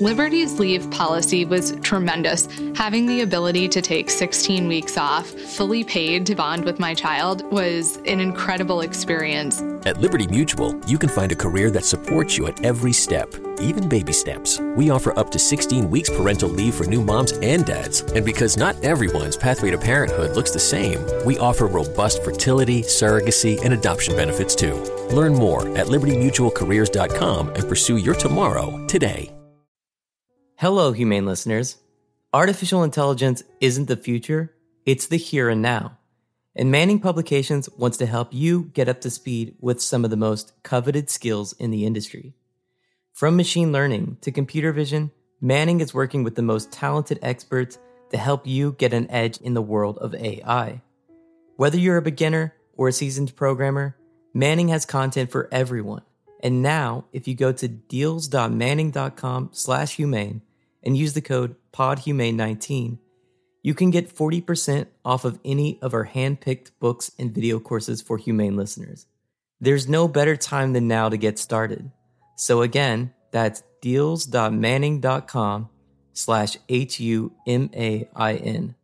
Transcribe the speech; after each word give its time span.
Liberty's 0.00 0.58
leave 0.58 0.90
policy 0.90 1.44
was 1.44 1.76
tremendous. 1.82 2.48
Having 2.74 3.06
the 3.06 3.20
ability 3.20 3.68
to 3.68 3.82
take 3.82 4.08
16 4.08 4.66
weeks 4.66 4.96
off, 4.96 5.28
fully 5.28 5.84
paid 5.84 6.24
to 6.26 6.34
bond 6.34 6.64
with 6.64 6.80
my 6.80 6.94
child, 6.94 7.44
was 7.52 7.98
an 8.06 8.18
incredible 8.18 8.80
experience. 8.80 9.60
At 9.84 9.98
Liberty 9.98 10.26
Mutual, 10.26 10.74
you 10.86 10.98
can 10.98 11.10
find 11.10 11.30
a 11.30 11.36
career 11.36 11.70
that 11.70 11.84
supports 11.84 12.38
you 12.38 12.46
at 12.46 12.64
every 12.64 12.92
step, 12.92 13.34
even 13.60 13.88
baby 13.88 14.12
steps. 14.12 14.58
We 14.76 14.88
offer 14.88 15.16
up 15.18 15.30
to 15.30 15.38
16 15.38 15.90
weeks 15.90 16.08
parental 16.08 16.48
leave 16.48 16.74
for 16.74 16.84
new 16.84 17.02
moms 17.02 17.32
and 17.32 17.64
dads. 17.64 18.00
And 18.00 18.24
because 18.24 18.56
not 18.56 18.82
everyone's 18.82 19.36
pathway 19.36 19.72
to 19.72 19.78
parenthood 19.78 20.34
looks 20.34 20.52
the 20.52 20.58
same, 20.58 21.04
we 21.26 21.38
offer 21.38 21.66
robust 21.66 22.24
fertility, 22.24 22.82
surrogacy, 22.82 23.62
and 23.62 23.74
adoption 23.74 24.16
benefits 24.16 24.54
too. 24.54 24.74
Learn 25.10 25.34
more 25.34 25.68
at 25.76 25.88
libertymutualcareers.com 25.88 27.48
and 27.50 27.68
pursue 27.68 27.98
your 27.98 28.14
tomorrow 28.14 28.84
today. 28.86 29.30
Hello, 30.62 30.92
HumAIn 30.92 31.26
listeners. 31.26 31.78
Artificial 32.32 32.84
intelligence 32.84 33.42
isn't 33.60 33.88
the 33.88 33.96
future, 33.96 34.54
it's 34.86 35.08
the 35.08 35.16
here 35.16 35.48
and 35.48 35.60
now. 35.60 35.98
And 36.54 36.70
Manning 36.70 37.00
Publications 37.00 37.68
wants 37.76 37.96
to 37.96 38.06
help 38.06 38.32
you 38.32 38.70
get 38.72 38.88
up 38.88 39.00
to 39.00 39.10
speed 39.10 39.56
with 39.58 39.82
some 39.82 40.04
of 40.04 40.12
the 40.12 40.16
most 40.16 40.52
coveted 40.62 41.10
skills 41.10 41.52
in 41.54 41.72
the 41.72 41.84
industry. 41.84 42.34
From 43.12 43.34
machine 43.34 43.72
learning 43.72 44.18
to 44.20 44.30
computer 44.30 44.70
vision, 44.70 45.10
Manning 45.40 45.80
is 45.80 45.92
working 45.92 46.22
with 46.22 46.36
the 46.36 46.42
most 46.42 46.70
talented 46.70 47.18
experts 47.22 47.80
to 48.10 48.16
help 48.16 48.46
you 48.46 48.76
get 48.78 48.92
an 48.92 49.10
edge 49.10 49.38
in 49.38 49.54
the 49.54 49.62
world 49.62 49.98
of 49.98 50.14
AI. 50.14 50.80
Whether 51.56 51.78
you're 51.78 51.96
a 51.96 52.02
beginner 52.02 52.54
or 52.76 52.86
a 52.86 52.92
seasoned 52.92 53.34
programmer, 53.34 53.96
Manning 54.32 54.68
has 54.68 54.86
content 54.86 55.32
for 55.32 55.48
everyone. 55.50 56.02
And 56.38 56.62
now, 56.62 57.06
if 57.12 57.26
you 57.26 57.34
go 57.34 57.50
to 57.50 57.66
deals.manning.com/humain 57.66 60.42
and 60.82 60.96
use 60.96 61.12
the 61.12 61.20
code 61.20 61.56
PODHUMAIN19, 61.72 62.98
you 63.62 63.74
can 63.74 63.90
get 63.90 64.14
40% 64.14 64.86
off 65.04 65.24
of 65.24 65.38
any 65.44 65.78
of 65.80 65.94
our 65.94 66.04
hand-picked 66.04 66.78
books 66.80 67.12
and 67.18 67.32
video 67.32 67.60
courses 67.60 68.02
for 68.02 68.18
HumAIn 68.18 68.56
listeners. 68.56 69.06
There's 69.60 69.88
no 69.88 70.08
better 70.08 70.36
time 70.36 70.72
than 70.72 70.88
now 70.88 71.08
to 71.08 71.16
get 71.16 71.38
started. 71.38 71.90
So 72.36 72.62
again, 72.62 73.12
that's 73.30 73.62
deals.manning.com 73.80 75.68
slash 76.12 76.56
H-U-M-A-I-N. 76.68 78.74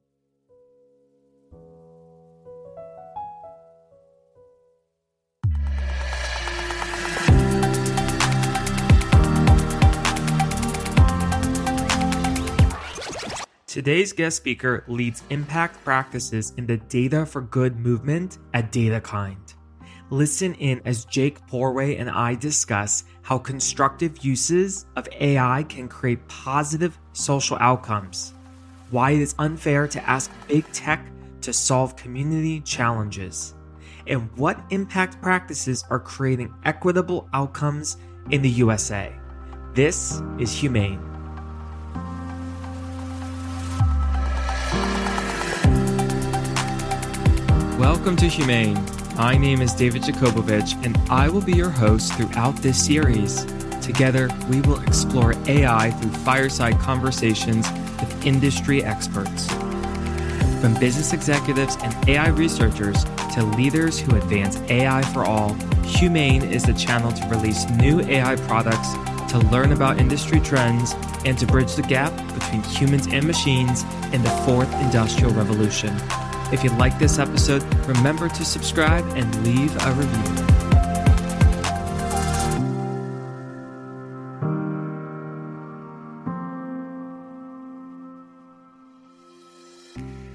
Today's 13.79 14.13
guest 14.13 14.39
speaker 14.39 14.83
leads 14.89 15.23
impact 15.31 15.85
practices 15.85 16.53
in 16.57 16.67
the 16.67 16.79
Data 16.79 17.25
for 17.25 17.43
Good 17.43 17.79
movement 17.79 18.39
at 18.53 18.73
DataKind. 18.73 19.55
Listen 20.11 20.55
in 20.55 20.81
as 20.85 21.05
Jake 21.05 21.47
Porway 21.47 22.01
and 22.01 22.11
I 22.11 22.35
discuss 22.35 23.05
how 23.23 23.39
constructive 23.39 24.25
uses 24.25 24.87
of 24.97 25.07
AI 25.21 25.63
can 25.69 25.87
create 25.87 26.27
positive 26.27 26.99
social 27.13 27.57
outcomes, 27.61 28.35
why 28.91 29.13
it 29.13 29.21
is 29.21 29.37
unfair 29.39 29.87
to 29.87 30.11
ask 30.11 30.29
big 30.49 30.65
tech 30.73 31.07
to 31.43 31.53
solve 31.53 31.95
community 31.95 32.61
challenges, 32.63 33.55
and 34.09 34.29
what 34.37 34.61
impact 34.71 35.23
practices 35.23 35.85
are 35.89 36.01
creating 36.01 36.53
equitable 36.65 37.29
outcomes 37.33 37.97
in 38.33 38.43
the 38.43 38.51
USA. 38.51 39.15
This 39.73 40.21
is 40.41 40.51
HumAIn. 40.51 41.08
Welcome 48.09 48.31
to 48.31 48.39
HumAIn. 48.39 49.17
My 49.19 49.37
name 49.37 49.61
is 49.61 49.75
David 49.75 50.01
Yakobovitch, 50.01 50.83
and 50.83 50.97
I 51.11 51.29
will 51.29 51.43
be 51.43 51.53
your 51.53 51.69
host 51.69 52.15
throughout 52.15 52.57
this 52.57 52.83
series. 52.83 53.45
Together, 53.83 54.31
we 54.49 54.63
will 54.63 54.81
explore 54.81 55.35
AI 55.47 55.91
through 55.91 56.13
fireside 56.13 56.79
conversations 56.79 57.71
with 58.01 58.27
industry 58.27 58.83
experts. 58.83 59.47
From 60.63 60.73
business 60.81 61.13
executives 61.13 61.77
and 61.83 62.09
AI 62.09 62.29
researchers 62.29 63.05
to 63.35 63.43
leaders 63.43 63.99
who 64.01 64.17
advance 64.17 64.57
AI 64.71 65.03
for 65.13 65.27
all, 65.27 65.51
HumAIn 65.85 66.51
is 66.51 66.63
the 66.63 66.73
channel 66.73 67.13
to 67.13 67.29
release 67.29 67.69
new 67.73 68.01
AI 68.01 68.37
products, 68.37 68.95
to 69.33 69.39
learn 69.53 69.73
about 69.73 70.01
industry 70.01 70.41
trends, 70.41 70.95
and 71.27 71.37
to 71.37 71.47
bridge 71.47 71.75
the 71.75 71.83
gap 71.83 72.17
between 72.33 72.63
humans 72.63 73.07
and 73.09 73.27
machines 73.27 73.83
in 74.15 74.23
the 74.23 74.31
fourth 74.47 74.73
industrial 74.81 75.35
revolution. 75.35 75.95
If 76.51 76.65
you 76.65 76.71
like 76.71 76.99
this 76.99 77.19
episode, 77.19 77.63
remember 77.87 78.27
to 78.27 78.43
subscribe 78.43 79.05
and 79.09 79.45
leave 79.45 79.77
a 79.85 79.93
review. 79.93 80.49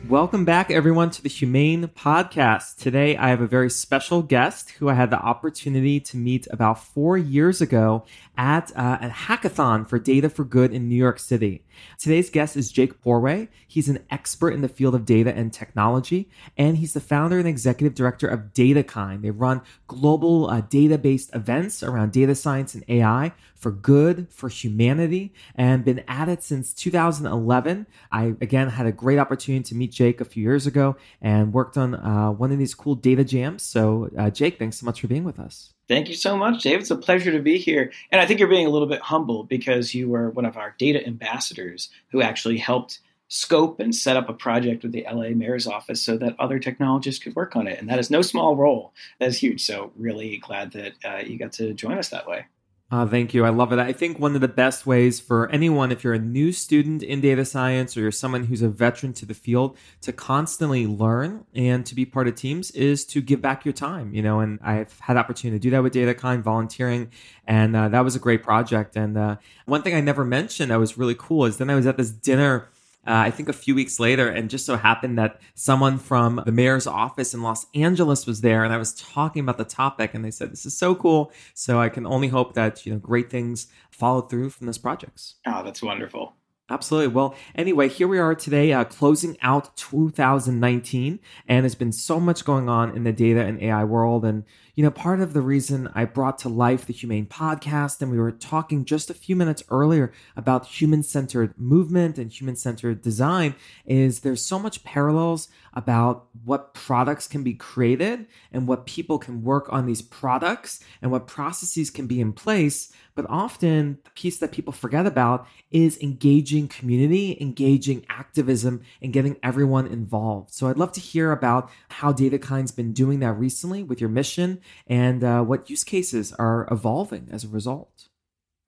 Welcome 0.07 0.46
back, 0.46 0.69
everyone, 0.69 1.09
to 1.09 1.24
the 1.24 1.29
HumAIn 1.29 1.90
Podcast. 1.94 2.75
Today, 2.75 3.18
I 3.18 3.30
have 3.30 3.41
a 3.41 3.47
very 3.47 3.72
special 3.72 4.22
guest 4.22 4.69
who 4.74 4.90
I 4.90 4.94
had 4.94 5.09
the 5.09 5.18
opportunity 5.18 6.00
to 6.01 6.18
meet 6.18 6.47
about 6.51 6.84
four 6.84 7.18
years 7.18 7.59
ago 7.59 8.06
at 8.38 8.72
uh, 8.76 8.98
a 9.02 9.10
hackathon 9.10 9.88
for 9.88 10.00
Data 10.00 10.30
for 10.30 10.44
Good 10.44 10.74
in 10.74 10.90
New 10.90 10.96
York 10.96 11.20
City. 11.20 11.64
Today's 11.98 12.30
guest 12.30 12.58
is 12.58 12.72
Jake 12.72 13.02
Porway. 13.02 13.48
He's 13.68 13.90
an 13.90 14.00
expert 14.10 14.52
in 14.52 14.62
the 14.62 14.68
field 14.68 14.96
of 14.96 15.06
data 15.06 15.34
and 15.34 15.54
technology, 15.54 16.30
and 16.58 16.78
he's 16.78 16.94
the 16.94 17.00
founder 17.00 17.38
and 17.40 17.48
executive 17.48 17.96
director 17.96 18.28
of 18.28 18.54
DataKind. 18.54 19.22
They 19.22 19.32
run 19.32 19.62
global 19.88 20.50
uh, 20.50 20.62
data 20.62 20.98
based 20.98 21.34
events 21.36 21.84
around 21.84 22.12
data 22.12 22.36
science 22.36 22.74
and 22.74 22.84
AI 22.88 23.34
for 23.56 23.72
good, 23.72 24.28
for 24.30 24.50
humanity, 24.50 25.34
and 25.56 25.86
been 25.86 26.04
at 26.07 26.28
it 26.28 26.44
since 26.44 26.74
2011. 26.74 27.88
I, 28.12 28.34
again, 28.42 28.69
had 28.69 28.86
a 28.86 28.92
great 28.92 29.19
opportunity 29.19 29.63
to 29.63 29.75
meet 29.75 29.92
Jake 29.92 30.19
a 30.19 30.25
few 30.25 30.44
years 30.44 30.68
ago 30.68 30.98
and 31.22 31.54
worked 31.54 31.78
on 31.78 31.96
uh, 31.96 32.31
one 32.31 32.52
of 32.52 32.57
these 32.57 32.75
cool 32.75 32.96
data 32.96 33.24
jams. 33.24 33.63
So, 33.63 34.10
uh, 34.18 34.30
Jake, 34.30 34.60
thanks 34.60 34.80
so 34.80 34.86
much 34.86 35.02
for 35.02 35.07
being 35.07 35.24
with 35.24 35.40
us. 35.40 35.74
Thank 35.88 36.07
you 36.07 36.15
so 36.15 36.38
much, 36.38 36.63
Dave. 36.63 36.80
It's 36.80 36.91
a 36.91 36.95
pleasure 36.95 37.31
to 37.31 37.39
be 37.41 37.57
here. 37.57 37.91
And 38.12 38.21
I 38.21 38.25
think 38.25 38.39
you're 38.39 38.47
being 38.47 38.68
a 38.68 38.69
little 38.69 38.88
bit 38.88 39.01
humble 39.01 39.44
because 39.44 39.94
you 39.94 40.09
were 40.09 40.30
one 40.30 40.45
of 40.45 40.57
our 40.57 40.75
data 40.77 41.06
ambassadors 41.06 41.89
who 42.12 42.21
actually 42.21 42.57
helped 42.57 43.00
scope 43.27 43.80
and 43.80 43.94
set 43.95 44.15
up 44.15 44.30
a 44.30 44.33
project 44.33 44.83
with 44.83 44.91
the 44.91 45.06
LA 45.12 45.30
mayor's 45.30 45.68
office 45.68 46.01
so 46.01 46.15
that 46.18 46.35
other 46.39 46.59
technologists 46.59 47.21
could 47.21 47.35
work 47.35 47.56
on 47.56 47.68
it. 47.68 47.80
And 47.80 47.89
that 47.89 48.00
is 48.00 48.12
no 48.12 48.21
small 48.21 48.56
role. 48.56 48.94
That 49.19 49.30
is 49.30 49.39
huge. 49.39 49.65
So, 49.65 49.91
really 49.97 50.38
glad 50.38 50.71
that 50.74 50.94
uh, 51.03 51.24
you 51.25 51.38
got 51.38 51.53
to 51.53 51.74
join 51.74 51.97
us 51.97 52.09
that 52.09 52.27
way. 52.27 52.45
Uh, 52.94 53.07
thank 53.07 53.34
you. 53.34 53.44
I 53.44 53.50
love 53.50 53.74
it. 53.74 53.80
I 53.80 53.92
think 53.92 54.19
one 54.19 54.36
of 54.36 54.42
the 54.42 54.48
best 54.48 54.86
ways 54.86 55.19
for 55.19 55.50
anyone, 55.50 55.92
if 55.92 56.04
you're 56.04 56.13
a 56.13 56.19
new 56.19 56.51
student 56.51 57.01
in 57.01 57.22
data 57.22 57.44
science 57.44 57.98
or 57.98 58.01
you're 58.01 58.12
someone 58.12 58.44
who's 58.44 58.62
a 58.62 58.69
veteran 58.69 59.13
to 59.13 59.25
the 59.25 59.34
field, 59.34 59.75
to 60.01 60.13
constantly 60.13 60.86
learn 60.86 61.44
and 61.56 61.88
to 61.88 61.95
be 61.95 62.06
part 62.06 62.28
of 62.28 62.36
teams 62.36 62.69
is 62.69 63.04
to 63.06 63.19
give 63.19 63.42
back 63.42 63.66
your 63.66 63.74
time. 63.74 64.13
You 64.13 64.22
know, 64.22 64.42
and 64.42 64.60
I've 64.62 65.00
had 65.00 65.16
the 65.16 65.22
opportunity 65.22 65.57
to 65.57 65.60
do 65.60 65.72
that 65.72 65.81
with 65.81 65.95
DataKind, 65.95 66.44
volunteering, 66.44 67.10
and 67.48 67.75
uh, 67.75 67.90
that 67.90 68.01
was 68.01 68.16
a 68.16 68.19
great 68.19 68.44
project. 68.44 68.95
And 68.95 69.18
uh, 69.18 69.38
one 69.66 69.81
thing 69.81 69.95
I 69.95 70.00
never 70.00 70.24
mentioned 70.24 70.69
that 70.69 70.78
was 70.78 70.95
really 70.95 71.16
cool 71.18 71.45
is 71.45 71.57
then 71.57 71.72
I 71.72 71.75
was 71.75 71.88
at 71.88 71.98
this 71.98 72.12
dinner 72.12 72.69
uh, 73.06 73.28
I 73.28 73.32
think 73.32 73.50
a 73.50 73.54
few 73.54 73.76
weeks 73.76 74.00
later, 74.00 74.30
and 74.30 74.50
just 74.50 74.66
so 74.66 74.78
happened 74.78 75.18
that 75.18 75.42
someone 75.56 75.98
from 75.98 76.42
the 76.46 76.52
mayor's 76.52 76.88
office 76.88 77.34
in 77.34 77.42
Los 77.42 77.66
Angeles 77.76 78.26
was 78.26 78.42
there, 78.42 78.64
and 78.64 78.74
I 78.74 78.78
was 78.78 78.94
talking 78.94 79.42
about 79.42 79.58
the 79.58 79.66
topic, 79.66 80.14
and 80.14 80.24
they 80.24 80.32
said, 80.32 80.52
"This 80.52 80.66
is 80.66 80.78
so 80.78 80.96
cool." 80.96 81.32
So 81.54 81.80
I 81.80 81.90
can 81.90 82.06
only 82.06 82.30
hope 82.30 82.54
that 82.54 82.86
you 82.86 82.94
know 82.94 83.00
great 83.00 83.30
things 83.30 83.68
follow 83.92 84.22
through 84.22 84.52
from 84.52 84.68
this 84.68 84.78
projects. 84.78 85.36
Oh, 85.46 85.64
that's 85.64 85.84
wonderful. 85.84 86.36
Absolutely. 86.70 87.14
Well, 87.14 87.36
anyway, 87.56 87.90
here 87.90 88.08
we 88.08 88.20
are 88.20 88.34
today, 88.34 88.72
uh, 88.72 88.86
closing 88.86 89.38
out 89.42 89.76
2019, 89.76 91.20
and 91.48 91.64
there's 91.64 91.76
been 91.76 91.92
so 91.92 92.22
much 92.22 92.46
going 92.46 92.70
on 92.70 92.96
in 92.96 93.04
the 93.04 93.12
data 93.12 93.42
and 93.42 93.62
AI 93.62 93.84
world. 93.84 94.24
And, 94.24 94.46
you 94.75 94.84
know, 94.84 94.90
part 94.90 95.22
of 95.22 95.34
the 95.34 95.42
reason 95.42 95.88
I 95.94 96.06
brought 96.06 96.40
to 96.40 96.50
life 96.50 96.86
the 96.86 96.94
HumAIn 96.94 97.28
podcast, 97.28 98.02
and 98.02 98.10
we 98.10 98.18
were 98.18 98.31
talking 98.31 98.86
just 98.86 99.12
a 99.12 99.14
few 99.14 99.36
minutes 99.36 99.64
earlier 99.70 100.12
about 100.36 100.66
human 100.66 101.04
centered 101.04 101.54
movement 101.60 102.18
and 102.18 102.31
human 102.31 102.56
centered 102.56 103.02
design, 103.04 103.54
is 103.86 104.22
there's 104.22 104.44
so 104.44 104.58
much 104.58 104.84
parallels 104.84 105.48
about 105.75 106.25
what 106.44 106.74
products 106.74 107.28
can 107.28 107.44
be 107.44 107.54
created 107.54 108.25
and 108.52 108.68
what 108.68 108.88
people 108.88 109.20
can 109.20 109.44
work 109.44 109.72
on 109.72 109.86
these 109.86 110.02
products 110.02 110.80
and 111.02 111.12
what 111.12 111.28
processes 111.28 111.92
can 111.92 112.08
be 112.08 112.19
in 112.19 112.34
place 112.34 112.92
but 113.16 113.26
often 113.30 114.00
the 114.04 114.10
piece 114.12 114.38
that 114.40 114.52
people 114.52 114.74
forget 114.74 115.06
about 115.06 115.48
is 115.72 116.00
engaging 116.02 116.68
community, 116.68 117.38
engaging 117.40 118.06
activism, 118.10 118.81
and 119.02 119.14
getting 119.14 119.38
everyone 119.44 119.88
involved. 119.88 120.52
So 120.54 120.68
I'd 120.68 120.78
love 120.78 120.92
to 120.94 121.00
hear 121.00 121.31
about 121.31 121.69
how 121.90 122.12
DataKind's 122.12 122.72
been 122.72 122.94
doing 122.94 123.19
that 123.19 123.34
recently 123.34 123.84
with 123.84 124.02
your 124.02 124.10
mission 124.10 124.62
and 124.88 125.24
uh, 125.24 125.42
what 125.44 125.69
use 125.69 125.83
cases 125.83 126.33
are 126.33 126.68
evolving 126.71 127.30
as 127.31 127.44
a 127.44 127.48
result. 127.48 128.07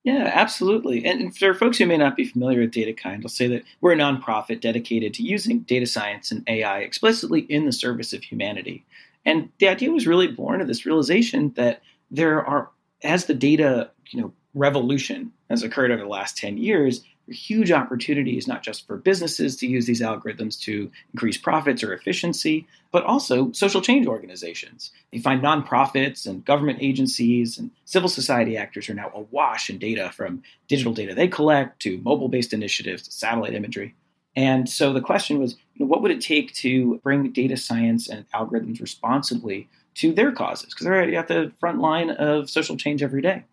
Yeah, 0.03 0.29
absolutely. 0.31 1.03
And 1.03 1.35
for 1.35 1.55
folks 1.55 1.79
who 1.79 1.87
may 1.87 1.97
not 1.97 2.15
be 2.15 2.25
familiar 2.25 2.61
with 2.61 2.71
DataKind, 2.71 3.23
I'll 3.23 3.29
say 3.29 3.47
that 3.47 3.63
we're 3.81 3.93
a 3.93 3.97
nonprofit 3.97 4.61
dedicated 4.61 5.15
to 5.15 5.23
using 5.23 5.61
data 5.61 5.87
science 5.87 6.31
and 6.31 6.43
AI 6.47 6.79
explicitly 6.79 7.41
in 7.41 7.65
the 7.65 7.71
service 7.71 8.13
of 8.13 8.23
humanity. 8.23 8.85
And 9.25 9.49
the 9.57 9.67
idea 9.67 9.89
was 9.89 10.05
really 10.05 10.27
born 10.27 10.61
of 10.61 10.67
this 10.67 10.85
realization 10.85 11.53
that 11.55 11.81
there 12.11 12.45
are 12.45 12.69
as 13.03 13.25
the 13.25 13.33
data, 13.33 13.89
you 14.11 14.21
know, 14.21 14.33
revolution 14.53 15.31
has 15.49 15.63
occurred 15.63 15.91
over 15.91 16.03
the 16.03 16.07
last 16.07 16.37
10 16.37 16.57
years, 16.57 17.03
huge 17.27 17.71
opportunities 17.71 18.47
not 18.47 18.63
just 18.63 18.85
for 18.85 18.97
businesses 18.97 19.55
to 19.57 19.67
use 19.67 19.85
these 19.85 20.01
algorithms 20.01 20.59
to 20.61 20.91
increase 21.13 21.37
profits 21.37 21.83
or 21.83 21.93
efficiency, 21.93 22.67
but 22.91 23.03
also 23.03 23.51
social 23.51 23.81
change 23.81 24.07
organizations. 24.07 24.91
You 25.11 25.21
find 25.21 25.41
nonprofits 25.41 26.27
and 26.27 26.45
government 26.45 26.79
agencies 26.81 27.57
and 27.57 27.71
civil 27.85 28.09
society 28.09 28.57
actors 28.57 28.89
are 28.89 28.93
now 28.93 29.11
awash 29.13 29.69
in 29.69 29.77
data 29.77 30.11
from 30.13 30.43
digital 30.67 30.93
data 30.93 31.13
they 31.13 31.27
collect 31.27 31.81
to 31.81 31.99
mobile 31.99 32.29
based 32.29 32.53
initiatives 32.53 33.03
to 33.03 33.11
satellite 33.11 33.53
imagery. 33.53 33.95
And 34.35 34.67
so 34.67 34.91
the 34.91 35.01
question 35.01 35.39
was, 35.39 35.53
you 35.75 35.85
know, 35.85 35.87
what 35.87 36.01
would 36.01 36.11
it 36.11 36.21
take 36.21 36.53
to 36.55 36.99
bring 37.03 37.31
data 37.31 37.55
science 37.55 38.09
and 38.09 38.29
algorithms 38.31 38.81
responsibly 38.81 39.69
to 39.95 40.13
their 40.13 40.31
causes 40.31 40.73
because 40.73 40.85
they're 40.85 41.15
at 41.15 41.27
the 41.27 41.51
front 41.59 41.79
line 41.79 42.11
of 42.11 42.49
social 42.49 42.77
change 42.77 43.01
every 43.01 43.21
day. 43.21 43.43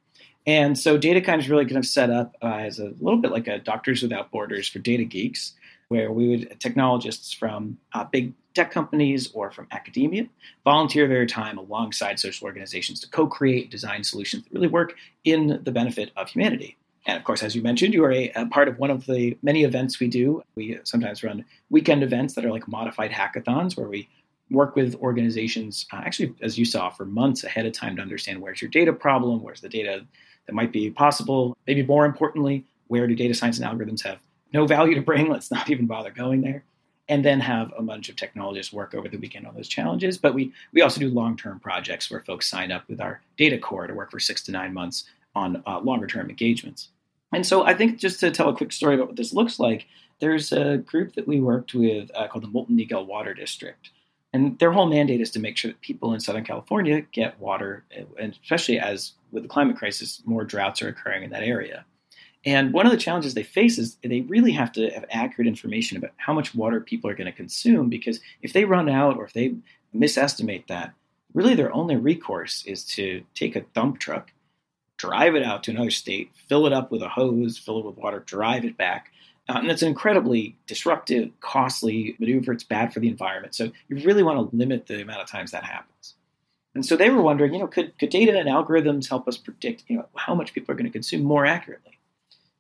And 0.47 0.77
so 0.79 0.99
DataKind 0.99 1.39
is 1.39 1.51
really 1.51 1.67
kind 1.67 1.79
of 1.79 1.87
set 1.87 2.11
up 2.11 2.37
uh, 2.43 2.47
as 2.47 2.79
a 2.79 2.93
little 3.01 3.21
bit 3.21 3.31
like 3.31 3.47
a 3.47 3.59
Doctors 3.59 4.03
Without 4.03 4.31
Borders 4.31 4.69
for 4.69 4.81
data 4.81 5.05
geeks, 5.05 5.53
where 5.89 6.11
we 6.11 6.29
would 6.29 6.61
technologists 6.61 7.33
from 7.33 7.79
uh, 7.93 8.05
big 8.05 8.33
tech 8.55 8.71
companies 8.71 9.31
or 9.33 9.51
from 9.51 9.67
academia 9.71 10.27
volunteer 10.65 11.09
their 11.09 11.27
time 11.27 11.59
alongside 11.59 12.19
social 12.19 12.47
organizations 12.47 13.01
to 13.01 13.09
co-create 13.09 13.71
design 13.71 14.05
solutions 14.05 14.45
that 14.45 14.53
really 14.53 14.69
work 14.69 14.95
in 15.25 15.61
the 15.65 15.73
benefit 15.73 16.11
of 16.17 16.29
humanity. 16.29 16.77
And 17.07 17.17
of 17.17 17.25
course, 17.25 17.43
as 17.43 17.57
you 17.57 17.63
mentioned, 17.63 17.95
you 17.95 18.05
are 18.05 18.13
a, 18.13 18.31
a, 18.31 18.47
part 18.47 18.69
of 18.69 18.79
one 18.79 18.91
of 18.91 19.07
the 19.07 19.37
many 19.43 19.65
events 19.65 19.99
we 19.99 20.09
do. 20.09 20.43
We 20.55 20.79
sometimes 20.85 21.25
run 21.25 21.45
weekend 21.71 22.03
events 22.03 22.35
that 22.35 22.45
are 22.45 22.51
like 22.51 22.69
modified 22.69 23.11
hackathons 23.11 23.77
where 23.77 23.89
we 23.89 24.09
work 24.51 24.77
with 24.77 24.95
organizations, 24.97 25.87
uh, 25.93 26.03
actually, 26.05 26.35
as 26.43 26.59
you 26.59 26.65
saw, 26.65 26.91
for 26.91 27.05
months 27.05 27.43
ahead 27.43 27.67
of 27.67 27.73
time 27.73 27.97
to 27.97 28.03
understand 28.03 28.41
where's 28.41 28.61
your 28.61 28.71
data 28.71 28.93
problem, 28.93 29.43
where's 29.43 29.63
the 29.63 29.69
data 29.69 30.07
that 30.47 30.55
might 30.55 30.73
be 30.73 30.91
possible. 30.91 31.57
Maybe 31.67 31.83
more 31.83 32.05
importantly, 32.05 32.65
where 32.89 33.07
do 33.07 33.15
data 33.15 33.35
science 33.35 33.59
and 33.59 33.67
algorithms 33.67 34.03
have 34.03 34.19
no 34.53 34.67
value 34.67 34.95
to 34.95 35.03
bring? 35.03 35.29
Let's 35.31 35.51
not 35.51 35.71
even 35.71 35.87
bother 35.87 36.11
going 36.11 36.43
there. 36.43 36.65
And 37.09 37.25
then 37.25 37.41
have 37.41 37.73
a 37.77 37.83
bunch 37.83 38.09
of 38.09 38.17
technologists 38.17 38.73
work 38.73 38.95
over 38.95 39.09
the 39.09 39.19
weekend 39.19 39.47
on 39.47 39.55
those 39.55 39.69
challenges. 39.69 40.17
But 40.17 40.35
we, 40.35 40.53
we 40.73 40.83
also 40.83 41.01
do 41.01 41.09
long 41.09 41.37
term 41.37 41.59
projects 41.59 42.11
where 42.11 42.21
folks 42.21 42.49
sign 42.49 42.71
up 42.71 42.89
with 42.89 43.01
our 43.01 43.21
DataCorps 43.39 43.89
to 43.89 43.95
work 43.95 44.11
for 44.11 44.21
six 44.21 44.43
to 44.45 44.53
nine 44.53 44.73
months 44.73 45.05
on 45.35 45.63
uh, 45.67 45.81
longer 45.81 46.07
term 46.07 46.31
engagements. 46.31 46.89
And 47.33 47.47
so 47.47 47.65
I 47.65 47.75
think 47.75 47.99
just 47.99 48.21
to 48.21 48.31
tell 48.31 48.49
a 48.49 48.57
quick 48.57 48.73
story 48.73 48.95
about 48.95 49.09
what 49.09 49.17
this 49.17 49.33
looks 49.33 49.59
like, 49.59 49.87
there's 50.21 50.53
a 50.53 50.79
group 50.79 51.15
that 51.15 51.27
we 51.27 51.41
worked 51.41 51.75
with 51.75 52.11
uh, 52.15 52.29
called 52.29 52.45
the 52.45 52.49
Moulton 52.49 52.77
Niguel 52.77 53.07
Water 53.07 53.35
District. 53.35 53.91
And 54.33 54.59
their 54.59 54.73
whole 54.73 54.87
mandate 54.87 55.21
is 55.21 55.31
to 55.33 55.41
make 55.41 55.57
sure 55.57 55.71
that 55.71 55.81
people 55.83 56.15
in 56.15 56.21
Southern 56.21 56.45
California 56.45 57.03
get 57.13 57.39
water, 57.39 57.85
and 58.19 58.33
especially 58.43 58.79
as 58.79 59.13
with 59.31 59.43
the 59.43 59.49
climate 59.49 59.77
crisis, 59.77 60.23
more 60.25 60.45
droughts 60.45 60.81
are 60.81 60.89
occurring 60.89 61.23
in 61.23 61.31
that 61.31 61.43
area. 61.43 61.85
And 62.45 62.73
one 62.73 62.87
of 62.87 62.93
the 62.93 62.99
challenges 62.99 63.35
they 63.35 63.43
face 63.43 63.79
is 63.79 63.99
they 64.03 64.23
really 64.23 64.53
have 64.53 64.73
to 64.73 64.91
have 64.91 65.05
accurate 65.11 65.47
information 65.47 65.97
about 65.97 66.11
how 66.17 66.33
much 66.33 66.55
water 66.55 66.81
people 66.81 67.09
are 67.09 67.15
going 67.15 67.31
to 67.31 67.37
consume 67.37 67.89
because 67.89 68.21
if 68.41 68.53
they 68.53 68.65
run 68.65 68.89
out 68.89 69.17
or 69.17 69.25
if 69.25 69.33
they 69.33 69.55
misestimate 69.95 70.67
that, 70.67 70.93
really 71.35 71.55
their 71.55 71.73
only 71.73 71.97
recourse 71.97 72.65
is 72.67 72.85
to 72.85 73.23
take 73.35 73.55
a 73.55 73.61
dump 73.75 74.01
truck, 74.01 74.33
drive 74.97 75.37
it 75.37 75.45
out 75.45 75.63
to 75.65 75.71
another 75.71 75.91
state, 75.91 76.31
fill 76.49 76.67
it 76.67 76.73
up 76.73 76.91
with 76.91 77.03
a 77.03 77.09
hose, 77.09 77.59
fill 77.59 77.79
it 77.79 77.85
with 77.85 77.97
water, 77.97 78.21
drive 78.21 78.65
it 78.65 78.77
back, 78.77 79.12
uh, 79.49 79.59
and 79.59 79.71
it's 79.71 79.83
an 79.83 79.89
incredibly 79.89 80.57
disruptive, 80.67 81.31
costly 81.41 82.17
maneuver. 82.19 82.53
It's 82.53 82.65
bad 82.65 82.93
for 82.93 83.01
the 83.01 83.09
environment. 83.09 83.55
So 83.55 83.73
you 83.89 83.97
really 84.05 84.23
want 84.23 84.51
to 84.51 84.57
limit 84.57 84.87
the 84.87 85.03
amount 85.03 85.21
of 85.21 85.29
times 85.29 85.51
that 85.51 85.65
happens. 85.65 86.15
And 86.75 86.87
so 86.87 86.97
they 86.97 87.11
were 87.11 87.21
wondering, 87.21 87.53
you 87.53 87.59
know, 87.59 87.67
could, 87.67 87.99
could 87.99 88.11
data 88.11 88.39
and 88.39 88.49
algorithms 88.49 89.09
help 89.09 89.29
us 89.29 89.37
predict, 89.37 89.85
you 89.89 89.99
know, 89.99 90.07
how 90.15 90.35
much 90.35 90.55
people 90.55 90.73
are 90.73 90.77
going 90.77 90.87
to 90.87 90.93
consume 90.93 91.23
more 91.23 91.45
accurately? 91.45 91.99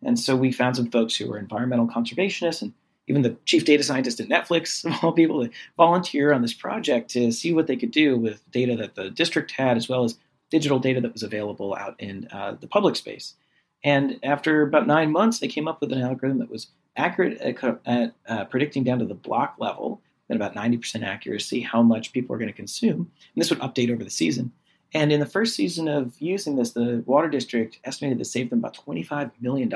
And 0.05 0.19
so 0.19 0.37
we 0.37 0.53
found 0.53 0.77
some 0.77 0.91
folks 0.91 1.17
who 1.17 1.29
were 1.29 1.39
environmental 1.39 1.87
conservationists 1.87 2.63
and 2.63 2.75
even 3.07 3.23
the 3.23 3.37
chief 3.47 3.65
data 3.65 3.83
scientist 3.83 4.21
at 4.21 4.29
Netflix, 4.29 4.85
of 4.93 5.03
all 5.03 5.13
people, 5.13 5.45
to 5.45 5.51
volunteer 5.77 6.33
on 6.33 6.43
this 6.43 6.53
project 6.53 7.11
to 7.11 7.31
see 7.33 7.53
what 7.53 7.69
they 7.69 7.77
could 7.77 7.91
do 7.91 8.17
with 8.17 8.49
data 8.51 8.77
that 8.77 8.97
the 8.97 9.11
district 9.11 9.53
had, 9.53 9.77
as 9.77 9.89
well 9.89 10.05
as 10.05 10.19
digital 10.51 10.79
data 10.79 11.01
that 11.01 11.13
was 11.13 11.23
available 11.23 11.75
out 11.75 11.95
in 11.99 12.29
uh, 12.33 12.57
the 12.61 12.67
public 12.67 12.97
space. 12.97 13.35
And 13.85 14.19
after 14.23 14.63
about 14.63 14.87
nine 14.87 15.11
months, 15.11 15.39
they 15.39 15.49
came 15.49 15.67
up 15.67 15.81
with 15.81 15.93
an 15.93 16.01
algorithm 16.01 16.39
that 16.39 16.51
was 16.51 16.69
accurate 16.97 17.39
at, 17.41 17.81
at 17.87 18.15
uh, 18.29 18.45
predicting 18.45 18.85
down 18.85 18.99
to 19.01 19.05
the 19.05 19.15
block 19.15 19.57
level, 19.59 20.01
at 20.31 20.37
about 20.37 20.55
90% 20.55 21.05
accuracy, 21.05 21.61
how 21.61 21.83
much 21.83 22.13
people 22.13 22.35
are 22.35 22.39
going 22.39 22.51
to 22.51 22.57
consume. 22.57 23.11
And 23.35 23.43
this 23.43 23.51
would 23.51 23.61
update 23.61 23.93
over 23.93 24.05
the 24.05 24.11
season. 24.11 24.53
And 24.95 25.11
in 25.11 25.21
the 25.21 25.27
first 25.27 25.57
season 25.57 25.89
of 25.89 26.15
using 26.21 26.57
this, 26.57 26.73
the 26.73 27.03
water 27.07 27.29
district 27.29 27.79
estimated 27.85 28.19
to 28.19 28.25
save 28.25 28.51
them 28.51 28.59
about 28.59 28.77
$25 28.77 29.31
million 29.41 29.73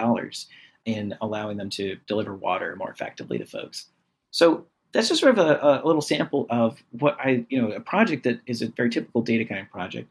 in 0.85 1.17
allowing 1.21 1.57
them 1.57 1.71
to 1.71 1.97
deliver 2.07 2.35
water 2.35 2.77
more 2.77 2.91
effectively 2.91 3.39
to 3.39 3.47
folks. 3.47 3.87
So 4.31 4.67
that's 4.93 5.09
just 5.09 5.21
sort 5.21 5.39
of 5.39 5.47
a, 5.47 5.83
a 5.83 5.87
little 5.87 6.03
sample 6.03 6.47
of 6.51 6.83
what 6.91 7.19
I, 7.19 7.45
you 7.49 7.61
know, 7.61 7.71
a 7.73 7.81
project 7.81 8.25
that 8.25 8.41
is 8.47 8.63
a 8.63 8.69
very 8.69 8.91
typical 8.91 9.25
DataKind 9.25 9.71
project 9.71 10.09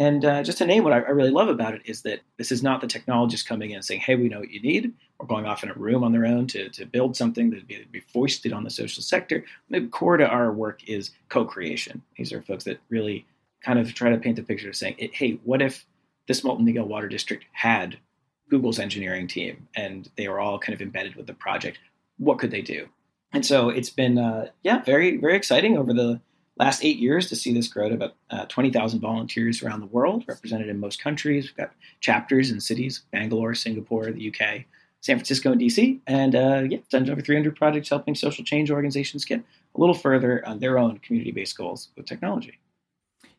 and 0.00 0.24
uh, 0.24 0.42
just 0.42 0.56
to 0.58 0.66
name 0.66 0.82
what 0.82 0.94
I, 0.94 1.00
I, 1.00 1.10
really 1.10 1.30
love 1.30 1.48
about 1.48 1.74
it 1.74 1.82
is 1.84 2.00
that 2.02 2.20
this 2.38 2.50
is 2.50 2.62
not 2.62 2.80
the 2.80 2.86
technologist 2.86 3.44
coming 3.44 3.70
in 3.70 3.76
and 3.76 3.84
saying, 3.84 4.00
hey, 4.00 4.16
we 4.16 4.30
know 4.30 4.40
what 4.40 4.50
you 4.50 4.62
need, 4.62 4.94
or 5.18 5.26
going 5.26 5.44
off 5.44 5.62
in 5.62 5.68
a 5.68 5.74
room 5.74 6.02
on 6.02 6.12
their 6.12 6.24
own 6.24 6.46
to, 6.48 6.70
to 6.70 6.86
build 6.86 7.18
something 7.18 7.50
that 7.50 7.68
be, 7.68 7.84
be 7.90 8.00
foisted 8.00 8.54
on 8.54 8.64
the 8.64 8.70
social 8.70 9.02
sector. 9.02 9.44
The 9.68 9.82
core 9.88 10.16
to 10.16 10.26
our 10.26 10.50
work 10.52 10.88
is 10.88 11.10
co 11.28 11.44
creation. 11.44 12.00
These 12.16 12.32
are 12.32 12.40
folks 12.40 12.64
that 12.64 12.80
really 12.88 13.26
kind 13.62 13.78
of 13.78 13.92
try 13.92 14.08
to 14.08 14.16
paint 14.16 14.36
the 14.36 14.42
picture 14.42 14.70
of 14.70 14.76
saying, 14.76 14.96
hey, 15.12 15.38
what 15.44 15.60
if 15.60 15.84
this 16.26 16.42
Moulton 16.42 16.66
Niguel 16.66 16.86
Water 16.86 17.08
District 17.08 17.44
had 17.52 17.98
Google's 18.48 18.78
engineering 18.78 19.28
team 19.28 19.68
and 19.76 20.08
they 20.16 20.28
were 20.28 20.40
all 20.40 20.58
kind 20.58 20.74
of 20.74 20.80
embedded 20.80 21.14
with 21.14 21.26
the 21.26 21.34
project? 21.34 21.78
What 22.16 22.38
could 22.38 22.50
they 22.50 22.62
do? 22.62 22.88
And 23.34 23.44
so 23.44 23.68
it's 23.68 23.90
been, 23.90 24.16
uh, 24.16 24.46
yeah, 24.62 24.82
very, 24.82 25.18
very 25.18 25.36
exciting 25.36 25.76
over 25.76 25.92
the 25.92 26.22
last 26.60 26.84
eight 26.84 26.98
years 26.98 27.26
to 27.30 27.34
see 27.34 27.54
this 27.54 27.68
grow 27.68 27.88
to 27.88 27.94
about 27.94 28.14
uh, 28.30 28.44
20,000 28.44 29.00
volunteers 29.00 29.62
around 29.62 29.80
the 29.80 29.86
world, 29.86 30.24
represented 30.28 30.68
in 30.68 30.78
most 30.78 31.02
countries. 31.02 31.46
We've 31.46 31.56
got 31.56 31.72
chapters 32.00 32.50
in 32.50 32.60
cities 32.60 33.02
Bangalore, 33.10 33.54
Singapore, 33.54 34.12
the 34.12 34.28
UK, 34.28 34.64
San 35.00 35.16
Francisco, 35.16 35.52
and 35.52 35.60
DC. 35.60 36.00
And 36.06 36.34
uh, 36.34 36.64
yeah, 36.68 36.78
done 36.90 37.08
over 37.08 37.22
300 37.22 37.56
projects 37.56 37.88
helping 37.88 38.14
social 38.14 38.44
change 38.44 38.70
organizations 38.70 39.24
get 39.24 39.40
a 39.40 39.80
little 39.80 39.94
further 39.94 40.46
on 40.46 40.58
their 40.58 40.78
own 40.78 40.98
community 40.98 41.32
based 41.32 41.56
goals 41.56 41.88
with 41.96 42.04
technology. 42.04 42.58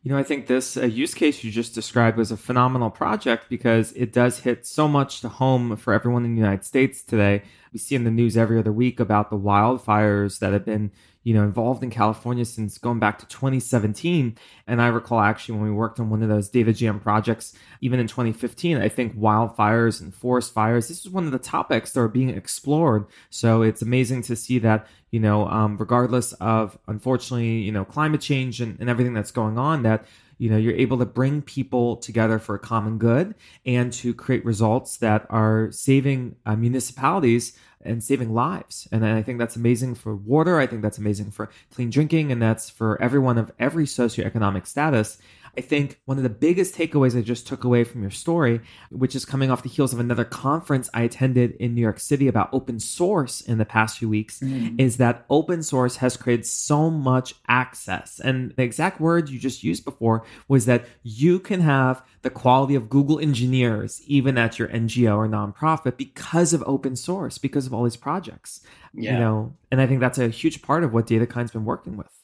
You 0.03 0.11
know, 0.11 0.17
I 0.17 0.23
think 0.23 0.47
this 0.47 0.77
uh, 0.77 0.85
use 0.85 1.13
case 1.13 1.43
you 1.43 1.51
just 1.51 1.75
described 1.75 2.17
was 2.17 2.31
a 2.31 2.37
phenomenal 2.37 2.89
project 2.89 3.45
because 3.49 3.91
it 3.91 4.11
does 4.11 4.39
hit 4.39 4.65
so 4.65 4.87
much 4.87 5.21
to 5.21 5.29
home 5.29 5.75
for 5.75 5.93
everyone 5.93 6.25
in 6.25 6.33
the 6.33 6.41
United 6.41 6.65
States 6.65 7.03
today. 7.03 7.43
We 7.71 7.77
see 7.77 7.93
in 7.93 8.03
the 8.03 8.09
news 8.09 8.35
every 8.35 8.57
other 8.57 8.71
week 8.71 8.99
about 8.99 9.29
the 9.29 9.37
wildfires 9.37 10.39
that 10.39 10.53
have 10.53 10.65
been 10.65 10.91
you 11.23 11.33
know, 11.33 11.43
involved 11.43 11.83
in 11.83 11.89
California 11.89 12.43
since 12.45 12.77
going 12.77 12.99
back 12.99 13.19
to 13.19 13.27
2017. 13.27 14.35
And 14.67 14.81
I 14.81 14.87
recall 14.87 15.19
actually 15.19 15.55
when 15.55 15.63
we 15.65 15.71
worked 15.71 15.99
on 15.99 16.09
one 16.09 16.23
of 16.23 16.29
those 16.29 16.49
data 16.49 16.73
jam 16.73 16.99
projects, 16.99 17.53
even 17.79 17.99
in 17.99 18.07
2015, 18.07 18.77
I 18.77 18.89
think 18.89 19.15
wildfires 19.15 20.01
and 20.01 20.13
forest 20.13 20.53
fires, 20.53 20.87
this 20.87 21.01
is 21.01 21.09
one 21.09 21.25
of 21.25 21.31
the 21.31 21.39
topics 21.39 21.91
that 21.91 21.99
are 21.99 22.07
being 22.07 22.29
explored. 22.29 23.05
So 23.29 23.61
it's 23.61 23.81
amazing 23.81 24.23
to 24.23 24.35
see 24.35 24.57
that, 24.59 24.87
you 25.11 25.19
know, 25.19 25.47
um, 25.47 25.77
regardless 25.77 26.33
of 26.33 26.77
unfortunately, 26.87 27.59
you 27.59 27.71
know, 27.71 27.85
climate 27.85 28.21
change 28.21 28.59
and, 28.59 28.79
and 28.79 28.89
everything 28.89 29.13
that's 29.13 29.31
going 29.31 29.59
on, 29.59 29.83
that 29.83 30.05
you 30.41 30.49
know 30.49 30.57
you're 30.57 30.73
able 30.73 30.97
to 30.97 31.05
bring 31.05 31.43
people 31.43 31.97
together 31.97 32.39
for 32.39 32.55
a 32.55 32.59
common 32.59 32.97
good 32.97 33.35
and 33.63 33.93
to 33.93 34.11
create 34.11 34.43
results 34.43 34.97
that 34.97 35.27
are 35.29 35.71
saving 35.71 36.35
uh, 36.47 36.55
municipalities 36.55 37.55
and 37.85 38.03
saving 38.03 38.33
lives. 38.33 38.87
And 38.91 39.05
I 39.05 39.21
think 39.21 39.37
that's 39.37 39.55
amazing 39.55 39.95
for 39.95 40.15
water. 40.15 40.59
I 40.59 40.65
think 40.65 40.81
that's 40.81 40.97
amazing 40.97 41.29
for 41.29 41.49
clean 41.73 41.91
drinking. 41.91 42.31
And 42.31 42.41
that's 42.41 42.69
for 42.69 42.99
everyone 43.01 43.37
of 43.37 43.51
every 43.59 43.85
socioeconomic 43.85 44.65
status. 44.65 45.19
I 45.57 45.61
think 45.61 45.99
one 46.05 46.17
of 46.17 46.23
the 46.23 46.29
biggest 46.29 46.75
takeaways 46.75 47.17
I 47.17 47.21
just 47.21 47.47
took 47.47 47.63
away 47.63 47.83
from 47.83 48.01
your 48.01 48.11
story, 48.11 48.61
which 48.89 49.15
is 49.15 49.25
coming 49.25 49.51
off 49.51 49.63
the 49.63 49.69
heels 49.69 49.93
of 49.93 49.99
another 49.99 50.23
conference 50.23 50.89
I 50.93 51.01
attended 51.03 51.51
in 51.59 51.75
New 51.75 51.81
York 51.81 51.99
City 51.99 52.27
about 52.27 52.49
open 52.53 52.79
source 52.79 53.41
in 53.41 53.57
the 53.57 53.65
past 53.65 53.97
few 53.97 54.09
weeks, 54.09 54.39
mm. 54.39 54.79
is 54.79 54.97
that 54.97 55.25
open 55.29 55.63
source 55.63 55.97
has 55.97 56.15
created 56.15 56.45
so 56.45 56.89
much 56.89 57.35
access. 57.47 58.19
And 58.19 58.53
the 58.55 58.63
exact 58.63 59.01
word 59.01 59.29
you 59.29 59.39
just 59.39 59.63
used 59.63 59.83
before 59.83 60.23
was 60.47 60.65
that 60.67 60.85
you 61.03 61.39
can 61.39 61.61
have 61.61 62.03
the 62.21 62.29
quality 62.29 62.75
of 62.75 62.89
Google 62.89 63.19
engineers 63.19 64.01
even 64.05 64.37
at 64.37 64.57
your 64.57 64.69
NGO 64.69 65.17
or 65.17 65.27
nonprofit 65.27 65.97
because 65.97 66.53
of 66.53 66.63
open 66.65 66.95
source, 66.95 67.37
because 67.37 67.65
of 67.65 67.73
all 67.73 67.83
these 67.83 67.97
projects. 67.97 68.61
Yeah. 68.93 69.13
You 69.13 69.19
know, 69.19 69.53
and 69.71 69.81
I 69.81 69.87
think 69.87 69.99
that's 69.99 70.17
a 70.17 70.29
huge 70.29 70.61
part 70.61 70.83
of 70.83 70.93
what 70.93 71.07
DataKind's 71.07 71.51
been 71.51 71.65
working 71.65 71.97
with. 71.97 72.20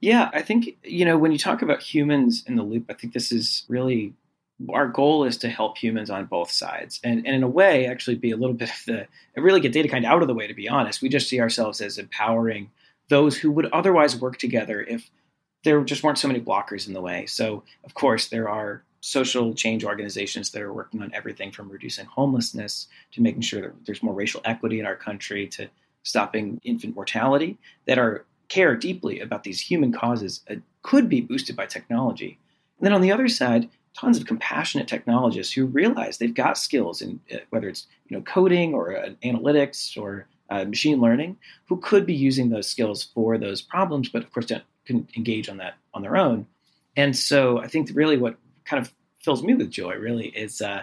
Yeah, 0.00 0.30
I 0.32 0.40
think, 0.40 0.78
you 0.82 1.04
know, 1.04 1.18
when 1.18 1.30
you 1.30 1.38
talk 1.38 1.60
about 1.60 1.82
humans 1.82 2.42
in 2.46 2.56
the 2.56 2.62
loop, 2.62 2.86
I 2.88 2.94
think 2.94 3.12
this 3.12 3.30
is 3.30 3.64
really 3.68 4.14
our 4.72 4.88
goal 4.88 5.24
is 5.24 5.38
to 5.38 5.48
help 5.48 5.78
humans 5.78 6.10
on 6.10 6.26
both 6.26 6.50
sides. 6.50 7.00
And, 7.02 7.26
and 7.26 7.34
in 7.34 7.42
a 7.42 7.48
way 7.48 7.86
actually 7.86 8.16
be 8.16 8.30
a 8.30 8.36
little 8.36 8.54
bit 8.54 8.70
of 8.70 8.84
the 8.86 9.06
really 9.36 9.60
get 9.60 9.72
DataKind 9.72 10.04
out 10.04 10.22
of 10.22 10.28
the 10.28 10.34
way 10.34 10.46
to 10.46 10.54
be 10.54 10.68
honest. 10.68 11.00
We 11.00 11.08
just 11.08 11.28
see 11.28 11.40
ourselves 11.40 11.80
as 11.80 11.98
empowering 11.98 12.70
those 13.08 13.38
who 13.38 13.50
would 13.52 13.66
otherwise 13.72 14.20
work 14.20 14.38
together 14.38 14.82
if 14.82 15.10
there 15.64 15.82
just 15.82 16.02
weren't 16.02 16.18
so 16.18 16.28
many 16.28 16.40
blockers 16.40 16.86
in 16.86 16.94
the 16.94 17.00
way. 17.00 17.26
So 17.26 17.62
of 17.84 17.94
course 17.94 18.28
there 18.28 18.48
are 18.48 18.82
social 19.00 19.54
change 19.54 19.82
organizations 19.82 20.50
that 20.50 20.62
are 20.62 20.74
working 20.74 21.02
on 21.02 21.10
everything 21.14 21.50
from 21.50 21.70
reducing 21.70 22.04
homelessness 22.04 22.86
to 23.12 23.22
making 23.22 23.40
sure 23.40 23.62
that 23.62 23.86
there's 23.86 24.02
more 24.02 24.14
racial 24.14 24.42
equity 24.44 24.78
in 24.78 24.86
our 24.86 24.96
country 24.96 25.46
to 25.48 25.68
stopping 26.02 26.60
infant 26.64 26.94
mortality 26.94 27.58
that 27.86 27.98
are 27.98 28.24
care 28.50 28.76
deeply 28.76 29.20
about 29.20 29.44
these 29.44 29.60
human 29.62 29.92
causes 29.92 30.42
uh, 30.50 30.56
could 30.82 31.08
be 31.08 31.22
boosted 31.22 31.56
by 31.56 31.64
technology. 31.64 32.38
And 32.78 32.86
then 32.86 32.92
on 32.92 33.00
the 33.00 33.12
other 33.12 33.28
side, 33.28 33.70
tons 33.98 34.18
of 34.18 34.26
compassionate 34.26 34.88
technologists 34.88 35.54
who 35.54 35.64
realize 35.64 36.18
they've 36.18 36.34
got 36.34 36.58
skills 36.58 37.00
in 37.00 37.20
uh, 37.32 37.38
whether 37.48 37.68
it's 37.68 37.86
you 38.08 38.16
know 38.16 38.22
coding 38.22 38.74
or 38.74 38.94
uh, 38.94 39.10
analytics 39.24 39.96
or 39.96 40.26
uh, 40.50 40.64
machine 40.64 41.00
learning, 41.00 41.38
who 41.66 41.78
could 41.78 42.04
be 42.04 42.14
using 42.14 42.50
those 42.50 42.68
skills 42.68 43.04
for 43.14 43.38
those 43.38 43.62
problems, 43.62 44.08
but 44.08 44.22
of 44.22 44.30
course 44.32 44.46
don't 44.46 44.64
can 44.84 45.06
engage 45.16 45.48
on 45.48 45.58
that 45.58 45.74
on 45.94 46.02
their 46.02 46.16
own. 46.16 46.46
And 46.96 47.16
so 47.16 47.58
I 47.58 47.68
think 47.68 47.90
really 47.94 48.16
what 48.16 48.36
kind 48.64 48.84
of 48.84 48.92
fills 49.22 49.42
me 49.42 49.54
with 49.54 49.70
joy 49.70 49.94
really 49.96 50.28
is 50.28 50.60
uh, 50.60 50.82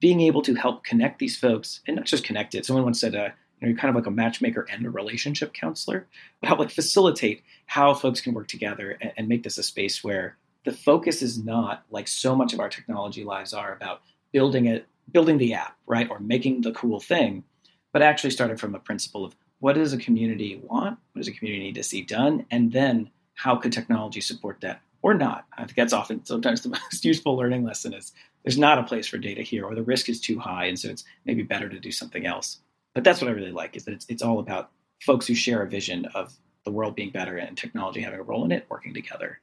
being 0.00 0.20
able 0.20 0.42
to 0.42 0.54
help 0.54 0.84
connect 0.84 1.18
these 1.18 1.36
folks 1.36 1.80
and 1.86 1.96
not 1.96 2.06
just 2.06 2.24
connect 2.24 2.54
it. 2.54 2.64
Someone 2.64 2.84
once 2.84 3.00
said, 3.00 3.14
uh, 3.14 3.30
you 3.60 3.68
you're 3.68 3.76
kind 3.76 3.90
of 3.90 3.96
like 3.96 4.06
a 4.06 4.10
matchmaker 4.10 4.66
and 4.70 4.86
a 4.86 4.90
relationship 4.90 5.52
counselor, 5.52 6.06
but 6.40 6.48
help 6.48 6.58
like 6.58 6.70
facilitate 6.70 7.42
how 7.66 7.94
folks 7.94 8.20
can 8.20 8.34
work 8.34 8.48
together 8.48 8.96
and, 9.00 9.12
and 9.16 9.28
make 9.28 9.42
this 9.42 9.58
a 9.58 9.62
space 9.62 10.02
where 10.02 10.36
the 10.64 10.72
focus 10.72 11.22
is 11.22 11.42
not 11.42 11.84
like 11.90 12.08
so 12.08 12.34
much 12.34 12.52
of 12.52 12.60
our 12.60 12.68
technology 12.68 13.24
lives 13.24 13.52
are 13.52 13.72
about 13.72 14.02
building 14.32 14.66
it, 14.66 14.86
building 15.10 15.38
the 15.38 15.54
app, 15.54 15.76
right, 15.86 16.10
or 16.10 16.18
making 16.18 16.60
the 16.62 16.72
cool 16.72 17.00
thing, 17.00 17.44
but 17.92 18.02
actually 18.02 18.30
starting 18.30 18.56
from 18.56 18.74
a 18.74 18.80
principle 18.80 19.24
of 19.24 19.34
what 19.60 19.74
does 19.74 19.92
a 19.92 19.98
community 19.98 20.60
want, 20.62 20.98
what 21.12 21.20
does 21.20 21.28
a 21.28 21.32
community 21.32 21.64
need 21.64 21.74
to 21.74 21.82
see 21.82 22.02
done, 22.02 22.46
and 22.50 22.72
then 22.72 23.10
how 23.34 23.56
could 23.56 23.72
technology 23.72 24.20
support 24.20 24.60
that 24.60 24.82
or 25.02 25.14
not. 25.14 25.46
I 25.56 25.64
think 25.64 25.76
that's 25.76 25.92
often 25.92 26.24
sometimes 26.24 26.62
the 26.62 26.68
most 26.92 27.04
useful 27.04 27.36
learning 27.36 27.64
lesson 27.64 27.94
is 27.94 28.12
there's 28.42 28.58
not 28.58 28.78
a 28.78 28.82
place 28.82 29.06
for 29.06 29.18
data 29.18 29.42
here, 29.42 29.64
or 29.64 29.74
the 29.74 29.82
risk 29.82 30.08
is 30.08 30.20
too 30.20 30.38
high, 30.38 30.66
and 30.66 30.78
so 30.78 30.90
it's 30.90 31.04
maybe 31.24 31.42
better 31.42 31.68
to 31.68 31.80
do 31.80 31.92
something 31.92 32.26
else. 32.26 32.60
But 32.94 33.04
that's 33.04 33.20
what 33.20 33.28
I 33.28 33.34
really 33.34 33.52
like 33.52 33.76
is 33.76 33.84
that 33.84 33.92
it's, 33.92 34.06
it's 34.08 34.22
all 34.22 34.38
about 34.38 34.70
folks 35.02 35.26
who 35.26 35.34
share 35.34 35.62
a 35.62 35.68
vision 35.68 36.06
of 36.14 36.34
the 36.64 36.70
world 36.70 36.96
being 36.96 37.10
better 37.10 37.36
and 37.36 37.56
technology 37.56 38.00
having 38.00 38.20
a 38.20 38.22
role 38.22 38.44
in 38.44 38.52
it 38.52 38.66
working 38.68 38.92
together. 38.94 39.40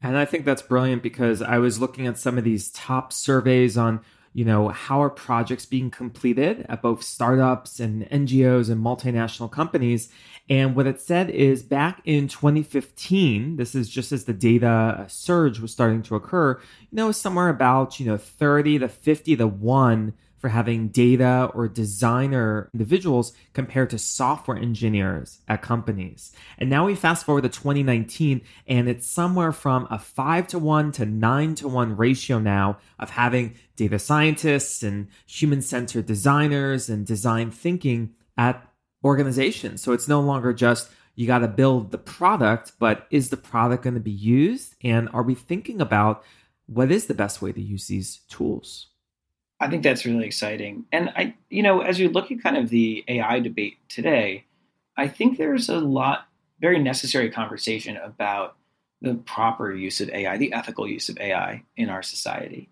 And 0.00 0.16
I 0.16 0.24
think 0.24 0.44
that's 0.44 0.62
brilliant 0.62 1.02
because 1.02 1.42
I 1.42 1.58
was 1.58 1.80
looking 1.80 2.06
at 2.06 2.18
some 2.18 2.38
of 2.38 2.44
these 2.44 2.70
top 2.70 3.12
surveys 3.12 3.76
on, 3.76 4.00
you 4.32 4.44
know, 4.44 4.68
how 4.68 5.02
are 5.02 5.10
projects 5.10 5.66
being 5.66 5.90
completed 5.90 6.64
at 6.68 6.82
both 6.82 7.02
startups 7.02 7.80
and 7.80 8.08
NGOs 8.08 8.70
and 8.70 8.84
multinational 8.84 9.50
companies. 9.50 10.08
And 10.48 10.76
what 10.76 10.86
it 10.86 11.00
said 11.00 11.30
is 11.30 11.62
back 11.62 12.00
in 12.04 12.28
2015, 12.28 13.56
this 13.56 13.74
is 13.74 13.88
just 13.88 14.12
as 14.12 14.24
the 14.24 14.32
data 14.32 15.04
surge 15.08 15.58
was 15.58 15.72
starting 15.72 16.02
to 16.04 16.14
occur, 16.14 16.60
you 16.90 16.96
know, 16.96 17.10
somewhere 17.10 17.48
about, 17.48 17.98
you 17.98 18.06
know, 18.06 18.16
30 18.16 18.78
to 18.80 18.88
50 18.88 19.36
to 19.36 19.46
1 19.46 20.14
for 20.38 20.48
having 20.48 20.88
data 20.88 21.50
or 21.54 21.68
designer 21.68 22.70
individuals 22.72 23.32
compared 23.52 23.90
to 23.90 23.98
software 23.98 24.56
engineers 24.56 25.40
at 25.48 25.62
companies. 25.62 26.32
And 26.58 26.70
now 26.70 26.86
we 26.86 26.94
fast 26.94 27.26
forward 27.26 27.42
to 27.42 27.48
2019 27.48 28.40
and 28.66 28.88
it's 28.88 29.06
somewhere 29.06 29.52
from 29.52 29.86
a 29.90 29.98
5 29.98 30.48
to 30.48 30.58
1 30.58 30.92
to 30.92 31.06
9 31.06 31.54
to 31.56 31.68
1 31.68 31.96
ratio 31.96 32.38
now 32.38 32.78
of 32.98 33.10
having 33.10 33.54
data 33.76 33.98
scientists 33.98 34.82
and 34.82 35.08
human-centered 35.26 36.06
designers 36.06 36.88
and 36.88 37.06
design 37.06 37.50
thinking 37.50 38.14
at 38.36 38.64
organizations. 39.04 39.82
So 39.82 39.92
it's 39.92 40.08
no 40.08 40.20
longer 40.20 40.52
just 40.52 40.90
you 41.14 41.26
got 41.26 41.40
to 41.40 41.48
build 41.48 41.90
the 41.90 41.98
product, 41.98 42.72
but 42.78 43.08
is 43.10 43.30
the 43.30 43.36
product 43.36 43.82
going 43.82 43.94
to 43.94 44.00
be 44.00 44.10
used 44.10 44.76
and 44.84 45.08
are 45.12 45.24
we 45.24 45.34
thinking 45.34 45.80
about 45.80 46.22
what 46.66 46.92
is 46.92 47.06
the 47.06 47.14
best 47.14 47.42
way 47.42 47.50
to 47.50 47.60
use 47.60 47.88
these 47.88 48.20
tools? 48.28 48.88
I 49.60 49.68
think 49.68 49.82
that's 49.82 50.06
really 50.06 50.26
exciting. 50.26 50.84
And 50.92 51.10
I, 51.16 51.34
you 51.50 51.62
know, 51.62 51.80
as 51.80 51.98
you 51.98 52.08
look 52.08 52.30
at 52.30 52.42
kind 52.42 52.56
of 52.56 52.68
the 52.68 53.04
AI 53.08 53.40
debate 53.40 53.78
today, 53.88 54.44
I 54.96 55.08
think 55.08 55.36
there's 55.36 55.68
a 55.68 55.78
lot, 55.78 56.28
very 56.60 56.78
necessary 56.78 57.30
conversation 57.30 57.96
about 57.96 58.56
the 59.00 59.14
proper 59.14 59.72
use 59.72 60.00
of 60.00 60.10
AI, 60.10 60.36
the 60.36 60.52
ethical 60.52 60.88
use 60.88 61.08
of 61.08 61.18
AI 61.18 61.62
in 61.76 61.88
our 61.88 62.02
society. 62.02 62.68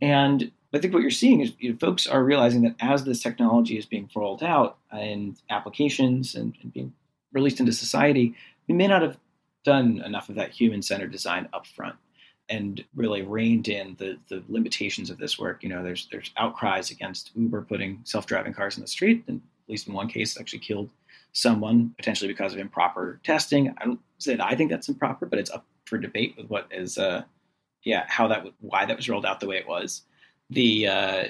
And 0.00 0.50
I 0.72 0.78
think 0.78 0.94
what 0.94 1.02
you're 1.02 1.10
seeing 1.10 1.40
is 1.40 1.52
you 1.58 1.70
know, 1.70 1.78
folks 1.78 2.06
are 2.06 2.22
realizing 2.22 2.62
that 2.62 2.76
as 2.80 3.04
this 3.04 3.22
technology 3.22 3.76
is 3.76 3.86
being 3.86 4.08
rolled 4.14 4.42
out 4.42 4.78
in 4.92 5.36
applications 5.50 6.34
and, 6.34 6.54
and 6.62 6.72
being 6.72 6.92
released 7.32 7.60
into 7.60 7.72
society, 7.72 8.34
we 8.68 8.74
may 8.74 8.86
not 8.86 9.02
have 9.02 9.18
done 9.64 10.02
enough 10.04 10.28
of 10.28 10.36
that 10.36 10.52
human 10.52 10.80
centered 10.80 11.12
design 11.12 11.48
up 11.52 11.66
front 11.66 11.96
and 12.50 12.84
really 12.94 13.22
reined 13.22 13.68
in 13.68 13.94
the 13.98 14.18
the 14.28 14.42
limitations 14.48 15.08
of 15.08 15.18
this 15.18 15.38
work. 15.38 15.62
You 15.62 15.68
know, 15.68 15.82
there's 15.82 16.08
there's 16.10 16.32
outcries 16.36 16.90
against 16.90 17.30
Uber 17.36 17.62
putting 17.62 18.00
self-driving 18.04 18.52
cars 18.52 18.76
in 18.76 18.82
the 18.82 18.88
street, 18.88 19.24
and 19.28 19.40
at 19.64 19.70
least 19.70 19.86
in 19.86 19.94
one 19.94 20.08
case, 20.08 20.38
actually 20.38 20.58
killed 20.58 20.90
someone 21.32 21.94
potentially 21.96 22.28
because 22.28 22.52
of 22.52 22.58
improper 22.58 23.20
testing. 23.22 23.74
I 23.78 23.84
don't 23.84 24.00
say 24.18 24.34
that 24.34 24.44
I 24.44 24.56
think 24.56 24.70
that's 24.70 24.88
improper, 24.88 25.26
but 25.26 25.38
it's 25.38 25.50
up 25.50 25.64
for 25.86 25.96
debate 25.96 26.34
with 26.36 26.48
what 26.48 26.66
is, 26.70 26.98
uh, 26.98 27.22
yeah, 27.84 28.04
how 28.08 28.28
that 28.28 28.46
why 28.60 28.84
that 28.84 28.96
was 28.96 29.08
rolled 29.08 29.24
out 29.24 29.40
the 29.40 29.46
way 29.46 29.56
it 29.56 29.68
was. 29.68 30.02
The 30.50 30.88
uh, 30.88 31.24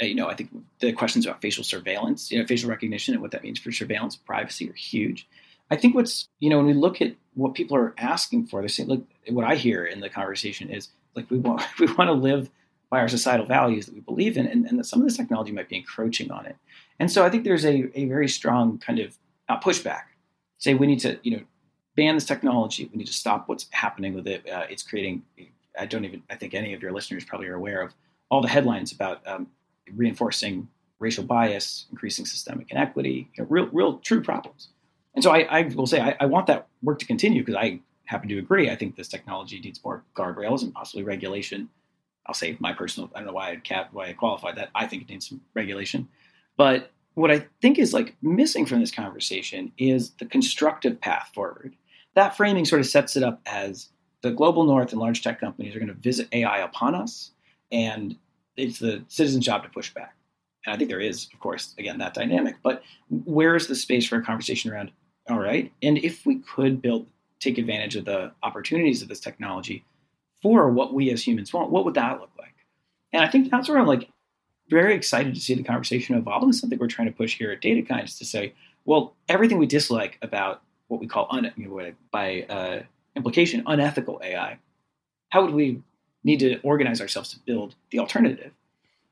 you 0.00 0.14
know, 0.14 0.28
I 0.28 0.34
think 0.34 0.50
the 0.80 0.92
questions 0.92 1.26
about 1.26 1.40
facial 1.40 1.64
surveillance, 1.64 2.30
you 2.30 2.38
know, 2.38 2.46
facial 2.46 2.70
recognition 2.70 3.14
and 3.14 3.22
what 3.22 3.32
that 3.32 3.42
means 3.42 3.58
for 3.58 3.72
surveillance 3.72 4.16
privacy 4.16 4.68
are 4.70 4.74
huge. 4.74 5.26
I 5.70 5.76
think 5.76 5.94
what's 5.94 6.28
you 6.38 6.50
know 6.50 6.58
when 6.58 6.66
we 6.66 6.74
look 6.74 7.00
at 7.00 7.14
what 7.34 7.54
people 7.54 7.76
are 7.76 7.94
asking 7.98 8.46
for, 8.46 8.60
they're 8.60 8.68
saying 8.68 8.88
like 8.88 9.02
what 9.30 9.44
I 9.44 9.54
hear 9.54 9.84
in 9.84 10.00
the 10.00 10.08
conversation 10.08 10.70
is 10.70 10.88
like 11.14 11.30
we 11.30 11.38
want 11.38 11.62
we 11.78 11.86
want 11.86 12.08
to 12.08 12.12
live 12.12 12.50
by 12.90 13.00
our 13.00 13.08
societal 13.08 13.46
values 13.46 13.86
that 13.86 13.94
we 13.94 14.00
believe 14.00 14.36
in, 14.38 14.46
and, 14.46 14.64
and 14.66 14.78
that 14.78 14.84
some 14.84 15.00
of 15.00 15.06
this 15.06 15.16
technology 15.16 15.52
might 15.52 15.68
be 15.68 15.76
encroaching 15.76 16.30
on 16.30 16.46
it. 16.46 16.56
And 16.98 17.10
so 17.12 17.24
I 17.24 17.28
think 17.28 17.44
there's 17.44 17.66
a, 17.66 17.90
a 17.98 18.06
very 18.06 18.28
strong 18.28 18.78
kind 18.78 18.98
of 18.98 19.14
uh, 19.48 19.60
pushback. 19.60 20.04
Say 20.58 20.74
we 20.74 20.86
need 20.86 21.00
to 21.00 21.18
you 21.22 21.36
know 21.36 21.42
ban 21.96 22.14
this 22.14 22.24
technology. 22.24 22.88
We 22.90 22.98
need 22.98 23.06
to 23.06 23.12
stop 23.12 23.48
what's 23.48 23.66
happening 23.70 24.14
with 24.14 24.26
it. 24.26 24.48
Uh, 24.48 24.66
it's 24.70 24.82
creating. 24.82 25.22
I 25.78 25.86
don't 25.86 26.04
even. 26.04 26.22
I 26.30 26.34
think 26.34 26.54
any 26.54 26.74
of 26.74 26.82
your 26.82 26.92
listeners 26.92 27.24
probably 27.24 27.48
are 27.48 27.54
aware 27.54 27.82
of 27.82 27.94
all 28.30 28.40
the 28.40 28.48
headlines 28.48 28.92
about 28.92 29.26
um, 29.26 29.48
reinforcing 29.94 30.68
racial 30.98 31.24
bias, 31.24 31.86
increasing 31.90 32.26
systemic 32.26 32.70
inequity, 32.70 33.30
you 33.34 33.42
know, 33.42 33.48
real, 33.48 33.68
real, 33.72 33.98
true 33.98 34.20
problems. 34.20 34.68
And 35.14 35.22
so 35.22 35.30
I, 35.30 35.40
I 35.50 35.62
will 35.74 35.86
say 35.86 36.00
I, 36.00 36.16
I, 36.20 36.26
want 36.26 36.46
that 36.46 36.66
work 36.82 36.98
to 37.00 37.06
continue 37.06 37.42
because 37.42 37.56
I 37.56 37.80
happen 38.08 38.28
to 38.28 38.38
agree. 38.38 38.70
I 38.70 38.76
think 38.76 38.96
this 38.96 39.08
technology 39.08 39.60
needs 39.60 39.82
more 39.84 40.02
guardrails 40.14 40.62
and 40.62 40.74
possibly 40.74 41.04
regulation. 41.04 41.68
I'll 42.26 42.34
say 42.34 42.56
my 42.58 42.72
personal. 42.72 43.10
I 43.14 43.18
don't 43.18 43.28
know 43.28 43.32
why 43.32 43.52
I 43.52 43.56
cap 43.56 43.90
why 43.92 44.08
I 44.08 44.12
qualified 44.12 44.56
that. 44.56 44.70
I 44.74 44.86
think 44.86 45.02
it 45.02 45.08
needs 45.08 45.28
some 45.28 45.40
regulation, 45.54 46.08
but 46.56 46.90
what 47.14 47.30
I 47.32 47.46
think 47.60 47.78
is 47.78 47.92
like 47.92 48.16
missing 48.22 48.64
from 48.64 48.80
this 48.80 48.92
conversation 48.92 49.72
is 49.76 50.10
the 50.20 50.26
constructive 50.26 51.00
path 51.00 51.30
forward. 51.34 51.74
That 52.14 52.36
framing 52.36 52.64
sort 52.64 52.80
of 52.80 52.86
sets 52.86 53.16
it 53.16 53.24
up 53.24 53.40
as 53.44 53.88
the 54.22 54.30
global 54.30 54.64
north 54.64 54.92
and 54.92 55.00
large 55.00 55.22
tech 55.22 55.40
companies 55.40 55.74
are 55.74 55.80
going 55.80 55.88
to 55.88 55.94
visit 55.94 56.28
AI 56.32 56.58
upon 56.58 56.94
us, 56.94 57.32
and 57.72 58.16
it's 58.56 58.78
the 58.78 59.04
citizen's 59.08 59.44
job 59.44 59.64
to 59.64 59.68
push 59.68 59.92
back. 59.92 60.14
And 60.64 60.74
I 60.74 60.78
think 60.78 60.90
there 60.90 61.00
is, 61.00 61.28
of 61.32 61.40
course, 61.40 61.74
again, 61.78 61.98
that 61.98 62.14
dynamic. 62.14 62.56
But 62.62 62.82
where 63.10 63.56
is 63.56 63.66
the 63.66 63.74
space 63.74 64.06
for 64.06 64.16
a 64.16 64.24
conversation 64.24 64.70
around, 64.70 64.90
all 65.28 65.38
right, 65.38 65.72
and 65.82 65.98
if 65.98 66.24
we 66.24 66.36
could 66.36 66.80
build, 66.80 67.06
take 67.40 67.58
advantage 67.58 67.96
of 67.96 68.04
the 68.04 68.32
opportunities 68.42 69.02
of 69.02 69.08
this 69.08 69.20
technology 69.20 69.84
for 70.42 70.70
what 70.70 70.94
we 70.94 71.10
as 71.10 71.26
humans 71.26 71.52
want, 71.52 71.70
what 71.70 71.84
would 71.84 71.94
that 71.94 72.20
look 72.20 72.30
like? 72.38 72.54
And 73.12 73.22
I 73.24 73.28
think 73.28 73.50
that's 73.50 73.68
where 73.68 73.78
I'm 73.78 73.86
like 73.86 74.08
very 74.68 74.94
excited 74.94 75.34
to 75.34 75.40
see 75.40 75.54
the 75.54 75.62
conversation 75.62 76.16
evolve. 76.16 76.42
And 76.42 76.54
something 76.54 76.78
we're 76.78 76.88
trying 76.88 77.08
to 77.08 77.16
push 77.16 77.36
here 77.36 77.50
at 77.50 77.60
DataKind 77.60 78.04
is 78.04 78.18
to 78.18 78.24
say, 78.24 78.54
well, 78.84 79.16
everything 79.28 79.58
we 79.58 79.66
dislike 79.66 80.18
about 80.22 80.62
what 80.88 81.00
we 81.00 81.06
call, 81.06 81.26
un- 81.30 81.52
by 82.10 82.42
uh, 82.42 82.82
implication, 83.16 83.62
unethical 83.66 84.20
AI, 84.22 84.58
how 85.30 85.44
would 85.44 85.54
we 85.54 85.82
need 86.24 86.40
to 86.40 86.58
organize 86.60 87.00
ourselves 87.00 87.30
to 87.30 87.38
build 87.40 87.74
the 87.90 87.98
alternative? 87.98 88.52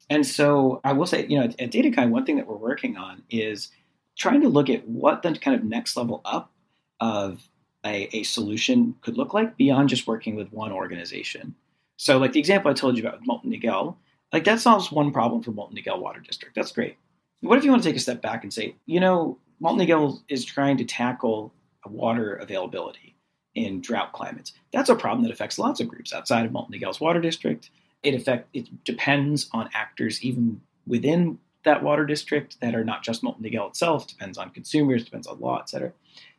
And 0.09 0.27
so 0.27 0.81
I 0.85 0.93
will 0.93 1.07
say, 1.07 1.27
you 1.27 1.39
know, 1.39 1.45
at, 1.45 1.61
at 1.61 1.71
DataKind, 1.71 2.11
one 2.11 2.25
thing 2.25 2.37
that 2.37 2.47
we're 2.47 2.57
working 2.57 2.97
on 2.97 3.23
is 3.31 3.69
trying 4.17 4.41
to 4.43 4.49
look 4.49 4.71
at 4.71 4.87
what 4.87 5.23
the 5.23 5.37
kind 5.37 5.57
of 5.59 5.65
next 5.65 5.97
level 5.97 6.21
up 6.25 6.53
of 7.01 7.49
a, 7.87 8.09
a 8.13 8.23
solution 8.23 8.95
could 9.01 9.17
look 9.17 9.35
like 9.35 9.57
beyond 9.57 9.89
just 9.89 10.07
working 10.07 10.37
with 10.37 10.53
one 10.53 10.73
organization. 10.73 11.55
So, 11.97 12.19
like 12.19 12.33
the 12.33 12.41
example 12.41 12.71
I 12.71 12.75
told 12.75 12.97
you 12.97 13.03
about 13.03 13.21
with 13.21 13.27
Moulton 13.27 13.51
Niguel, 13.51 13.97
like 14.33 14.45
that 14.45 14.61
solves 14.61 14.93
one 14.93 15.13
problem 15.13 15.43
for 15.43 15.53
Moulton 15.53 15.77
Niguel 15.77 16.01
Water 16.01 16.21
District. 16.21 16.55
That's 16.55 16.73
great. 16.73 16.97
What 17.41 17.59
if 17.59 17.65
you 17.65 17.71
want 17.71 17.83
to 17.83 17.89
take 17.89 17.97
a 17.97 18.01
step 18.01 18.23
back 18.23 18.43
and 18.43 18.53
say, 18.53 18.77
you 18.87 19.01
know, 19.01 19.39
Moulton 19.61 19.87
Niguel 19.87 20.21
is 20.29 20.45
trying 20.45 20.77
to 20.79 20.85
tackle 20.85 21.53
water 21.87 22.35
availability 22.35 23.15
in 23.55 23.81
drought 23.81 24.13
climates. 24.13 24.53
That's 24.73 24.91
a 24.91 24.95
problem 24.95 25.25
that 25.25 25.33
affects 25.33 25.59
lots 25.59 25.81
of 25.81 25.89
groups 25.89 26.13
outside 26.13 26.45
of 26.45 26.53
Moulton 26.53 26.79
Niguel's 26.79 27.01
Water 27.01 27.21
District. 27.21 27.71
It 28.03 28.15
affect 28.15 28.49
it 28.55 28.85
depends 28.85 29.49
on 29.53 29.71
actors 29.73 30.23
even 30.23 30.61
within 30.87 31.39
that 31.65 31.83
water 31.83 32.07
district 32.07 32.61
that 32.61 32.75
are 32.75 32.85
not 32.85 33.03
just 33.03 33.23
Moulton 33.23 33.45
Niguel 33.45 33.69
itself. 33.69 34.07
Depends 34.07 34.39
on 34.39 34.51
consumers. 34.51 35.05
Depends 35.05 35.27
on 35.27 35.41
law, 35.41 35.59
et 35.59 35.69
cetera. 35.69 35.93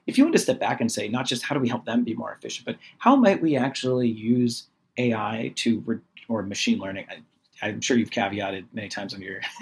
If 0.08 0.18
you 0.18 0.24
want 0.24 0.36
to 0.36 0.42
step 0.42 0.60
back 0.60 0.82
and 0.82 0.92
say 0.92 1.08
not 1.08 1.26
just 1.26 1.44
how 1.44 1.54
do 1.54 1.62
we 1.62 1.70
help 1.70 1.86
them 1.86 2.04
be 2.04 2.16
more 2.16 2.32
efficient, 2.32 2.66
but 2.66 2.78
how 2.98 3.16
might 3.16 3.42
we 3.42 3.56
actually 3.56 4.08
use 4.08 4.68
AI 4.98 5.54
to 5.58 5.84
re- 5.86 6.00
or 6.28 6.44
machine 6.44 6.80
learning? 6.80 7.06
I, 7.62 7.70
am 7.70 7.82
sure 7.82 7.98
you've 7.98 8.10
caveated 8.10 8.66
many 8.74 8.88
times 8.88 9.14
on 9.14 9.22
your 9.22 9.42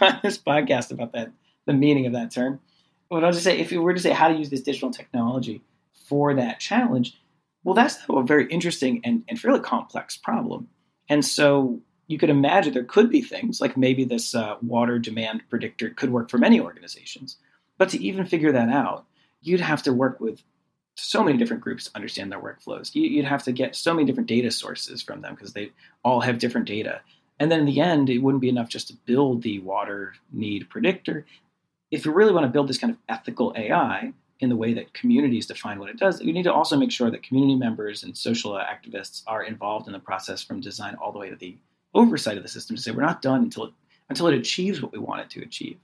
on 0.00 0.20
this 0.22 0.38
podcast 0.38 0.92
about 0.92 1.12
that 1.12 1.32
the 1.66 1.72
meaning 1.72 2.06
of 2.06 2.12
that 2.12 2.30
term. 2.30 2.60
But 3.08 3.24
I'll 3.24 3.32
just 3.32 3.44
say 3.44 3.58
if 3.58 3.72
you 3.72 3.82
were 3.82 3.94
to 3.94 4.00
say 4.00 4.10
how 4.10 4.28
to 4.28 4.34
use 4.34 4.50
this 4.50 4.62
digital 4.62 4.90
technology 4.90 5.62
for 6.08 6.34
that 6.34 6.60
challenge, 6.60 7.18
well, 7.62 7.74
that's 7.74 7.98
a 8.08 8.22
very 8.22 8.46
interesting 8.48 9.00
and, 9.04 9.24
and 9.28 9.40
fairly 9.40 9.60
complex 9.60 10.16
problem. 10.16 10.68
And 11.08 11.24
so 11.24 11.80
you 12.06 12.18
could 12.18 12.30
imagine 12.30 12.74
there 12.74 12.84
could 12.84 13.10
be 13.10 13.22
things 13.22 13.60
like 13.60 13.76
maybe 13.76 14.04
this 14.04 14.34
uh, 14.34 14.56
water 14.62 14.98
demand 14.98 15.42
predictor 15.48 15.90
could 15.90 16.10
work 16.10 16.30
for 16.30 16.38
many 16.38 16.60
organizations. 16.60 17.38
But 17.78 17.88
to 17.90 18.02
even 18.02 18.26
figure 18.26 18.52
that 18.52 18.68
out, 18.68 19.06
you'd 19.44 19.60
have 19.60 19.82
to 19.84 19.92
work 19.92 20.20
with 20.20 20.42
so 20.96 21.24
many 21.24 21.36
different 21.36 21.62
groups 21.62 21.84
to 21.84 21.90
understand 21.94 22.30
their 22.30 22.40
workflows. 22.40 22.94
You'd 22.94 23.24
have 23.24 23.42
to 23.44 23.52
get 23.52 23.74
so 23.74 23.92
many 23.92 24.06
different 24.06 24.28
data 24.28 24.50
sources 24.50 25.02
from 25.02 25.22
them 25.22 25.34
because 25.34 25.52
they 25.52 25.72
all 26.04 26.20
have 26.20 26.38
different 26.38 26.66
data. 26.66 27.00
And 27.40 27.50
then 27.50 27.60
in 27.60 27.66
the 27.66 27.80
end, 27.80 28.10
it 28.10 28.18
wouldn't 28.18 28.40
be 28.40 28.48
enough 28.48 28.68
just 28.68 28.88
to 28.88 28.96
build 29.04 29.42
the 29.42 29.58
water 29.58 30.14
need 30.32 30.68
predictor. 30.70 31.26
If 31.90 32.06
you 32.06 32.12
really 32.12 32.32
want 32.32 32.44
to 32.44 32.50
build 32.50 32.68
this 32.68 32.78
kind 32.78 32.92
of 32.92 32.98
ethical 33.08 33.52
AI, 33.56 34.12
in 34.40 34.48
the 34.48 34.56
way 34.56 34.74
that 34.74 34.92
communities 34.94 35.46
define 35.46 35.78
what 35.78 35.90
it 35.90 35.98
does, 35.98 36.20
you 36.20 36.32
need 36.32 36.42
to 36.44 36.52
also 36.52 36.76
make 36.76 36.90
sure 36.90 37.10
that 37.10 37.22
community 37.22 37.54
members 37.54 38.02
and 38.02 38.16
social 38.16 38.52
activists 38.52 39.22
are 39.26 39.42
involved 39.42 39.86
in 39.86 39.92
the 39.92 39.98
process 39.98 40.42
from 40.42 40.60
design 40.60 40.96
all 41.00 41.12
the 41.12 41.18
way 41.18 41.30
to 41.30 41.36
the 41.36 41.56
oversight 41.94 42.36
of 42.36 42.42
the 42.42 42.48
system 42.48 42.76
to 42.76 42.82
say 42.82 42.90
we're 42.90 43.02
not 43.02 43.22
done 43.22 43.42
until 43.42 43.64
it, 43.64 43.72
until 44.08 44.26
it 44.26 44.34
achieves 44.34 44.82
what 44.82 44.92
we 44.92 44.98
want 44.98 45.20
it 45.20 45.30
to 45.30 45.42
achieve. 45.42 45.78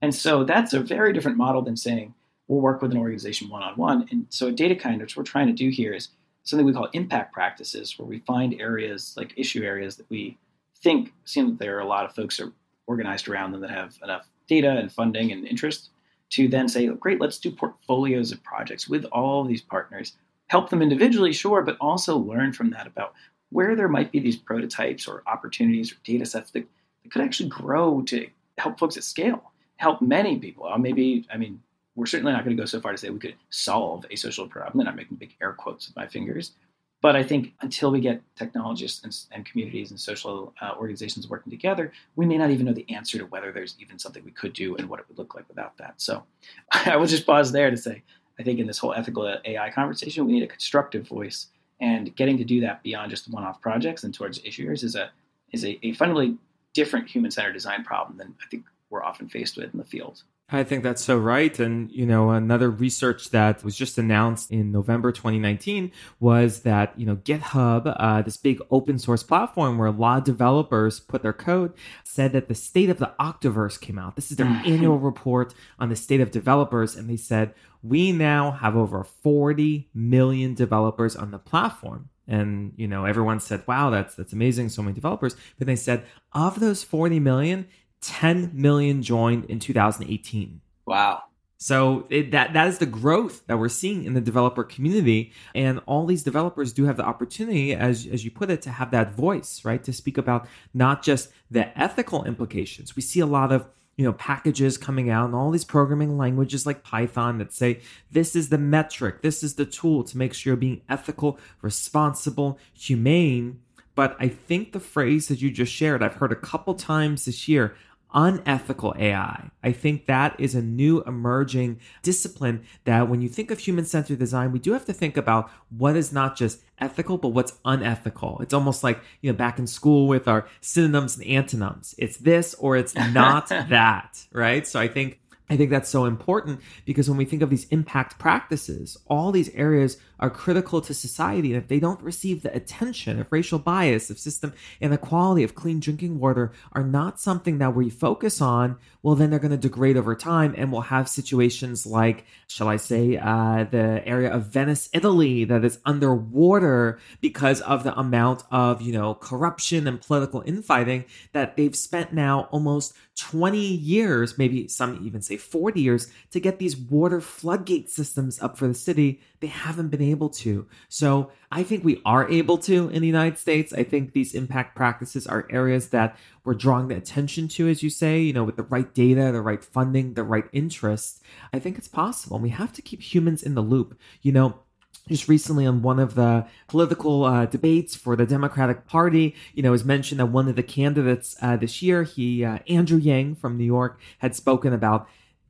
And 0.00 0.14
so 0.14 0.44
that's 0.44 0.72
a 0.72 0.80
very 0.80 1.12
different 1.12 1.36
model 1.36 1.62
than 1.62 1.76
saying 1.76 2.14
we'll 2.48 2.60
work 2.60 2.82
with 2.82 2.90
an 2.90 2.98
organization 2.98 3.48
one 3.48 3.62
on 3.62 3.76
one. 3.76 4.06
And 4.10 4.26
so 4.30 4.48
at 4.48 4.56
DataKind, 4.56 5.00
what 5.00 5.16
we're 5.16 5.22
trying 5.22 5.46
to 5.46 5.52
do 5.52 5.68
here 5.68 5.92
is 5.92 6.08
something 6.42 6.66
we 6.66 6.72
call 6.72 6.88
impact 6.94 7.32
practices, 7.32 7.98
where 7.98 8.08
we 8.08 8.20
find 8.20 8.60
areas 8.60 9.14
like 9.16 9.34
issue 9.36 9.62
areas 9.62 9.96
that 9.96 10.08
we 10.08 10.38
think 10.82 11.12
seem 11.24 11.50
that 11.50 11.58
there 11.58 11.76
are 11.76 11.80
a 11.80 11.86
lot 11.86 12.04
of 12.04 12.14
folks 12.14 12.40
are 12.40 12.52
organized 12.86 13.28
around 13.28 13.52
them 13.52 13.60
that 13.60 13.70
have 13.70 13.98
enough 14.02 14.26
data 14.48 14.70
and 14.70 14.90
funding 14.90 15.30
and 15.30 15.46
interest 15.46 15.90
to 16.30 16.48
then 16.48 16.68
say, 16.68 16.88
oh, 16.88 16.94
great, 16.94 17.20
let's 17.20 17.38
do 17.38 17.50
portfolios 17.50 18.32
of 18.32 18.42
projects 18.42 18.88
with 18.88 19.04
all 19.06 19.44
these 19.44 19.62
partners. 19.62 20.14
Help 20.48 20.70
them 20.70 20.82
individually, 20.82 21.32
sure, 21.32 21.62
but 21.62 21.76
also 21.80 22.16
learn 22.16 22.52
from 22.52 22.70
that 22.70 22.86
about 22.86 23.12
where 23.50 23.76
there 23.76 23.88
might 23.88 24.12
be 24.12 24.18
these 24.18 24.36
prototypes 24.36 25.06
or 25.06 25.22
opportunities 25.26 25.92
or 25.92 25.96
data 26.04 26.24
sets 26.24 26.50
that, 26.50 26.66
that 27.02 27.12
could 27.12 27.22
actually 27.22 27.48
grow 27.48 28.02
to 28.02 28.26
help 28.58 28.78
folks 28.78 28.96
at 28.96 29.04
scale, 29.04 29.52
help 29.76 30.00
many 30.02 30.38
people. 30.38 30.66
Uh, 30.66 30.78
maybe, 30.78 31.26
I 31.32 31.36
mean, 31.36 31.60
we're 31.98 32.06
certainly 32.06 32.32
not 32.32 32.44
going 32.44 32.56
to 32.56 32.60
go 32.60 32.66
so 32.66 32.80
far 32.80 32.92
to 32.92 32.98
say 32.98 33.10
we 33.10 33.18
could 33.18 33.34
solve 33.50 34.06
a 34.10 34.16
social 34.16 34.46
problem, 34.46 34.80
and 34.80 34.88
I'm 34.88 34.94
making 34.94 35.16
big 35.16 35.34
air 35.42 35.52
quotes 35.52 35.88
with 35.88 35.96
my 35.96 36.06
fingers. 36.06 36.52
But 37.00 37.16
I 37.16 37.22
think 37.22 37.54
until 37.60 37.90
we 37.90 38.00
get 38.00 38.22
technologists 38.36 39.02
and, 39.04 39.16
and 39.32 39.44
communities 39.44 39.90
and 39.90 39.98
social 40.00 40.52
uh, 40.60 40.74
organizations 40.78 41.28
working 41.28 41.50
together, 41.50 41.92
we 42.16 42.24
may 42.26 42.38
not 42.38 42.50
even 42.50 42.66
know 42.66 42.72
the 42.72 42.88
answer 42.92 43.18
to 43.18 43.26
whether 43.26 43.52
there's 43.52 43.76
even 43.80 43.98
something 43.98 44.24
we 44.24 44.30
could 44.30 44.52
do 44.52 44.76
and 44.76 44.88
what 44.88 45.00
it 45.00 45.06
would 45.08 45.18
look 45.18 45.34
like 45.34 45.48
without 45.48 45.76
that. 45.78 45.94
So 45.96 46.24
I 46.72 46.96
will 46.96 47.06
just 47.06 47.26
pause 47.26 47.52
there 47.52 47.70
to 47.70 47.76
say 47.76 48.02
I 48.38 48.44
think 48.44 48.60
in 48.60 48.66
this 48.68 48.78
whole 48.78 48.94
ethical 48.94 49.36
AI 49.44 49.70
conversation, 49.70 50.24
we 50.24 50.32
need 50.32 50.44
a 50.44 50.48
constructive 50.48 51.06
voice, 51.06 51.48
and 51.80 52.14
getting 52.14 52.38
to 52.38 52.44
do 52.44 52.60
that 52.60 52.82
beyond 52.82 53.10
just 53.10 53.30
one-off 53.30 53.60
projects 53.60 54.04
and 54.04 54.14
towards 54.14 54.38
issuers 54.40 54.84
is 54.84 54.94
a 54.94 55.10
is 55.52 55.64
a, 55.64 55.84
a 55.84 55.92
fundamentally 55.92 56.36
different 56.74 57.08
human-centered 57.08 57.52
design 57.52 57.82
problem 57.82 58.18
than 58.18 58.34
I 58.44 58.46
think 58.50 58.64
we're 58.90 59.02
often 59.02 59.28
faced 59.28 59.56
with 59.56 59.72
in 59.72 59.78
the 59.78 59.84
field. 59.84 60.22
I 60.50 60.64
think 60.64 60.82
that's 60.82 61.04
so 61.04 61.18
right. 61.18 61.58
And, 61.58 61.92
you 61.92 62.06
know, 62.06 62.30
another 62.30 62.70
research 62.70 63.30
that 63.30 63.62
was 63.62 63.76
just 63.76 63.98
announced 63.98 64.50
in 64.50 64.72
November 64.72 65.12
2019 65.12 65.92
was 66.20 66.60
that, 66.60 66.98
you 66.98 67.04
know, 67.04 67.16
GitHub, 67.16 67.94
uh, 67.98 68.22
this 68.22 68.38
big 68.38 68.62
open 68.70 68.98
source 68.98 69.22
platform 69.22 69.76
where 69.76 69.88
a 69.88 69.92
lot 69.92 70.18
of 70.18 70.24
developers 70.24 71.00
put 71.00 71.22
their 71.22 71.34
code, 71.34 71.74
said 72.02 72.32
that 72.32 72.48
the 72.48 72.54
state 72.54 72.88
of 72.88 72.98
the 72.98 73.12
Octoverse 73.20 73.78
came 73.78 73.98
out. 73.98 74.16
This 74.16 74.30
is 74.30 74.38
their 74.38 74.46
annual 74.46 74.98
report 74.98 75.52
on 75.78 75.90
the 75.90 75.96
state 75.96 76.22
of 76.22 76.30
developers. 76.30 76.96
And 76.96 77.10
they 77.10 77.18
said, 77.18 77.52
we 77.82 78.12
now 78.12 78.52
have 78.52 78.74
over 78.74 79.04
40 79.04 79.90
million 79.92 80.54
developers 80.54 81.14
on 81.14 81.30
the 81.30 81.38
platform. 81.38 82.08
And, 82.26 82.72
you 82.76 82.88
know, 82.88 83.04
everyone 83.04 83.40
said, 83.40 83.66
wow, 83.66 83.90
that's, 83.90 84.14
that's 84.14 84.32
amazing. 84.32 84.70
So 84.70 84.82
many 84.82 84.94
developers. 84.94 85.36
But 85.58 85.66
they 85.66 85.76
said, 85.76 86.04
of 86.32 86.58
those 86.58 86.82
40 86.82 87.20
million, 87.20 87.66
10 88.00 88.52
million 88.54 89.02
joined 89.02 89.44
in 89.46 89.58
2018. 89.58 90.60
Wow. 90.86 91.22
So 91.60 92.06
it, 92.08 92.30
that 92.30 92.52
that 92.52 92.68
is 92.68 92.78
the 92.78 92.86
growth 92.86 93.44
that 93.48 93.58
we're 93.58 93.68
seeing 93.68 94.04
in 94.04 94.14
the 94.14 94.20
developer 94.20 94.62
community, 94.62 95.32
and 95.56 95.80
all 95.86 96.06
these 96.06 96.22
developers 96.22 96.72
do 96.72 96.84
have 96.84 96.96
the 96.96 97.04
opportunity, 97.04 97.74
as 97.74 98.06
as 98.06 98.24
you 98.24 98.30
put 98.30 98.48
it, 98.48 98.62
to 98.62 98.70
have 98.70 98.92
that 98.92 99.12
voice, 99.12 99.64
right? 99.64 99.82
To 99.82 99.92
speak 99.92 100.16
about 100.18 100.46
not 100.72 101.02
just 101.02 101.30
the 101.50 101.76
ethical 101.76 102.24
implications. 102.24 102.94
We 102.94 103.02
see 103.02 103.18
a 103.18 103.26
lot 103.26 103.50
of 103.50 103.66
you 103.96 104.04
know 104.04 104.12
packages 104.12 104.78
coming 104.78 105.10
out 105.10 105.26
and 105.26 105.34
all 105.34 105.50
these 105.50 105.64
programming 105.64 106.16
languages 106.16 106.64
like 106.64 106.84
Python 106.84 107.38
that 107.38 107.52
say 107.52 107.80
this 108.12 108.36
is 108.36 108.50
the 108.50 108.58
metric, 108.58 109.22
this 109.22 109.42
is 109.42 109.56
the 109.56 109.66
tool 109.66 110.04
to 110.04 110.16
make 110.16 110.34
sure 110.34 110.52
you're 110.52 110.56
being 110.56 110.82
ethical, 110.88 111.40
responsible, 111.60 112.56
humane. 112.72 113.60
But 113.96 114.16
I 114.20 114.28
think 114.28 114.70
the 114.70 114.78
phrase 114.78 115.26
that 115.26 115.42
you 115.42 115.50
just 115.50 115.72
shared, 115.72 116.04
I've 116.04 116.14
heard 116.14 116.30
a 116.30 116.36
couple 116.36 116.74
times 116.74 117.24
this 117.24 117.48
year 117.48 117.74
unethical 118.14 118.94
AI. 118.98 119.50
I 119.62 119.72
think 119.72 120.06
that 120.06 120.38
is 120.38 120.54
a 120.54 120.62
new 120.62 121.02
emerging 121.02 121.80
discipline 122.02 122.64
that 122.84 123.08
when 123.08 123.20
you 123.20 123.28
think 123.28 123.50
of 123.50 123.58
human 123.58 123.84
centered 123.84 124.18
design, 124.18 124.52
we 124.52 124.58
do 124.58 124.72
have 124.72 124.84
to 124.86 124.92
think 124.92 125.16
about 125.16 125.50
what 125.76 125.96
is 125.96 126.12
not 126.12 126.36
just 126.36 126.60
ethical, 126.78 127.18
but 127.18 127.28
what's 127.28 127.58
unethical. 127.64 128.38
It's 128.40 128.54
almost 128.54 128.82
like, 128.82 129.00
you 129.20 129.30
know, 129.30 129.36
back 129.36 129.58
in 129.58 129.66
school 129.66 130.06
with 130.06 130.26
our 130.28 130.48
synonyms 130.60 131.16
and 131.18 131.26
antonyms. 131.26 131.94
It's 131.98 132.16
this 132.16 132.54
or 132.54 132.76
it's 132.76 132.94
not 132.94 133.48
that, 133.48 134.26
right? 134.32 134.66
So 134.66 134.80
I 134.80 134.88
think 134.88 135.20
I 135.50 135.56
think 135.56 135.70
that's 135.70 135.88
so 135.88 136.04
important 136.04 136.60
because 136.84 137.08
when 137.08 137.16
we 137.16 137.24
think 137.24 137.42
of 137.42 137.50
these 137.50 137.66
impact 137.68 138.18
practices, 138.18 138.98
all 139.08 139.32
these 139.32 139.48
areas 139.50 139.96
are 140.20 140.30
critical 140.30 140.80
to 140.82 140.92
society. 140.92 141.52
And 141.52 141.62
if 141.62 141.68
they 141.68 141.80
don't 141.80 142.02
receive 142.02 142.42
the 142.42 142.54
attention 142.54 143.18
of 143.20 143.30
racial 143.30 143.58
bias, 143.58 144.10
of 144.10 144.18
system 144.18 144.52
inequality, 144.80 145.44
of 145.44 145.54
clean 145.54 145.80
drinking 145.80 146.18
water 146.18 146.52
are 146.72 146.82
not 146.82 147.20
something 147.20 147.58
that 147.58 147.74
we 147.74 147.88
focus 147.88 148.40
on, 148.40 148.76
well, 149.02 149.14
then 149.14 149.30
they're 149.30 149.38
going 149.38 149.52
to 149.52 149.56
degrade 149.56 149.96
over 149.96 150.14
time. 150.14 150.54
And 150.56 150.70
we'll 150.70 150.82
have 150.82 151.08
situations 151.08 151.86
like, 151.86 152.26
shall 152.46 152.68
I 152.68 152.76
say, 152.76 153.16
uh, 153.16 153.64
the 153.70 154.02
area 154.06 154.30
of 154.30 154.46
Venice, 154.46 154.90
Italy, 154.92 155.44
that 155.44 155.64
is 155.64 155.78
underwater 155.86 156.98
because 157.20 157.60
of 157.62 157.84
the 157.84 157.98
amount 157.98 158.42
of, 158.50 158.82
you 158.82 158.92
know, 158.92 159.14
corruption 159.14 159.86
and 159.86 160.00
political 160.00 160.42
infighting 160.44 161.04
that 161.32 161.56
they've 161.56 161.76
spent 161.76 162.12
now 162.12 162.48
almost 162.50 162.92
20 163.16 163.58
years, 163.58 164.38
maybe 164.38 164.68
some 164.68 165.00
even 165.04 165.20
say 165.22 165.36
40 165.40 165.80
years, 165.80 166.12
to 166.30 166.40
get 166.40 166.58
these 166.58 166.76
water 166.76 167.20
floodgate 167.20 167.90
systems 167.90 168.40
up 168.40 168.58
for 168.58 168.66
the 168.66 168.74
city. 168.74 169.20
They 169.40 169.46
haven't 169.48 169.88
been 169.88 170.02
able 170.02 170.28
to. 170.30 170.66
So 170.88 171.30
I 171.50 171.62
think 171.62 171.84
we 171.84 172.02
are 172.04 172.28
able 172.28 172.58
to 172.58 172.88
in 172.88 173.00
the 173.02 173.06
United 173.06 173.38
States. 173.38 173.72
I 173.72 173.84
think 173.84 174.12
these 174.12 174.34
impact 174.34 174.74
practices 174.74 175.26
are 175.26 175.46
areas 175.50 175.88
that 175.90 176.16
we're 176.44 176.54
drawing 176.54 176.88
the 176.88 176.96
attention 176.96 177.48
to, 177.48 177.68
as 177.68 177.82
you 177.82 177.90
say, 177.90 178.20
you 178.20 178.32
know, 178.32 178.44
with 178.44 178.56
the 178.56 178.62
right 178.64 178.92
data, 178.94 179.30
the 179.32 179.42
right 179.42 179.64
funding, 179.64 180.14
the 180.14 180.24
right 180.24 180.46
interest. 180.52 181.22
I 181.52 181.58
think 181.58 181.78
it's 181.78 181.88
possible. 181.88 182.38
We 182.38 182.50
have 182.50 182.72
to 182.74 182.82
keep 182.82 183.02
humans 183.02 183.42
in 183.42 183.54
the 183.54 183.62
loop. 183.62 183.98
You 184.22 184.32
know, 184.32 184.60
just 185.08 185.28
recently 185.28 185.66
on 185.66 185.82
one 185.82 185.98
of 185.98 186.14
the 186.14 186.46
political 186.66 187.24
uh, 187.24 187.46
debates 187.46 187.94
for 187.94 188.14
the 188.14 188.26
Democratic 188.26 188.86
Party, 188.86 189.34
you 189.54 189.62
know, 189.62 189.70
it 189.70 189.72
was 189.72 189.84
mentioned 189.84 190.20
that 190.20 190.26
one 190.26 190.48
of 190.48 190.56
the 190.56 190.62
candidates 190.62 191.36
uh, 191.40 191.56
this 191.56 191.82
year, 191.82 192.02
he 192.02 192.44
uh, 192.44 192.58
Andrew 192.68 192.98
Yang 192.98 193.36
from 193.36 193.56
New 193.56 193.64
York, 193.64 194.00
had 194.18 194.34
spoken 194.34 194.72
about 194.72 195.08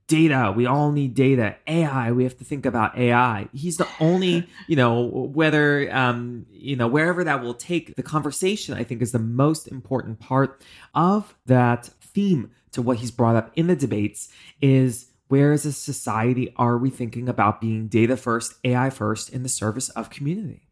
data. 0.08 0.52
We 0.54 0.66
all 0.66 0.90
need 0.90 1.14
data. 1.14 1.56
AI. 1.66 2.10
We 2.10 2.24
have 2.24 2.36
to 2.38 2.44
think 2.44 2.66
about 2.66 2.98
AI. 2.98 3.48
He's 3.52 3.76
the 3.76 3.86
only, 4.00 4.48
you 4.66 4.74
know, 4.74 5.02
whether 5.02 5.94
um, 5.94 6.46
you 6.50 6.74
know 6.74 6.88
wherever 6.88 7.22
that 7.22 7.42
will 7.42 7.54
take 7.54 7.94
the 7.94 8.02
conversation. 8.02 8.74
I 8.74 8.82
think 8.82 9.00
is 9.00 9.12
the 9.12 9.18
most 9.18 9.68
important 9.68 10.18
part 10.18 10.62
of 10.94 11.36
that 11.46 11.90
theme 12.00 12.50
to 12.72 12.82
what 12.82 12.98
he's 12.98 13.10
brought 13.10 13.36
up 13.36 13.52
in 13.54 13.68
the 13.68 13.76
debates 13.76 14.32
is 14.60 15.06
where 15.28 15.52
as 15.52 15.64
a 15.66 15.72
society 15.72 16.52
are 16.56 16.78
we 16.78 16.90
thinking 16.90 17.28
about 17.28 17.60
being 17.60 17.86
data 17.86 18.16
first, 18.16 18.54
AI 18.64 18.90
first 18.90 19.30
in 19.30 19.42
the 19.42 19.48
service 19.48 19.90
of 19.90 20.10
community? 20.10 20.62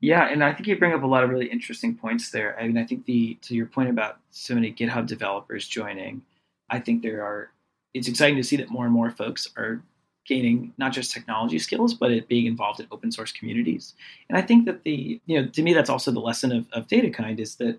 Yeah, 0.00 0.28
and 0.28 0.44
I 0.44 0.52
think 0.52 0.68
you 0.68 0.78
bring 0.78 0.92
up 0.92 1.02
a 1.02 1.06
lot 1.06 1.24
of 1.24 1.30
really 1.30 1.46
interesting 1.46 1.96
points 1.96 2.30
there. 2.30 2.58
I 2.60 2.66
mean, 2.66 2.78
I 2.78 2.84
think 2.84 3.06
the 3.06 3.34
to 3.42 3.54
your 3.54 3.66
point 3.66 3.90
about 3.90 4.18
so 4.30 4.54
many 4.54 4.72
GitHub 4.72 5.06
developers 5.06 5.66
joining, 5.66 6.22
I 6.70 6.78
think 6.78 7.02
there 7.02 7.22
are. 7.24 7.50
It's 7.96 8.08
exciting 8.08 8.36
to 8.36 8.44
see 8.44 8.56
that 8.56 8.70
more 8.70 8.84
and 8.84 8.92
more 8.92 9.10
folks 9.10 9.48
are 9.56 9.82
gaining 10.26 10.72
not 10.76 10.92
just 10.92 11.12
technology 11.12 11.58
skills, 11.58 11.94
but 11.94 12.10
it 12.10 12.28
being 12.28 12.46
involved 12.46 12.80
in 12.80 12.86
open 12.90 13.12
source 13.12 13.32
communities. 13.32 13.94
And 14.28 14.36
I 14.36 14.42
think 14.42 14.66
that 14.66 14.82
the 14.82 15.20
you 15.26 15.40
know 15.40 15.48
to 15.48 15.62
me 15.62 15.72
that's 15.72 15.90
also 15.90 16.10
the 16.10 16.20
lesson 16.20 16.52
of, 16.52 16.66
of 16.72 16.88
DataKind 16.88 17.38
is 17.38 17.56
that 17.56 17.78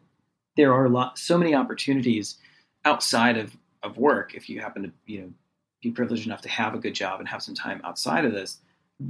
there 0.56 0.74
are 0.74 0.90
lot 0.90 1.18
so 1.18 1.38
many 1.38 1.54
opportunities 1.54 2.38
outside 2.86 3.38
of 3.38 3.56
of 3.84 3.98
work 3.98 4.34
if 4.34 4.50
you 4.50 4.60
happen 4.60 4.84
to 4.84 4.92
you 5.06 5.22
know 5.22 5.34
be 5.82 5.92
privileged 5.92 6.26
enough 6.26 6.42
to 6.42 6.50
have 6.50 6.74
a 6.74 6.80
good 6.80 6.96
job 6.96 7.20
and 7.20 7.30
have 7.30 7.44
some 7.44 7.54
time 7.54 7.80
outside 7.84 8.26
of 8.26 8.32
this 8.32 8.60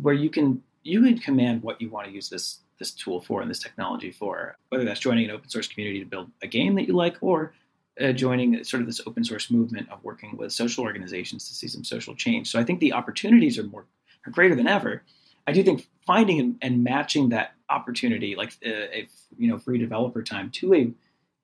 where 0.02 0.14
you 0.14 0.30
can 0.30 0.62
you 0.84 1.02
can 1.02 1.18
command 1.18 1.64
what 1.64 1.82
you 1.82 1.90
want 1.90 2.08
to 2.08 2.14
use 2.14 2.30
this 2.30 2.60
this 2.80 2.92
tool 2.92 3.22
for 3.22 3.42
and 3.42 3.50
this 3.50 3.60
technology 3.60 4.12
for 4.12 4.56
whether 4.70 4.84
that's 4.84 5.00
joining 5.00 5.26
an 5.26 5.32
open 5.32 5.50
source 5.50 5.68
community 5.68 6.00
to 6.00 6.06
build 6.06 6.30
a 6.42 6.48
game 6.48 6.76
that 6.76 6.88
you 6.88 6.94
like 6.94 7.18
or 7.22 7.54
uh, 8.02 8.12
joining 8.12 8.64
sort 8.64 8.82
of 8.82 8.88
this 8.88 9.02
open 9.06 9.24
source 9.24 9.50
movement 9.50 9.90
of 9.90 10.04
working 10.04 10.38
with 10.38 10.52
social 10.52 10.84
organizations 10.84 11.48
to 11.48 11.56
see 11.56 11.68
some 11.68 11.84
social 11.84 12.16
change 12.16 12.50
so 12.50 12.60
i 12.60 12.64
think 12.64 12.80
the 12.80 12.94
opportunities 12.94 13.58
are 13.58 13.64
more 13.64 13.86
are 14.26 14.32
greater 14.32 14.56
than 14.56 14.68
ever 14.68 15.04
i 15.48 15.52
do 15.52 15.64
think 15.64 15.88
finding 16.06 16.58
and, 16.62 16.84
matching 16.84 17.30
that 17.30 17.54
opportunity 17.70 18.36
like 18.36 18.54
uh, 18.66 18.70
a 18.70 19.08
you 19.38 19.48
know 19.50 19.58
free 19.58 19.78
developer 19.78 20.24
time 20.24 20.50
to 20.50 20.74
a, 20.74 20.92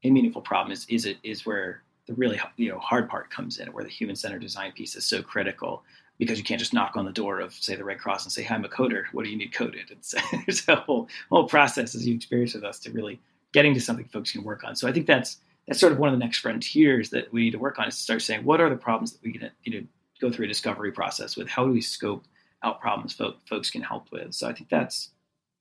a 0.04 0.10
meaningful 0.10 0.42
problem 0.42 0.72
is 0.72 0.86
is 0.90 1.06
it 1.06 1.18
is 1.24 1.46
where 1.46 1.84
the 2.06 2.14
really 2.14 2.40
you 2.58 2.70
know 2.70 2.80
hard 2.80 3.10
part 3.10 3.30
comes 3.30 3.58
in, 3.60 3.72
where 3.72 3.84
the 3.84 3.90
human 3.90 4.16
centered 4.16 4.42
design 4.42 4.72
piece 4.74 4.96
is 4.96 5.06
so 5.06 5.22
critical 5.22 5.84
because 6.20 6.38
you 6.38 6.44
can't 6.44 6.60
just 6.60 6.74
knock 6.74 6.96
on 6.96 7.06
the 7.06 7.12
door 7.12 7.40
of 7.40 7.54
say 7.54 7.76
the 7.76 7.84
Red 7.84 8.00
Cross 8.00 8.26
and 8.26 8.32
say, 8.32 8.44
"Hi, 8.44 8.56
I'm 8.56 8.66
a 8.66 8.70
coder. 8.70 9.06
What 9.12 9.24
do 9.24 9.32
you 9.32 9.38
need 9.38 9.54
coded?" 9.54 9.90
It's, 9.90 10.14
there's 10.46 10.68
a 10.68 10.76
whole 10.76 11.08
whole 11.30 11.48
process 11.48 11.96
as 11.96 12.06
you 12.06 12.16
experience 12.16 12.54
with 12.54 12.64
us 12.64 12.80
to 12.80 12.92
really 12.92 13.20
getting 13.54 13.74
to 13.74 13.82
something 13.82 14.06
folks 14.06 14.32
can 14.32 14.44
work 14.44 14.64
on. 14.64 14.76
So 14.76 14.88
I 14.88 14.92
think 14.92 15.06
that's 15.06 15.38
that's 15.68 15.80
sort 15.80 15.94
of 15.94 16.00
one 16.00 16.10
of 16.10 16.14
the 16.14 16.24
next 16.24 16.40
frontiers 16.40 17.10
that 17.12 17.32
we 17.32 17.44
need 17.44 17.52
to 17.52 17.60
work 17.60 17.80
on 17.80 17.88
is 17.88 17.96
to 17.96 18.02
start 18.02 18.22
saying 18.22 18.44
what 18.44 18.60
are 18.60 18.70
the 18.70 18.76
problems 18.76 19.14
that 19.14 19.22
we 19.24 19.34
can 19.34 19.50
you 19.64 19.80
know 19.80 19.88
go 20.24 20.32
through 20.32 20.46
a 20.46 20.48
discovery 20.48 20.92
process 20.92 21.36
with. 21.36 21.50
How 21.50 21.66
do 21.66 21.72
we 21.72 21.82
scope 21.82 22.26
out 22.64 22.80
problems 22.80 23.14
folk, 23.14 23.38
folks 23.46 23.70
can 23.70 23.82
help 23.82 24.12
with? 24.12 24.34
So 24.34 24.48
I 24.48 24.54
think 24.54 24.70
that's 24.70 25.10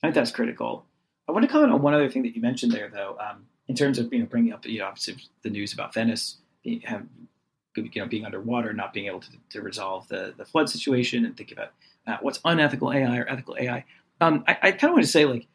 I 0.03 0.07
think 0.07 0.15
that's 0.15 0.31
critical. 0.31 0.87
I 1.29 1.33
want 1.33 1.45
to 1.45 1.51
comment 1.51 1.73
on 1.73 1.83
one 1.83 1.95
other 1.95 2.09
thing 2.09 2.23
that 2.23 2.35
you 2.35 2.43
mentioned 2.43 2.73
there, 2.73 2.89
though. 2.89 3.17
Um, 3.21 3.47
in 3.69 3.75
terms 3.75 3.99
of 3.99 4.13
you 4.13 4.21
know 4.21 4.27
bringing 4.27 4.53
up 4.53 4.65
you 4.67 4.79
know 4.79 4.87
obviously 4.87 5.17
the 5.43 5.51
news 5.51 5.73
about 5.73 5.95
Venice 5.95 6.39
have, 6.85 7.07
you 7.77 7.91
know 7.97 8.07
being 8.07 8.25
underwater, 8.25 8.73
not 8.73 8.93
being 8.93 9.07
able 9.07 9.21
to, 9.21 9.31
to 9.51 9.63
resolve 9.63 10.09
the 10.09 10.35
the 10.37 10.45
flood 10.45 10.69
situation, 10.69 11.25
and 11.25 11.37
think 11.37 11.53
about 11.53 11.73
uh, 12.07 12.19
what's 12.21 12.41
unethical 12.45 12.93
AI 12.93 13.19
or 13.19 13.29
ethical 13.29 13.57
AI. 13.59 13.85
Um, 14.21 14.45
I, 14.47 14.53
I 14.63 14.71
kind 14.73 14.85
of 14.85 14.93
want 14.93 15.05
to 15.05 15.11
say 15.11 15.25
like 15.25 15.49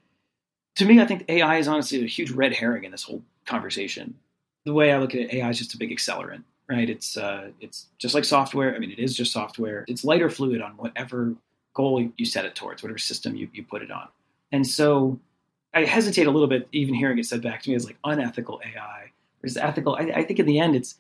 to 0.76 0.86
me, 0.86 1.02
I 1.02 1.06
think 1.06 1.26
AI 1.28 1.58
is 1.58 1.68
honestly 1.68 2.04
a 2.04 2.08
huge 2.08 2.32
red 2.32 2.54
herring 2.54 2.84
in 2.84 2.92
this 2.92 3.04
whole 3.04 3.24
conversation. 3.46 4.16
The 4.68 4.74
way 4.74 4.92
I 4.92 5.00
look 5.00 5.16
at 5.16 5.22
it, 5.22 5.34
AI 5.34 5.50
is 5.50 5.58
just 5.58 5.74
a 5.74 5.78
big 5.78 5.92
accelerant, 5.92 6.44
right? 6.68 6.90
It's 6.90 7.16
uh, 7.16 7.52
it's 7.62 7.88
just 7.98 8.14
like 8.14 8.26
software. 8.26 8.76
I 8.76 8.80
mean, 8.80 8.92
it 8.92 9.00
is 9.00 9.16
just 9.16 9.32
software. 9.32 9.86
It's 9.88 10.04
lighter 10.04 10.30
fluid 10.30 10.62
on 10.62 10.72
whatever 10.72 11.36
goal 11.74 12.12
you 12.18 12.26
set 12.26 12.44
it 12.44 12.54
towards, 12.54 12.84
whatever 12.84 12.98
system 12.98 13.38
you, 13.38 13.48
you 13.54 13.64
put 13.64 13.82
it 13.82 13.92
on. 13.92 14.10
And 14.52 14.68
so 14.68 15.20
I 15.74 15.86
hesitate 15.86 16.28
a 16.28 16.32
little 16.32 16.50
bit 16.50 16.68
even 16.74 16.96
hearing 16.96 17.18
it 17.18 17.26
said 17.26 17.42
back 17.42 17.62
to 17.62 17.70
me 17.70 17.78
as 17.78 17.86
like 17.86 17.98
unethical 18.04 18.60
AI 18.66 19.12
versus 19.42 19.56
ethical. 19.56 19.96
I, 19.96 20.12
I 20.16 20.24
think 20.24 20.40
in 20.40 20.46
the 20.46 20.60
end, 20.60 20.76
it's 20.76 20.96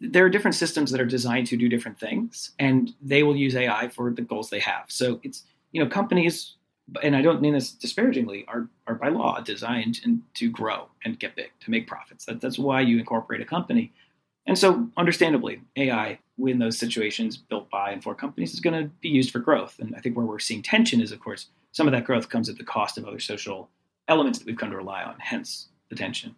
there 0.00 0.26
are 0.26 0.28
different 0.28 0.54
systems 0.54 0.90
that 0.90 1.00
are 1.00 1.06
designed 1.06 1.46
to 1.46 1.56
do 1.56 1.66
different 1.66 1.98
things, 1.98 2.50
and 2.58 2.94
they 3.00 3.22
will 3.22 3.36
use 3.36 3.56
AI 3.56 3.88
for 3.88 4.10
the 4.10 4.22
goals 4.22 4.50
they 4.50 4.60
have. 4.60 4.84
So 4.88 5.18
it's 5.22 5.44
you 5.72 5.82
know 5.82 5.88
companies, 5.88 6.56
and 7.02 7.14
I 7.14 7.22
don't 7.22 7.40
mean 7.40 7.54
this 7.54 7.70
disparagingly, 7.70 8.44
are 8.48 8.68
are 8.86 8.94
by 8.94 9.08
law 9.08 9.40
designed 9.40 10.00
to 10.34 10.50
grow 10.50 10.88
and 11.04 11.18
get 11.18 11.36
big 11.36 11.50
to 11.60 11.70
make 11.70 11.86
profits. 11.86 12.24
That, 12.24 12.40
that's 12.40 12.58
why 12.58 12.80
you 12.80 12.98
incorporate 12.98 13.40
a 13.40 13.44
company. 13.44 13.92
And 14.46 14.58
so, 14.58 14.88
understandably, 14.96 15.60
AI, 15.76 16.18
in 16.38 16.58
those 16.58 16.78
situations 16.78 17.36
built 17.36 17.68
by 17.70 17.90
and 17.90 18.02
for 18.02 18.14
companies, 18.14 18.54
is 18.54 18.60
going 18.60 18.82
to 18.82 18.90
be 19.00 19.10
used 19.10 19.30
for 19.30 19.40
growth. 19.40 19.76
And 19.78 19.94
I 19.94 20.00
think 20.00 20.16
where 20.16 20.24
we're 20.24 20.38
seeing 20.38 20.62
tension 20.62 21.00
is, 21.02 21.12
of 21.12 21.20
course, 21.20 21.48
some 21.72 21.86
of 21.86 21.92
that 21.92 22.04
growth 22.04 22.30
comes 22.30 22.48
at 22.48 22.56
the 22.56 22.64
cost 22.64 22.96
of 22.96 23.04
other 23.04 23.20
social 23.20 23.68
elements 24.08 24.38
that 24.38 24.46
we've 24.46 24.56
come 24.56 24.70
to 24.70 24.76
rely 24.76 25.02
on, 25.02 25.16
hence 25.18 25.68
the 25.90 25.96
tension. 25.96 26.34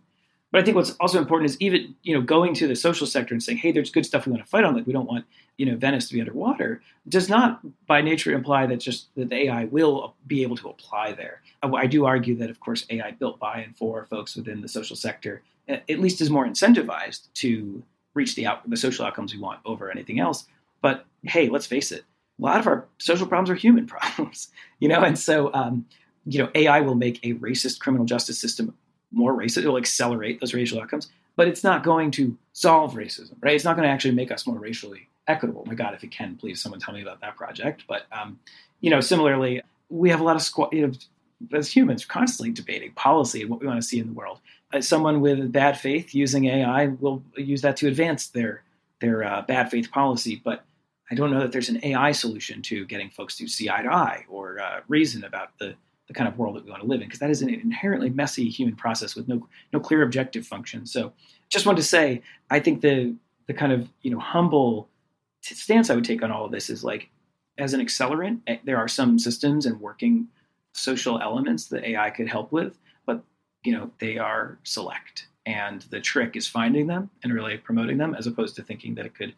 But 0.52 0.60
I 0.60 0.64
think 0.64 0.76
what's 0.76 0.92
also 0.98 1.18
important 1.18 1.50
is 1.50 1.56
even 1.60 1.94
you 2.02 2.14
know 2.14 2.22
going 2.22 2.54
to 2.54 2.66
the 2.66 2.76
social 2.76 3.06
sector 3.06 3.34
and 3.34 3.42
saying, 3.42 3.58
hey, 3.58 3.72
there's 3.72 3.90
good 3.90 4.06
stuff 4.06 4.26
we 4.26 4.32
want 4.32 4.44
to 4.44 4.50
fight 4.50 4.64
on, 4.64 4.74
like 4.74 4.86
we 4.86 4.92
don't 4.92 5.08
want 5.08 5.24
you 5.56 5.66
know 5.66 5.76
Venice 5.76 6.08
to 6.08 6.14
be 6.14 6.20
underwater, 6.20 6.82
does 7.08 7.28
not 7.28 7.60
by 7.86 8.00
nature 8.00 8.32
imply 8.32 8.66
that 8.66 8.78
just 8.78 9.14
that 9.16 9.28
the 9.28 9.46
AI 9.46 9.64
will 9.66 10.14
be 10.26 10.42
able 10.42 10.56
to 10.56 10.68
apply 10.68 11.12
there. 11.12 11.42
I 11.62 11.86
do 11.86 12.06
argue 12.06 12.36
that 12.36 12.50
of 12.50 12.60
course 12.60 12.86
AI 12.90 13.12
built 13.12 13.38
by 13.38 13.60
and 13.60 13.76
for 13.76 14.06
folks 14.06 14.36
within 14.36 14.60
the 14.60 14.68
social 14.68 14.96
sector 14.96 15.42
at 15.68 16.00
least 16.00 16.20
is 16.20 16.30
more 16.30 16.46
incentivized 16.46 17.28
to 17.34 17.82
reach 18.14 18.34
the 18.34 18.46
out, 18.46 18.68
the 18.68 18.76
social 18.76 19.04
outcomes 19.04 19.32
we 19.32 19.40
want 19.40 19.60
over 19.64 19.90
anything 19.90 20.18
else. 20.18 20.46
But 20.82 21.06
hey, 21.22 21.48
let's 21.48 21.66
face 21.66 21.92
it, 21.92 22.04
a 22.38 22.42
lot 22.42 22.58
of 22.58 22.66
our 22.66 22.86
social 22.98 23.26
problems 23.26 23.50
are 23.50 23.54
human 23.54 23.86
problems, 23.94 24.48
you 24.78 24.88
know, 24.88 25.02
and 25.02 25.18
so 25.18 25.52
um, 25.54 25.86
you 26.26 26.38
know, 26.38 26.50
AI 26.54 26.80
will 26.80 26.94
make 26.94 27.24
a 27.24 27.34
racist 27.34 27.80
criminal 27.80 28.04
justice 28.04 28.38
system 28.38 28.74
more 29.12 29.34
racist. 29.34 29.58
It'll 29.58 29.76
accelerate 29.76 30.40
those 30.40 30.54
racial 30.54 30.80
outcomes, 30.80 31.08
but 31.36 31.48
it's 31.48 31.64
not 31.64 31.82
going 31.82 32.10
to 32.12 32.36
solve 32.52 32.94
racism, 32.94 33.34
right? 33.40 33.54
It's 33.54 33.64
not 33.64 33.76
going 33.76 33.86
to 33.86 33.92
actually 33.92 34.14
make 34.14 34.30
us 34.30 34.46
more 34.46 34.58
racially 34.58 35.08
equitable. 35.26 35.64
My 35.66 35.74
God, 35.74 35.94
if 35.94 36.04
it 36.04 36.10
can, 36.10 36.36
please 36.36 36.60
someone 36.60 36.80
tell 36.80 36.94
me 36.94 37.02
about 37.02 37.20
that 37.20 37.36
project. 37.36 37.84
But 37.88 38.06
um, 38.12 38.38
you 38.80 38.90
know, 38.90 39.00
similarly, 39.00 39.62
we 39.88 40.10
have 40.10 40.20
a 40.20 40.24
lot 40.24 40.36
of 40.36 40.42
squad. 40.42 40.72
You 40.72 40.88
know, 40.88 40.92
as 41.52 41.74
humans, 41.74 42.04
constantly 42.04 42.52
debating 42.52 42.92
policy 42.92 43.42
and 43.42 43.50
what 43.50 43.60
we 43.60 43.66
want 43.66 43.80
to 43.80 43.86
see 43.86 43.98
in 43.98 44.06
the 44.06 44.12
world. 44.12 44.40
Uh, 44.72 44.80
someone 44.80 45.20
with 45.20 45.50
bad 45.50 45.78
faith 45.78 46.14
using 46.14 46.44
AI 46.44 46.88
will 46.88 47.22
use 47.36 47.62
that 47.62 47.76
to 47.78 47.88
advance 47.88 48.28
their 48.28 48.62
their 49.00 49.24
uh, 49.24 49.42
bad 49.42 49.70
faith 49.70 49.90
policy, 49.90 50.40
but 50.44 50.62
I 51.10 51.14
don't 51.14 51.30
know 51.32 51.40
that 51.40 51.52
there's 51.52 51.70
an 51.70 51.80
AI 51.82 52.12
solution 52.12 52.60
to 52.62 52.84
getting 52.84 53.10
folks 53.10 53.36
to 53.38 53.48
see 53.48 53.68
eye 53.68 53.82
to 53.82 53.92
eye 53.92 54.26
or 54.28 54.60
uh, 54.60 54.80
reason 54.88 55.24
about 55.24 55.58
the 55.58 55.74
the 56.10 56.14
kind 56.14 56.26
of 56.26 56.36
world 56.36 56.56
that 56.56 56.64
we 56.64 56.70
want 56.72 56.82
to 56.82 56.88
live 56.88 57.00
in, 57.00 57.06
because 57.06 57.20
that 57.20 57.30
is 57.30 57.40
an 57.40 57.48
inherently 57.48 58.10
messy 58.10 58.48
human 58.48 58.74
process 58.74 59.14
with 59.14 59.28
no 59.28 59.46
no 59.72 59.78
clear 59.78 60.02
objective 60.02 60.44
function. 60.44 60.84
So, 60.84 61.12
just 61.48 61.66
wanted 61.66 61.76
to 61.76 61.86
say, 61.86 62.22
I 62.50 62.58
think 62.58 62.80
the 62.80 63.14
the 63.46 63.54
kind 63.54 63.70
of 63.72 63.88
you 64.02 64.10
know 64.10 64.18
humble 64.18 64.88
stance 65.40 65.88
I 65.88 65.94
would 65.94 66.04
take 66.04 66.24
on 66.24 66.32
all 66.32 66.44
of 66.44 66.50
this 66.50 66.68
is 66.68 66.82
like, 66.82 67.08
as 67.58 67.74
an 67.74 67.80
accelerant, 67.80 68.40
eh, 68.48 68.58
there 68.64 68.76
are 68.76 68.88
some 68.88 69.20
systems 69.20 69.66
and 69.66 69.80
working 69.80 70.26
social 70.74 71.20
elements 71.20 71.66
that 71.68 71.84
AI 71.84 72.10
could 72.10 72.28
help 72.28 72.50
with, 72.50 72.76
but 73.06 73.22
you 73.62 73.72
know 73.72 73.92
they 74.00 74.18
are 74.18 74.58
select, 74.64 75.28
and 75.46 75.82
the 75.90 76.00
trick 76.00 76.34
is 76.34 76.48
finding 76.48 76.88
them 76.88 77.08
and 77.22 77.32
really 77.32 77.56
promoting 77.56 77.98
them, 77.98 78.16
as 78.16 78.26
opposed 78.26 78.56
to 78.56 78.64
thinking 78.64 78.96
that 78.96 79.06
it 79.06 79.14
could 79.14 79.32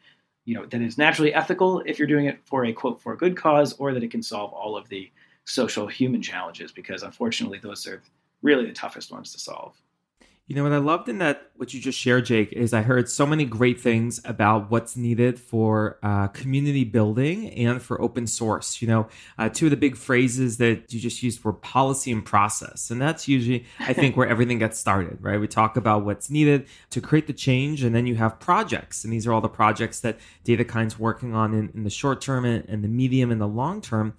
you 0.46 0.54
know 0.54 0.64
that 0.64 0.80
is 0.80 0.96
naturally 0.96 1.35
ethical 1.35 1.82
if 1.85 1.98
you're 1.98 2.08
doing 2.08 2.24
it 2.24 2.38
for 2.46 2.64
a 2.64 2.72
quote 2.72 2.98
for 3.02 3.12
a 3.12 3.18
good 3.18 3.37
cause, 3.37 3.74
or 3.74 3.92
that 3.92 4.02
it 4.02 4.11
can 4.11 4.22
solve 4.22 4.54
all 4.54 4.74
of 4.74 4.88
the 4.88 5.11
social 5.44 5.87
human 5.87 6.22
challenges 6.22 6.72
because 6.72 7.02
unfortunately 7.02 7.59
those 7.59 7.87
are 7.87 8.02
really 8.42 8.66
the 8.66 8.72
toughest 8.72 9.11
ones 9.11 9.33
to 9.33 9.38
solve. 9.38 9.81
You 10.48 10.57
know 10.57 10.64
what 10.64 10.72
I 10.72 10.78
loved 10.78 11.09
in 11.09 11.18
that 11.18 11.50
what 11.55 11.72
you 11.72 11.81
just 11.81 11.98
shared, 11.98 12.26
Jake, 12.26 12.52
is 12.52 12.74
I 12.74 12.83
heard 12.83 13.09
so 13.09 13.24
many 13.24 13.44
great 13.44 13.81
things 13.81 14.20
about 14.24 14.70
what's 14.70 14.96
needed 14.96 15.38
for 15.38 15.98
uh, 16.02 16.26
community 16.28 16.83
building 16.83 17.48
and 17.52 17.81
for 17.81 18.02
open 18.02 18.26
source. 18.26 18.83
You 18.83 18.88
know, 18.88 19.09
uh, 19.38 19.48
two 19.48 19.66
of 19.66 19.70
the 19.70 19.76
big 19.76 19.96
phrases 19.96 20.57
that 20.57 20.92
you 20.92 20.98
just 20.98 21.22
used 21.22 21.44
were 21.44 21.52
policy 21.52 22.11
and 22.11 22.24
process, 22.24 22.90
and 22.90 23.00
that's 23.00 23.28
usually 23.28 23.64
I 23.78 23.92
think 23.92 24.16
where 24.18 24.26
everything 24.26 24.59
gets 24.59 24.81
started. 24.81 25.18
Right? 25.20 25.40
We 25.40 25.46
talk 25.46 25.76
about 25.76 26.05
what's 26.05 26.28
needed 26.28 26.66
to 26.90 27.00
create 27.00 27.28
the 27.28 27.33
change, 27.33 27.85
and 27.85 27.94
then 27.94 28.07
you 28.07 28.16
have 28.16 28.40
projects, 28.40 29.05
and 29.05 29.12
these 29.12 29.28
are 29.28 29.33
all 29.33 29.40
the 29.40 29.48
projects 29.48 30.00
that 30.00 30.18
DataKind's 30.44 30.98
working 30.98 31.35
on 31.35 31.55
in, 31.55 31.70
in 31.72 31.85
the 31.85 31.90
short 31.90 32.20
term 32.20 32.44
and, 32.44 32.68
and 32.68 32.83
the 32.83 32.88
medium 32.88 33.31
and 33.31 33.40
the 33.40 33.48
long 33.48 33.81
term. 33.81 34.14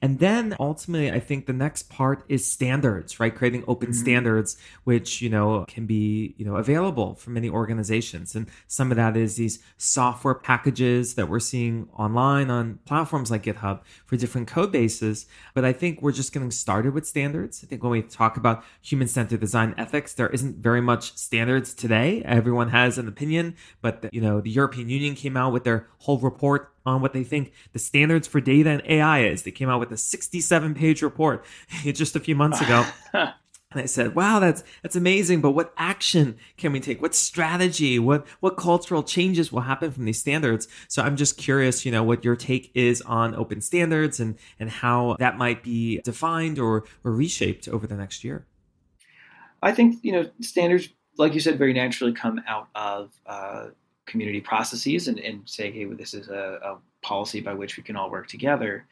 And 0.00 0.18
then 0.18 0.56
ultimately, 0.58 1.10
I 1.10 1.20
think 1.20 1.46
the 1.46 1.52
next 1.52 1.88
part 1.88 2.24
is 2.28 2.50
standards, 2.50 3.20
right? 3.20 3.34
Creating 3.34 3.64
open 3.66 3.90
mm-hmm. 3.90 4.00
standards, 4.00 4.56
which, 4.84 5.20
you 5.20 5.28
know, 5.28 5.64
can 5.68 5.86
be, 5.86 6.34
you 6.36 6.44
know, 6.44 6.56
available 6.56 7.14
for 7.14 7.30
many 7.30 7.48
organizations. 7.48 8.34
And 8.34 8.48
some 8.66 8.90
of 8.90 8.96
that 8.96 9.16
is 9.16 9.36
these 9.36 9.58
software 9.76 10.34
packages 10.34 11.14
that 11.14 11.28
we're 11.28 11.40
seeing 11.40 11.88
online 11.96 12.50
on 12.50 12.78
platforms 12.84 13.30
like 13.30 13.44
GitHub 13.44 13.80
for 14.06 14.16
different 14.16 14.48
code 14.48 14.72
bases. 14.72 15.26
But 15.54 15.64
I 15.64 15.72
think 15.72 16.02
we're 16.02 16.12
just 16.12 16.32
getting 16.32 16.50
started 16.50 16.94
with 16.94 17.06
standards. 17.06 17.62
I 17.62 17.66
think 17.66 17.82
when 17.82 17.92
we 17.92 18.02
talk 18.02 18.36
about 18.36 18.64
human 18.80 19.08
centered 19.08 19.40
design 19.40 19.74
ethics, 19.76 20.14
there 20.14 20.28
isn't 20.28 20.56
very 20.56 20.80
much 20.80 21.16
standards 21.16 21.74
today. 21.74 22.22
Everyone 22.24 22.70
has 22.70 22.98
an 22.98 23.08
opinion, 23.08 23.56
but, 23.80 24.02
the, 24.02 24.10
you 24.12 24.20
know, 24.20 24.40
the 24.40 24.50
European 24.50 24.88
Union 24.88 25.14
came 25.14 25.36
out 25.36 25.52
with 25.52 25.64
their 25.64 25.86
whole 25.98 26.18
report 26.18 26.72
on 26.88 27.02
what 27.02 27.12
they 27.12 27.24
think 27.24 27.52
the 27.72 27.78
standards 27.78 28.26
for 28.26 28.40
data 28.40 28.70
and 28.70 28.82
AI 28.86 29.24
is. 29.24 29.42
They 29.42 29.50
came 29.50 29.68
out 29.68 29.80
with 29.80 29.92
a 29.92 29.96
67 29.96 30.74
page 30.74 31.02
report 31.02 31.44
just 31.84 32.16
a 32.16 32.20
few 32.20 32.34
months 32.34 32.60
ago. 32.60 32.84
And 33.70 33.82
I 33.82 33.84
said, 33.84 34.14
"Wow, 34.14 34.38
that's 34.38 34.64
that's 34.82 34.96
amazing. 34.96 35.42
But 35.42 35.50
what 35.50 35.74
action 35.76 36.38
can 36.56 36.72
we 36.72 36.80
take? 36.80 37.02
What 37.02 37.14
strategy? 37.14 37.98
What 37.98 38.26
what 38.40 38.56
cultural 38.56 39.02
changes 39.02 39.52
will 39.52 39.60
happen 39.60 39.90
from 39.90 40.06
these 40.06 40.18
standards?" 40.18 40.68
So 40.88 41.02
I'm 41.02 41.16
just 41.16 41.36
curious, 41.36 41.84
you 41.84 41.92
know, 41.92 42.02
what 42.02 42.24
your 42.24 42.34
take 42.34 42.70
is 42.74 43.02
on 43.02 43.34
open 43.34 43.60
standards 43.60 44.20
and 44.20 44.38
and 44.58 44.70
how 44.70 45.16
that 45.18 45.36
might 45.36 45.62
be 45.62 46.00
defined 46.00 46.58
or 46.58 46.84
or 47.04 47.12
reshaped 47.12 47.68
over 47.68 47.86
the 47.86 47.96
next 47.96 48.24
year. 48.24 48.46
I 49.62 49.72
think 49.72 49.98
you 50.02 50.12
know 50.12 50.30
standards, 50.40 50.88
like 51.18 51.34
you 51.34 51.40
said, 51.40 51.58
very 51.58 51.74
naturally 51.74 52.14
come 52.14 52.40
out 52.46 52.68
of 52.74 53.10
uh, 53.26 53.66
community 54.08 54.40
processes 54.40 55.06
and, 55.06 55.20
and 55.20 55.48
say, 55.48 55.70
hey, 55.70 55.84
well, 55.84 55.96
this 55.96 56.14
is 56.14 56.28
a, 56.28 56.58
a, 56.64 56.78
policy 57.00 57.40
by 57.40 57.54
which 57.54 57.76
we 57.76 57.82
can 57.84 57.94
all 57.94 58.10
work 58.10 58.26
together. 58.26 58.84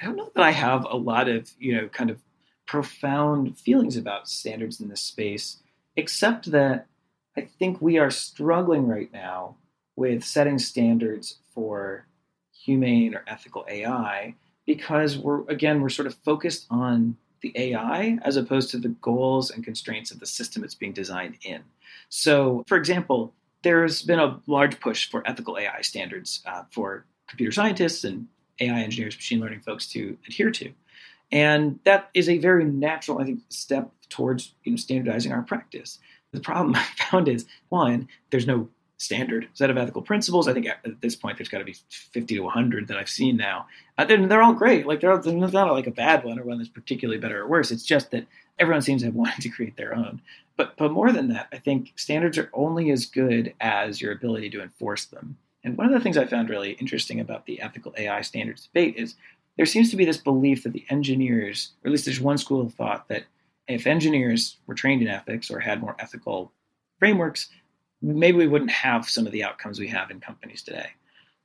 I 0.00 0.04
don't 0.04 0.14
know 0.14 0.30
that 0.36 0.44
I 0.44 0.52
have 0.52 0.86
a 0.88 0.96
lot 0.96 1.28
of, 1.28 1.50
you 1.58 1.74
know, 1.74 1.88
kind 1.88 2.08
of 2.08 2.20
profound 2.66 3.58
feelings 3.58 3.96
about 3.96 4.28
standards 4.28 4.80
in 4.80 4.88
this 4.88 5.00
space, 5.00 5.56
except 5.96 6.52
that 6.52 6.86
I 7.36 7.40
think 7.40 7.82
we 7.82 7.98
are 7.98 8.12
struggling 8.12 8.86
right 8.86 9.12
now 9.12 9.56
with 9.96 10.22
setting 10.22 10.60
standards 10.60 11.38
for 11.52 12.06
humane 12.52 13.14
or 13.14 13.24
ethical 13.26 13.66
AI 13.68 14.36
because 14.66 15.18
we're, 15.18 15.42
again, 15.48 15.80
we're 15.80 15.88
sort 15.88 16.06
of 16.06 16.14
focused 16.14 16.66
on 16.70 17.16
the 17.40 17.52
AI 17.56 18.18
as 18.22 18.36
opposed 18.36 18.70
to 18.70 18.78
the 18.78 18.88
goals 18.88 19.50
and 19.50 19.64
constraints 19.64 20.10
of 20.10 20.20
the 20.20 20.26
system 20.26 20.62
it's 20.62 20.74
being 20.74 20.92
designed 20.92 21.38
in. 21.42 21.62
So, 22.08 22.64
for 22.68 22.76
example, 22.76 23.32
there's 23.62 24.02
been 24.02 24.18
a 24.18 24.40
large 24.46 24.80
push 24.80 25.10
for 25.10 25.26
ethical 25.26 25.58
AI 25.58 25.80
standards 25.82 26.42
uh, 26.46 26.62
for 26.70 27.06
computer 27.28 27.52
scientists 27.52 28.04
and 28.04 28.28
AI 28.60 28.80
engineers, 28.80 29.16
machine 29.16 29.40
learning 29.40 29.60
folks 29.60 29.86
to 29.88 30.16
adhere 30.26 30.50
to. 30.50 30.72
And 31.30 31.78
that 31.84 32.10
is 32.14 32.28
a 32.28 32.38
very 32.38 32.64
natural, 32.64 33.18
I 33.18 33.24
think, 33.24 33.40
step 33.48 33.90
towards 34.08 34.54
you 34.64 34.72
know, 34.72 34.76
standardizing 34.76 35.32
our 35.32 35.42
practice. 35.42 35.98
The 36.32 36.40
problem 36.40 36.74
I 36.76 36.84
found 37.10 37.28
is 37.28 37.46
one, 37.68 38.08
there's 38.30 38.46
no 38.46 38.68
standard 38.98 39.48
set 39.54 39.70
of 39.70 39.78
ethical 39.78 40.02
principles. 40.02 40.48
I 40.48 40.52
think 40.52 40.66
at 40.66 41.00
this 41.00 41.14
point 41.14 41.38
there's 41.38 41.48
got 41.48 41.58
to 41.58 41.64
be 41.64 41.76
50 41.88 42.34
to 42.34 42.40
100 42.40 42.88
that 42.88 42.96
I've 42.96 43.08
seen 43.08 43.36
now. 43.36 43.66
Uh, 43.96 44.04
they're, 44.04 44.26
they're, 44.26 44.42
all 44.42 44.54
great. 44.54 44.86
Like 44.86 45.00
they're, 45.00 45.16
there's 45.16 45.52
not 45.52 45.72
like 45.72 45.86
a 45.86 45.92
bad 45.92 46.24
one 46.24 46.38
or 46.38 46.42
one 46.42 46.58
that's 46.58 46.68
particularly 46.68 47.20
better 47.20 47.42
or 47.42 47.46
worse. 47.46 47.70
It's 47.70 47.84
just 47.84 48.10
that 48.10 48.26
everyone 48.58 48.82
seems 48.82 49.02
to 49.02 49.06
have 49.06 49.14
wanted 49.14 49.40
to 49.42 49.48
create 49.50 49.76
their 49.76 49.94
own. 49.94 50.20
But 50.58 50.76
but 50.76 50.92
more 50.92 51.12
than 51.12 51.28
that, 51.28 51.48
I 51.52 51.58
think 51.58 51.92
standards 51.96 52.36
are 52.36 52.50
only 52.52 52.90
as 52.90 53.06
good 53.06 53.54
as 53.60 54.02
your 54.02 54.12
ability 54.12 54.50
to 54.50 54.62
enforce 54.62 55.06
them. 55.06 55.38
And 55.64 55.78
one 55.78 55.86
of 55.86 55.92
the 55.92 56.00
things 56.00 56.18
I 56.18 56.26
found 56.26 56.50
really 56.50 56.72
interesting 56.72 57.20
about 57.20 57.46
the 57.46 57.60
ethical 57.62 57.94
AI 57.96 58.20
standards 58.22 58.66
debate 58.66 58.96
is 58.96 59.14
there 59.56 59.66
seems 59.66 59.90
to 59.90 59.96
be 59.96 60.04
this 60.04 60.18
belief 60.18 60.64
that 60.64 60.72
the 60.72 60.84
engineers, 60.90 61.72
or 61.82 61.88
at 61.88 61.92
least 61.92 62.04
there's 62.04 62.20
one 62.20 62.38
school 62.38 62.60
of 62.60 62.74
thought 62.74 63.08
that 63.08 63.24
if 63.68 63.86
engineers 63.86 64.56
were 64.66 64.74
trained 64.74 65.00
in 65.00 65.08
ethics 65.08 65.50
or 65.50 65.60
had 65.60 65.80
more 65.80 65.96
ethical 66.00 66.52
frameworks, 66.98 67.48
maybe 68.02 68.38
we 68.38 68.46
wouldn't 68.48 68.70
have 68.70 69.08
some 69.08 69.26
of 69.26 69.32
the 69.32 69.44
outcomes 69.44 69.78
we 69.78 69.88
have 69.88 70.10
in 70.10 70.20
companies 70.20 70.62
today. 70.62 70.88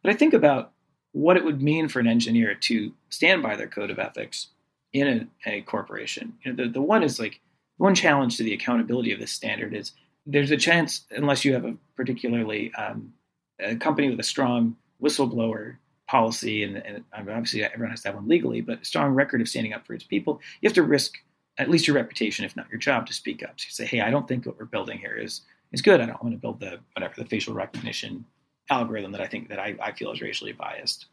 But 0.01 0.11
I 0.11 0.15
think 0.15 0.33
about 0.33 0.71
what 1.11 1.37
it 1.37 1.45
would 1.45 1.61
mean 1.61 1.87
for 1.87 1.99
an 1.99 2.07
engineer 2.07 2.55
to 2.55 2.91
stand 3.09 3.43
by 3.43 3.55
their 3.55 3.67
code 3.67 3.91
of 3.91 3.99
ethics 3.99 4.47
in 4.91 5.29
a, 5.45 5.51
a 5.51 5.61
corporation. 5.61 6.33
You 6.43 6.53
know, 6.53 6.63
the, 6.63 6.71
the 6.71 6.81
one 6.81 7.03
is 7.03 7.19
like 7.19 7.39
one 7.77 7.95
challenge 7.95 8.37
to 8.37 8.43
the 8.43 8.53
accountability 8.53 9.11
of 9.11 9.19
this 9.19 9.31
standard 9.31 9.73
is 9.73 9.91
there's 10.25 10.51
a 10.51 10.57
chance, 10.57 11.05
unless 11.11 11.43
you 11.43 11.53
have 11.53 11.65
a 11.65 11.75
particularly 11.95 12.73
um, 12.75 13.13
a 13.59 13.75
company 13.75 14.09
with 14.09 14.19
a 14.19 14.23
strong 14.23 14.75
whistleblower 15.01 15.77
policy, 16.07 16.63
and, 16.63 16.77
and, 16.77 17.03
obviously 17.13 17.63
everyone 17.63 17.91
has 17.91 18.01
to 18.01 18.09
have 18.09 18.15
one 18.15 18.27
legally, 18.27 18.61
but 18.61 18.81
a 18.81 18.85
strong 18.85 19.13
record 19.13 19.41
of 19.41 19.49
standing 19.49 19.73
up 19.73 19.85
for 19.85 19.93
its 19.93 20.03
people, 20.03 20.39
you 20.61 20.67
have 20.67 20.75
to 20.75 20.83
risk 20.83 21.15
at 21.57 21.69
least 21.69 21.87
your 21.87 21.95
reputation, 21.95 22.45
if 22.45 22.55
not 22.55 22.69
your 22.69 22.79
job, 22.79 23.05
to 23.07 23.13
speak 23.13 23.43
up. 23.43 23.53
So 23.57 23.65
you 23.67 23.71
say, 23.71 23.85
hey, 23.85 24.01
I 24.01 24.09
don't 24.09 24.27
think 24.27 24.45
what 24.45 24.57
we're 24.57 24.65
building 24.65 24.97
here 24.97 25.15
is 25.15 25.41
is 25.71 25.81
good. 25.81 26.01
I 26.01 26.05
don't 26.05 26.21
want 26.23 26.35
to 26.35 26.39
build 26.39 26.59
the 26.59 26.79
whatever 26.93 27.15
the 27.17 27.25
facial 27.25 27.53
recognition 27.53 28.25
algorithm 28.69 29.11
that 29.11 29.21
I 29.21 29.27
think 29.27 29.49
that 29.49 29.59
I, 29.59 29.75
I 29.81 29.91
feel 29.91 30.11
is 30.11 30.21
racially 30.21 30.53
biased. 30.53 31.07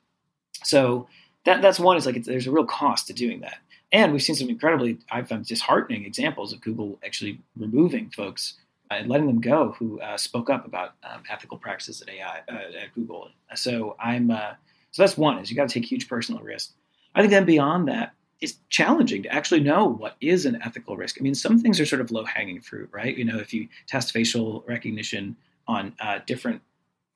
So 0.64 1.08
that 1.44 1.62
that's 1.62 1.80
one 1.80 1.96
is 1.96 2.06
like 2.06 2.22
there's 2.24 2.46
a 2.46 2.52
real 2.52 2.66
cost 2.66 3.06
to 3.08 3.12
doing 3.12 3.40
that. 3.40 3.58
And 3.92 4.12
we've 4.12 4.22
seen 4.22 4.36
some 4.36 4.48
incredibly, 4.48 4.98
I 5.10 5.22
found 5.22 5.46
disheartening 5.46 6.04
examples 6.04 6.52
of 6.52 6.60
Google 6.60 6.98
actually 7.04 7.40
removing 7.56 8.10
folks 8.10 8.54
and 8.90 9.08
letting 9.08 9.26
them 9.26 9.40
go 9.40 9.72
who 9.78 10.00
uh, 10.00 10.16
spoke 10.16 10.50
up 10.50 10.66
about 10.66 10.94
um, 11.02 11.22
ethical 11.30 11.58
practices 11.58 12.02
at 12.02 12.08
AI 12.08 12.40
uh, 12.48 12.82
at 12.82 12.94
Google. 12.94 13.30
So 13.54 13.96
I'm 14.00 14.30
uh, 14.30 14.54
so 14.90 15.02
that's 15.02 15.16
one 15.16 15.38
is 15.38 15.50
you 15.50 15.56
got 15.56 15.68
to 15.68 15.74
take 15.74 15.90
huge 15.90 16.08
personal 16.08 16.42
risk. 16.42 16.72
I 17.14 17.20
think 17.20 17.30
then 17.30 17.44
beyond 17.44 17.88
that, 17.88 18.14
it's 18.40 18.56
challenging 18.68 19.22
to 19.24 19.34
actually 19.34 19.60
know 19.60 19.86
what 19.86 20.16
is 20.20 20.46
an 20.46 20.60
ethical 20.62 20.96
risk. 20.96 21.16
I 21.20 21.22
mean, 21.22 21.34
some 21.34 21.58
things 21.58 21.78
are 21.78 21.86
sort 21.86 22.00
of 22.00 22.10
low 22.10 22.24
hanging 22.24 22.60
fruit, 22.60 22.88
right? 22.92 23.16
You 23.16 23.24
know, 23.24 23.38
if 23.38 23.52
you 23.52 23.68
test 23.86 24.12
facial 24.12 24.64
recognition 24.66 25.36
on 25.66 25.94
uh, 26.00 26.20
different 26.26 26.62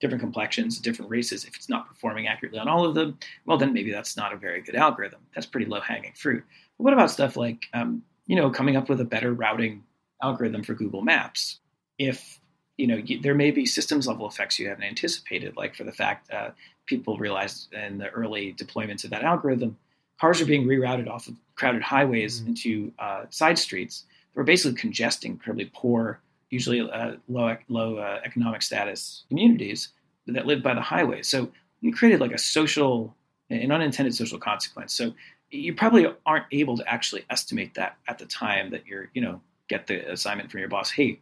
different 0.00 0.20
complexions, 0.20 0.78
different 0.80 1.10
races, 1.10 1.44
if 1.44 1.56
it's 1.56 1.68
not 1.68 1.88
performing 1.88 2.26
accurately 2.26 2.58
on 2.58 2.68
all 2.68 2.84
of 2.84 2.94
them, 2.94 3.16
well, 3.46 3.56
then 3.56 3.72
maybe 3.72 3.90
that's 3.90 4.16
not 4.16 4.32
a 4.34 4.36
very 4.36 4.60
good 4.60 4.74
algorithm. 4.74 5.20
That's 5.34 5.46
pretty 5.46 5.66
low 5.66 5.80
hanging 5.80 6.12
fruit. 6.14 6.44
But 6.78 6.84
what 6.84 6.92
about 6.92 7.10
stuff 7.10 7.36
like, 7.36 7.66
um, 7.72 8.02
you 8.26 8.36
know, 8.36 8.50
coming 8.50 8.76
up 8.76 8.88
with 8.88 9.00
a 9.00 9.04
better 9.04 9.32
routing 9.32 9.84
algorithm 10.22 10.62
for 10.62 10.74
Google 10.74 11.02
Maps? 11.02 11.60
If 11.98 12.40
you 12.76 12.86
know, 12.86 12.96
you, 12.96 13.20
there 13.20 13.34
may 13.34 13.50
be 13.50 13.66
systems 13.66 14.06
level 14.06 14.26
effects 14.26 14.58
you 14.58 14.68
haven't 14.68 14.84
anticipated, 14.84 15.56
like 15.56 15.74
for 15.74 15.84
the 15.84 15.92
fact 15.92 16.30
uh, 16.32 16.50
people 16.86 17.16
realized 17.18 17.72
in 17.72 17.98
the 17.98 18.08
early 18.10 18.52
deployments 18.54 19.04
of 19.04 19.10
that 19.10 19.22
algorithm, 19.22 19.76
cars 20.20 20.40
are 20.40 20.46
being 20.46 20.66
rerouted 20.66 21.08
off 21.08 21.28
of 21.28 21.34
crowded 21.54 21.82
highways 21.82 22.40
mm-hmm. 22.40 22.50
into 22.50 22.92
uh, 22.98 23.24
side 23.30 23.58
streets 23.58 24.04
that 24.32 24.40
were 24.40 24.44
basically 24.44 24.78
congesting 24.78 25.32
incredibly 25.32 25.70
poor, 25.72 26.20
usually 26.50 26.80
uh, 26.80 27.12
low 27.28 27.56
low 27.68 27.98
uh, 27.98 28.20
economic 28.24 28.62
status 28.62 29.24
communities 29.28 29.90
that 30.26 30.46
lived 30.46 30.62
by 30.62 30.74
the 30.74 30.80
highway. 30.80 31.22
So 31.22 31.50
you 31.80 31.92
created 31.92 32.20
like 32.20 32.32
a 32.32 32.38
social, 32.38 33.14
an 33.50 33.70
unintended 33.70 34.14
social 34.14 34.38
consequence. 34.38 34.92
So 34.92 35.14
you 35.50 35.74
probably 35.74 36.06
aren't 36.26 36.46
able 36.52 36.76
to 36.76 36.88
actually 36.88 37.24
estimate 37.30 37.74
that 37.74 37.96
at 38.08 38.18
the 38.18 38.26
time 38.26 38.70
that 38.70 38.86
you're, 38.86 39.10
you 39.14 39.22
know, 39.22 39.40
get 39.68 39.86
the 39.86 40.10
assignment 40.10 40.50
from 40.50 40.60
your 40.60 40.68
boss. 40.68 40.90
Hey, 40.90 41.20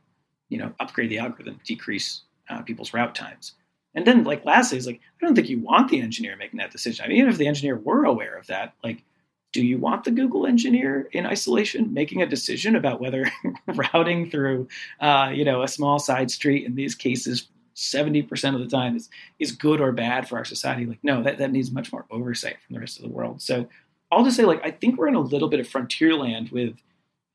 you 0.48 0.58
know, 0.58 0.74
upgrade 0.80 1.10
the 1.10 1.18
algorithm, 1.18 1.60
decrease 1.64 2.22
uh, 2.48 2.62
people's 2.62 2.92
route 2.92 3.14
times. 3.14 3.54
And 3.94 4.06
then, 4.06 4.24
like, 4.24 4.44
lastly, 4.44 4.78
is 4.78 4.86
like, 4.86 5.00
I 5.20 5.24
don't 5.24 5.34
think 5.34 5.48
you 5.48 5.60
want 5.60 5.90
the 5.90 6.00
engineer 6.00 6.36
making 6.36 6.58
that 6.58 6.70
decision. 6.70 7.04
I 7.04 7.08
mean, 7.08 7.18
even 7.18 7.30
if 7.30 7.38
the 7.38 7.46
engineer 7.46 7.76
were 7.76 8.04
aware 8.04 8.36
of 8.36 8.46
that, 8.46 8.74
like, 8.82 9.04
do 9.52 9.64
you 9.64 9.76
want 9.76 10.04
the 10.04 10.10
Google 10.10 10.46
engineer 10.46 11.08
in 11.12 11.26
isolation 11.26 11.92
making 11.92 12.22
a 12.22 12.26
decision 12.26 12.74
about 12.74 13.00
whether 13.00 13.30
routing 13.66 14.30
through, 14.30 14.68
uh, 15.00 15.30
you 15.34 15.44
know, 15.44 15.62
a 15.62 15.68
small 15.68 15.98
side 15.98 16.30
street 16.30 16.64
in 16.64 16.74
these 16.74 16.94
cases 16.94 17.48
70% 17.74 18.54
of 18.54 18.60
the 18.60 18.66
time 18.66 18.96
is, 18.96 19.08
is 19.38 19.52
good 19.52 19.80
or 19.80 19.92
bad 19.92 20.28
for 20.28 20.36
our 20.36 20.44
society. 20.44 20.86
Like, 20.86 20.98
no, 21.02 21.22
that, 21.22 21.38
that 21.38 21.52
needs 21.52 21.70
much 21.70 21.92
more 21.92 22.04
oversight 22.10 22.56
from 22.60 22.74
the 22.74 22.80
rest 22.80 22.98
of 22.98 23.02
the 23.02 23.10
world. 23.10 23.40
So 23.40 23.68
I'll 24.12 24.24
just 24.24 24.36
say, 24.36 24.44
like, 24.44 24.64
I 24.64 24.70
think 24.70 24.98
we're 24.98 25.08
in 25.08 25.14
a 25.14 25.20
little 25.20 25.48
bit 25.48 25.58
of 25.58 25.66
frontier 25.66 26.14
land 26.14 26.50
with 26.50 26.76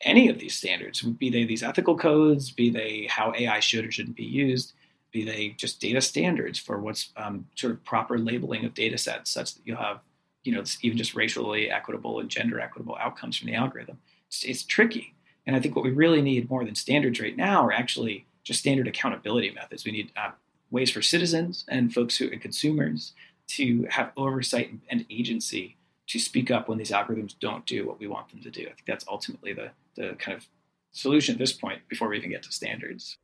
any 0.02 0.30
of 0.30 0.38
these 0.38 0.56
standards, 0.56 1.02
be 1.02 1.32
they 1.32 1.44
these 1.44 1.64
ethical 1.64 1.98
codes, 1.98 2.52
be 2.52 2.70
they 2.70 3.08
how 3.10 3.34
AI 3.36 3.60
should 3.60 3.84
or 3.84 3.92
shouldn't 3.92 4.16
be 4.16 4.24
used, 4.24 4.74
be 5.12 5.26
they 5.26 5.50
just 5.58 5.82
data 5.82 6.02
standards 6.02 6.60
for 6.60 6.80
what's 6.80 7.12
um, 7.18 7.48
sort 7.56 7.74
of 7.74 7.84
proper 7.84 8.20
labeling 8.20 8.64
of 8.64 8.76
data 8.76 8.98
sets 8.98 9.32
such 9.32 9.56
that 9.56 9.62
you'll 9.66 9.78
have, 9.78 10.02
you 10.44 10.54
know, 10.54 10.64
even 10.84 10.98
just 10.98 11.16
racially 11.16 11.72
equitable 11.72 12.20
and 12.20 12.30
gender 12.30 12.60
equitable 12.60 12.96
outcomes 13.00 13.38
from 13.38 13.48
the 13.48 13.56
algorithm. 13.56 13.98
It's, 14.28 14.44
it's 14.44 14.64
tricky. 14.64 15.16
And 15.48 15.56
I 15.56 15.60
think 15.60 15.76
what 15.76 15.86
we 15.86 15.92
really 15.92 16.22
need 16.22 16.48
more 16.48 16.64
than 16.64 16.76
standards 16.76 17.20
right 17.20 17.36
now 17.36 17.66
are 17.66 17.72
actually 17.72 18.28
just 18.44 18.60
standard 18.60 18.88
accountability 18.88 19.50
methods. 19.50 19.84
We 19.84 19.94
need 19.94 20.12
uh, 20.16 20.32
ways 20.70 20.92
for 20.92 21.02
citizens 21.02 21.66
and 21.68 21.92
folks 21.92 22.18
who 22.18 22.30
and 22.30 22.40
consumers 22.40 23.14
to 23.48 23.88
have 23.90 24.12
oversight 24.16 24.72
and 24.90 25.06
agency 25.10 25.78
to 26.08 26.20
speak 26.20 26.50
up 26.50 26.68
when 26.68 26.78
these 26.78 26.92
algorithms 26.92 27.36
don't 27.40 27.66
do 27.66 27.86
what 27.86 28.00
we 28.00 28.08
want 28.08 28.30
them 28.30 28.42
to 28.42 28.50
do. 28.50 28.62
I 28.62 28.74
think 28.74 28.86
that's 28.86 29.06
ultimately 29.08 29.54
the 29.54 29.72
the 29.96 30.16
kind 30.16 30.38
of 30.38 30.48
solution 30.92 31.36
at 31.36 31.40
this 31.40 31.52
point 31.52 31.88
before 31.88 32.10
we 32.10 32.18
even 32.18 32.32
get 32.32 32.44
to 32.44 32.52
standards. 32.52 33.18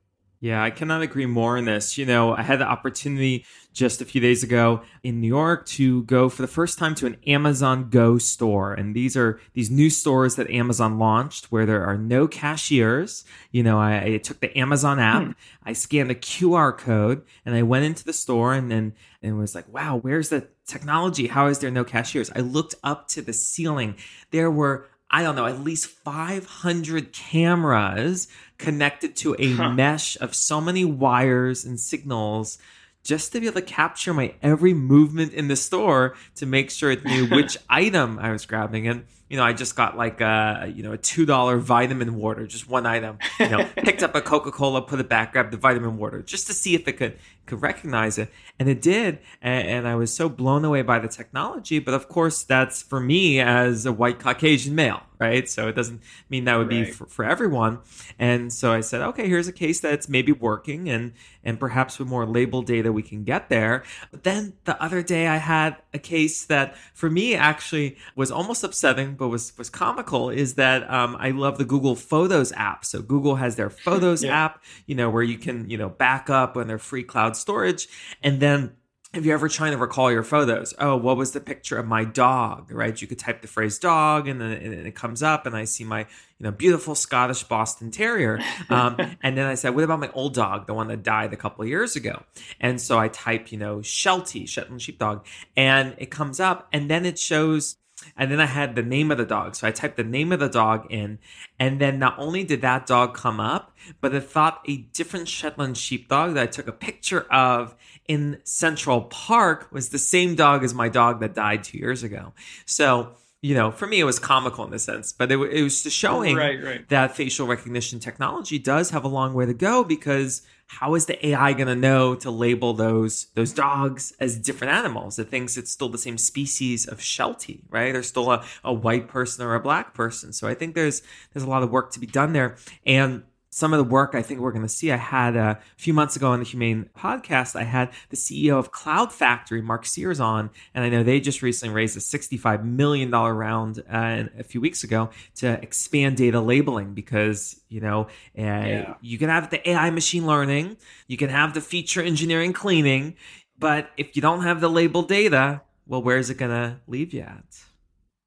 Yeah, 0.44 0.62
I 0.62 0.72
cannot 0.72 1.02
agree 1.02 1.26
more 1.26 1.58
on 1.58 1.64
this. 1.64 1.98
You 1.98 2.06
know, 2.06 2.36
I 2.36 2.42
had 2.42 2.60
the 2.60 2.66
opportunity 2.66 3.46
just 3.72 4.02
a 4.02 4.06
few 4.06 4.20
days 4.20 4.44
ago 4.44 4.82
in 5.02 5.22
New 5.22 5.28
York 5.30 5.66
to 5.68 6.04
go 6.04 6.28
for 6.28 6.42
the 6.42 6.50
first 6.50 6.78
time 6.78 6.96
to 6.96 7.06
an 7.06 7.16
Amazon 7.26 7.90
Go 7.90 8.18
store. 8.18 8.74
And 8.74 8.94
these 8.94 9.16
are 9.16 9.40
these 9.54 9.72
new 9.72 9.90
stores 9.90 10.36
that 10.36 10.50
Amazon 10.50 11.00
launched 11.00 11.50
where 11.50 11.66
there 11.66 11.86
are 11.86 11.98
no 11.98 12.28
cashiers. 12.28 13.24
You 13.52 13.64
know, 13.64 13.80
I, 13.80 14.04
I 14.04 14.18
took 14.18 14.42
the 14.42 14.56
Amazon 14.60 15.00
app, 15.00 15.24
hmm. 15.24 15.32
I 15.64 15.72
scanned 15.72 16.12
a 16.12 16.16
QR 16.16 16.78
code, 16.78 17.22
and 17.46 17.56
I 17.56 17.62
went 17.62 17.86
into 17.86 18.04
the 18.04 18.12
store 18.12 18.54
and 18.54 18.70
then 18.70 18.96
and 19.22 19.38
was 19.38 19.56
like, 19.56 19.74
wow, 19.74 19.96
where's 19.96 20.28
the 20.28 20.50
technology? 20.68 21.28
How 21.28 21.48
is 21.48 21.60
there 21.60 21.72
no 21.72 21.86
cashiers? 21.86 22.30
I 22.36 22.42
looked 22.42 22.76
up 22.84 23.08
to 23.10 23.22
the 23.22 23.32
ceiling. 23.32 23.96
There 24.32 24.52
were 24.52 24.88
I 25.14 25.22
don't 25.22 25.36
know, 25.36 25.46
at 25.46 25.60
least 25.60 25.86
500 25.86 27.14
cameras 27.14 28.28
connected 28.64 29.16
to 29.18 29.36
a 29.38 29.54
huh. 29.54 29.72
mesh 29.72 30.18
of 30.22 30.34
so 30.34 30.62
many 30.62 30.86
wires 30.86 31.66
and 31.66 31.80
signals 31.80 32.58
just 33.04 33.34
to 33.34 33.42
be 33.42 33.48
able 33.48 33.60
to 33.60 33.66
capture 33.66 34.14
my 34.14 34.34
every 34.42 34.74
movement 34.74 35.34
in 35.34 35.50
the 35.50 35.56
store 35.58 36.16
to 36.36 36.46
make 36.46 36.72
sure 36.72 36.90
it 36.90 37.04
knew 37.04 37.28
which 37.32 37.58
item 37.70 38.18
I 38.18 38.32
was 38.32 38.46
grabbing. 38.46 38.88
And 38.88 39.06
you 39.30 39.38
know, 39.38 39.44
I 39.44 39.52
just 39.52 39.76
got 39.76 39.98
like 39.98 40.22
a 40.22 40.72
you 40.74 40.84
know 40.84 40.94
a 40.94 40.98
two 40.98 41.26
dollar 41.26 41.58
vitamin 41.58 42.16
water, 42.16 42.48
just 42.48 42.70
one 42.70 42.86
item. 42.86 43.18
You 43.40 43.50
know, 43.50 43.70
picked 43.76 44.04
up 44.04 44.16
a 44.16 44.22
Coca 44.22 44.52
Cola, 44.52 44.82
put 44.82 45.00
it 45.00 45.10
back, 45.10 45.34
grabbed 45.34 45.52
the 45.52 45.58
vitamin 45.58 45.98
water, 45.98 46.22
just 46.22 46.48
to 46.48 46.54
see 46.54 46.76
if 46.76 46.88
it 46.88 46.94
could 46.94 47.18
could 47.46 47.62
recognize 47.62 48.18
it, 48.18 48.32
and 48.58 48.70
it 48.70 48.82
did. 48.82 49.20
And, 49.42 49.68
and 49.68 49.88
I 49.88 49.96
was 49.96 50.16
so 50.16 50.30
blown 50.30 50.64
away 50.64 50.82
by 50.82 51.00
the 51.00 51.08
technology. 51.08 51.80
But 51.80 51.94
of 51.94 52.08
course, 52.08 52.44
that's 52.44 52.82
for 52.82 53.00
me 53.00 53.40
as 53.40 53.86
a 53.86 53.92
white 53.92 54.20
Caucasian 54.20 54.76
male, 54.76 55.02
right? 55.20 55.48
So 55.50 55.68
it 55.68 55.74
doesn't 55.76 56.02
mean 56.30 56.46
that 56.46 56.58
would 56.58 56.72
right. 56.72 56.86
be 56.86 56.92
for, 56.92 57.06
for 57.06 57.26
everyone. 57.26 57.80
And 58.18 58.52
so 58.52 58.72
I 58.72 58.82
said, 58.82 59.02
okay, 59.02 59.28
here's 59.28 59.48
a 59.48 59.54
case 59.54 59.80
that's 59.80 60.08
maybe 60.08 60.32
working, 60.32 60.90
and 60.90 61.14
and 61.44 61.60
perhaps 61.60 62.00
with 62.00 62.08
more 62.08 62.26
label 62.26 62.62
data 62.62 62.92
we 62.92 63.04
can 63.04 63.24
get 63.24 63.50
there. 63.50 63.84
But 64.12 64.24
then 64.24 64.54
the 64.64 64.82
other 64.82 65.02
day 65.04 65.28
I 65.28 65.38
had 65.38 65.78
a 65.94 66.00
case 66.00 66.46
that 66.46 66.78
for 66.94 67.10
me 67.10 67.36
actually 67.36 67.98
was 68.16 68.32
almost 68.32 68.64
upsetting, 68.64 69.16
but 69.16 69.28
was 69.28 69.58
was 69.58 69.70
comical. 69.70 70.30
Is 70.30 70.56
that 70.56 70.90
um, 70.90 71.18
I 71.20 71.32
love 71.32 71.58
the 71.58 71.66
Google 71.66 71.96
Photos 71.96 72.52
app. 72.54 72.86
So 72.86 73.02
Google 73.02 73.36
has 73.36 73.56
their 73.56 73.70
Photos 73.84 74.24
yeah. 74.24 74.46
app, 74.46 74.64
you 74.86 74.96
know, 74.96 75.10
where 75.10 75.24
you 75.24 75.38
can 75.38 75.70
you 75.70 75.78
know 75.78 75.90
back 75.90 76.30
up 76.30 76.56
when 76.56 76.68
they're 76.68 76.80
free 76.80 77.04
cloud 77.04 77.33
storage, 77.36 77.88
and 78.22 78.40
then 78.40 78.74
if 79.14 79.24
you're 79.26 79.36
ever 79.36 79.48
trying 79.48 79.72
to 79.72 79.78
recall 79.78 80.12
your 80.12 80.24
photos, 80.24 80.74
oh, 80.80 80.98
what 80.98 81.18
was 81.18 81.32
the 81.32 81.40
picture 81.40 81.78
of 81.78 81.86
my 81.86 82.04
dog, 82.04 82.72
right? 82.72 83.00
You 83.00 83.08
could 83.08 83.20
type 83.20 83.44
the 83.44 83.48
phrase 83.48 83.78
dog 83.78 84.28
and 84.28 84.42
then 84.42 84.52
it 84.52 84.96
comes 84.96 85.22
up 85.22 85.46
and 85.46 85.56
I 85.56 85.66
see 85.66 85.84
my, 85.84 86.00
you 86.00 86.06
know, 86.40 86.52
beautiful 86.52 86.96
Scottish 86.96 87.44
Boston 87.44 87.92
Terrier. 87.92 88.42
Um, 88.72 88.98
and 89.22 89.38
then 89.38 89.46
I 89.46 89.54
said, 89.54 89.76
what 89.76 89.84
about 89.84 90.00
my 90.00 90.10
old 90.14 90.34
dog, 90.34 90.66
the 90.66 90.74
one 90.74 90.88
that 90.88 91.04
died 91.04 91.32
a 91.32 91.38
couple 91.38 91.62
of 91.62 91.70
years 91.70 91.96
ago? 91.96 92.24
And 92.60 92.82
so 92.82 92.98
I 92.98 93.08
type, 93.08 93.52
you 93.52 93.60
know, 93.60 93.84
Sheltie, 93.84 94.48
Shetland 94.48 94.82
Sheepdog, 94.82 95.26
and 95.56 95.94
it 96.00 96.08
comes 96.08 96.40
up 96.40 96.68
and 96.74 96.90
then 96.90 97.06
it 97.06 97.20
shows 97.20 97.78
and 98.18 98.32
then 98.32 98.40
I 98.40 98.46
had 98.46 98.76
the 98.76 98.84
name 98.84 99.12
of 99.12 99.18
the 99.18 99.26
dog. 99.26 99.56
So 99.56 99.68
I 99.68 99.72
typed 99.72 99.98
the 99.98 100.04
name 100.04 100.32
of 100.32 100.40
the 100.40 100.50
dog 100.50 100.88
in. 100.90 101.20
And 101.60 101.80
then 101.80 102.00
not 102.00 102.18
only 102.20 102.44
did 102.44 102.62
that 102.62 102.86
dog 102.86 103.14
come 103.14 103.40
up, 103.40 103.76
but 104.02 104.14
it 104.14 104.22
thought 104.22 104.62
a 104.68 104.78
different 104.78 105.28
Shetland 105.28 105.78
sheepdog 105.78 106.34
that 106.36 106.44
I 106.44 106.48
took 106.48 106.68
a 106.68 106.72
picture 106.72 107.22
of 107.32 107.76
in 108.08 108.40
Central 108.44 109.02
Park 109.02 109.70
was 109.72 109.90
the 109.90 110.00
same 110.00 110.36
dog 110.36 110.64
as 110.64 110.74
my 110.74 110.90
dog 110.90 111.20
that 111.22 111.34
died 111.34 111.64
two 111.64 111.78
years 111.78 112.04
ago. 112.04 112.34
So, 112.66 113.14
you 113.42 113.56
know, 113.56 113.72
for 113.72 113.88
me, 113.88 114.00
it 114.00 114.06
was 114.06 114.20
comical 114.20 114.66
in 114.66 114.74
a 114.74 114.80
sense, 114.80 115.12
but 115.12 115.32
it, 115.32 115.38
it 115.38 115.64
was 115.64 115.84
just 115.84 115.96
showing 115.96 116.36
right, 116.36 116.64
right. 116.64 116.90
that 116.90 117.16
facial 117.16 117.48
recognition 117.48 118.00
technology 118.00 118.58
does 118.60 118.92
have 118.92 119.04
a 119.04 119.10
long 119.10 119.34
way 119.34 119.46
to 119.46 119.54
go 119.54 119.84
because 119.84 120.44
how 120.80 120.96
is 120.96 121.06
the 121.06 121.28
AI 121.28 121.54
going 121.54 121.68
to 121.68 121.76
know 121.76 122.16
to 122.16 122.32
label 122.32 122.74
those 122.74 123.28
those 123.36 123.54
dogs 123.54 124.14
as 124.20 124.38
different 124.38 124.74
animals? 124.74 125.20
It 125.20 125.30
thinks 125.30 125.58
it's 125.58 125.72
still 125.72 125.90
the 125.90 125.98
same 125.98 126.18
species 126.18 126.88
of 126.88 127.02
Sheltie, 127.02 127.64
right? 127.70 127.94
There's 127.94 128.08
still 128.08 128.32
a, 128.32 128.44
a 128.64 128.74
white 128.74 129.08
person 129.08 129.46
or 129.46 129.56
a 129.56 129.60
black 129.60 129.94
person. 129.94 130.34
So 130.34 130.48
I 130.48 130.54
think 130.54 130.76
there's 130.76 131.02
there's 131.34 131.44
a 131.44 131.50
lot 131.50 131.64
of 131.64 131.72
work 131.72 131.92
to 131.92 132.00
be 132.00 132.08
done 132.08 132.34
there. 132.34 132.56
And 132.86 133.24
some 133.54 133.72
of 133.72 133.78
the 133.78 133.84
work 133.84 134.16
I 134.16 134.24
think 134.24 134.40
we're 134.40 134.52
going 134.52 134.64
to 134.64 134.70
see. 134.70 134.92
I 134.92 134.98
had 134.98 135.38
uh, 135.38 135.56
a 135.60 135.82
few 135.82 135.94
months 135.94 136.16
ago 136.16 136.32
on 136.32 136.40
the 136.40 136.46
HumAIn 136.46 136.90
podcast, 136.98 137.56
I 137.56 137.64
had 137.64 137.92
the 138.10 138.18
CEO 138.18 138.58
of 138.58 138.72
CloudFactory, 138.72 139.62
Mark 139.62 139.86
Sears, 139.86 140.20
on, 140.20 140.50
and 140.74 140.84
I 140.84 140.90
know 140.90 141.04
they 141.04 141.20
just 141.20 141.44
recently 141.44 141.74
raised 141.74 141.96
a 141.96 142.00
$65 142.00 142.64
million 142.64 143.12
round 143.12 143.84
uh, 143.88 144.24
a 144.40 144.44
few 144.44 144.60
weeks 144.60 144.84
ago 144.84 145.12
to 145.36 145.62
expand 145.62 146.18
data 146.18 146.42
labeling 146.42 146.96
because, 146.96 147.62
you 147.70 147.80
know, 147.80 148.06
uh, 148.38 148.42
yeah. 148.42 148.94
you 149.02 149.20
can 149.20 149.30
have 149.30 149.52
the 149.52 149.70
AI 149.70 149.92
machine 149.92 150.26
learning, 150.26 150.76
you 151.08 151.18
can 151.18 151.30
have 151.30 151.54
the 151.54 151.62
feature 151.62 152.02
engineering 152.02 152.54
cleaning, 152.54 153.16
but 153.60 153.92
if 153.98 154.16
you 154.16 154.22
don't 154.24 154.42
have 154.42 154.62
the 154.62 154.70
label 154.70 155.04
data, 155.04 155.62
well, 155.86 156.02
where's 156.02 156.32
it 156.32 156.40
going 156.40 156.52
to 156.52 156.80
leave 156.88 157.14
you 157.14 157.22
at? 157.22 157.44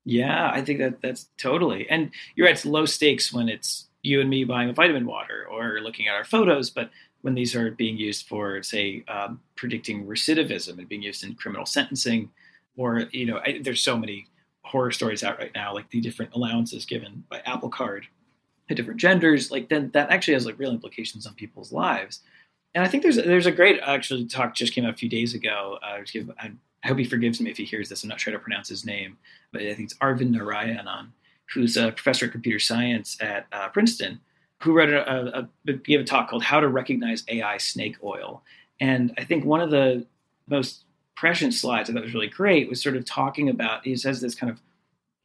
Yeah, 0.05 0.53
I 0.55 0.63
think 0.63 0.79
that 0.79 1.03
that's 1.03 1.31
totally. 1.37 1.91
And 1.91 2.13
you're 2.37 2.47
right, 2.47 2.55
it's 2.55 2.65
low 2.65 2.87
stakes 2.87 3.33
when 3.33 3.49
it's 3.49 3.89
you 4.07 4.21
and 4.21 4.31
me 4.31 4.45
buying 4.45 4.71
a 4.71 4.73
vitamin 4.73 5.05
water 5.05 5.47
or 5.51 5.81
looking 5.81 6.07
at 6.07 6.15
our 6.15 6.25
photos, 6.25 6.71
but 6.71 6.91
when 7.23 7.35
these 7.35 7.57
are 7.57 7.73
being 7.73 7.97
used 7.97 8.27
for, 8.27 8.63
say, 8.63 9.05
um, 9.09 9.41
predicting 9.57 10.07
recidivism 10.07 10.79
and 10.79 10.89
being 10.89 11.03
used 11.03 11.25
in 11.25 11.35
criminal 11.35 11.67
sentencing, 11.67 12.31
or 12.77 13.01
you 13.11 13.27
know, 13.27 13.39
I, 13.45 13.61
there's 13.63 13.83
so 13.83 13.97
many 13.97 14.29
horror 14.63 14.93
stories 14.93 15.25
out 15.25 15.39
right 15.39 15.51
now, 15.55 15.75
like 15.75 15.91
the 15.91 16.01
different 16.01 16.35
allowances 16.35 16.87
given 16.87 17.25
by 17.29 17.41
Apple 17.41 17.69
Card 17.69 18.07
to 18.69 18.75
different 18.75 19.01
genders, 19.01 19.51
like 19.51 19.69
then 19.69 19.91
that 19.93 20.11
actually 20.11 20.35
has 20.35 20.47
like 20.47 20.59
real 20.59 20.73
implications 20.73 21.27
on 21.27 21.35
people's 21.35 21.73
lives. 21.73 22.21
And 22.75 22.85
I 22.85 22.89
think 22.89 23.03
there's 23.03 23.17
there's 23.17 23.47
a 23.47 23.53
great 23.53 23.81
actually 23.81 24.27
talk 24.27 24.55
just 24.55 24.73
came 24.73 24.85
out 24.85 24.95
a 24.95 24.97
few 24.97 25.09
days 25.09 25.35
ago. 25.35 25.79
Uh, 25.83 26.03
I, 26.39 26.53
hope 26.85 26.99
he 26.99 27.05
forgives 27.05 27.41
me 27.41 27.51
if 27.51 27.57
he 27.57 27.65
hears 27.65 27.89
this. 27.89 28.05
I'm 28.05 28.09
not 28.09 28.21
sure 28.21 28.33
how 28.33 28.39
to 28.39 28.45
pronounce 28.45 28.69
his 28.69 28.85
name, 28.85 29.19
but 29.51 29.63
I 29.63 29.75
think 29.75 29.91
it's 29.91 29.99
Arvind 29.99 30.37
Narayanan 30.37 31.09
who's 31.53 31.77
a 31.77 31.93
professor 31.93 32.27
of 32.27 32.33
computer 32.33 32.59
science 32.59 33.17
at 33.21 33.47
uh, 33.53 33.69
Princeton, 33.69 34.21
who 34.63 34.73
wrote 34.73 34.93
a, 34.93 35.39
a, 35.39 35.49
a, 35.67 35.73
gave 35.73 36.01
a 36.01 36.05
talk 36.05 36.29
called 36.29 36.45
"How 36.45 36.61
to 36.61 36.69
Recognize 36.69 37.25
AI 37.29 37.59
Snake 37.59 37.97
Oil." 38.03 38.43
And 38.81 39.15
I 39.17 39.25
think 39.25 39.45
one 39.45 39.61
of 39.61 39.71
the 39.71 40.07
most 40.49 40.85
prescient 41.17 41.55
slides 41.55 41.89
I 41.89 41.93
thought 41.93 42.03
was 42.03 42.15
really 42.15 42.29
great 42.29 42.69
was 42.69 42.83
sort 42.83 42.97
of 42.97 43.05
talking 43.05 43.49
about. 43.49 43.85
He 43.85 43.97
says 43.97 44.21
this 44.21 44.35
kind 44.35 44.51
of 44.51 44.61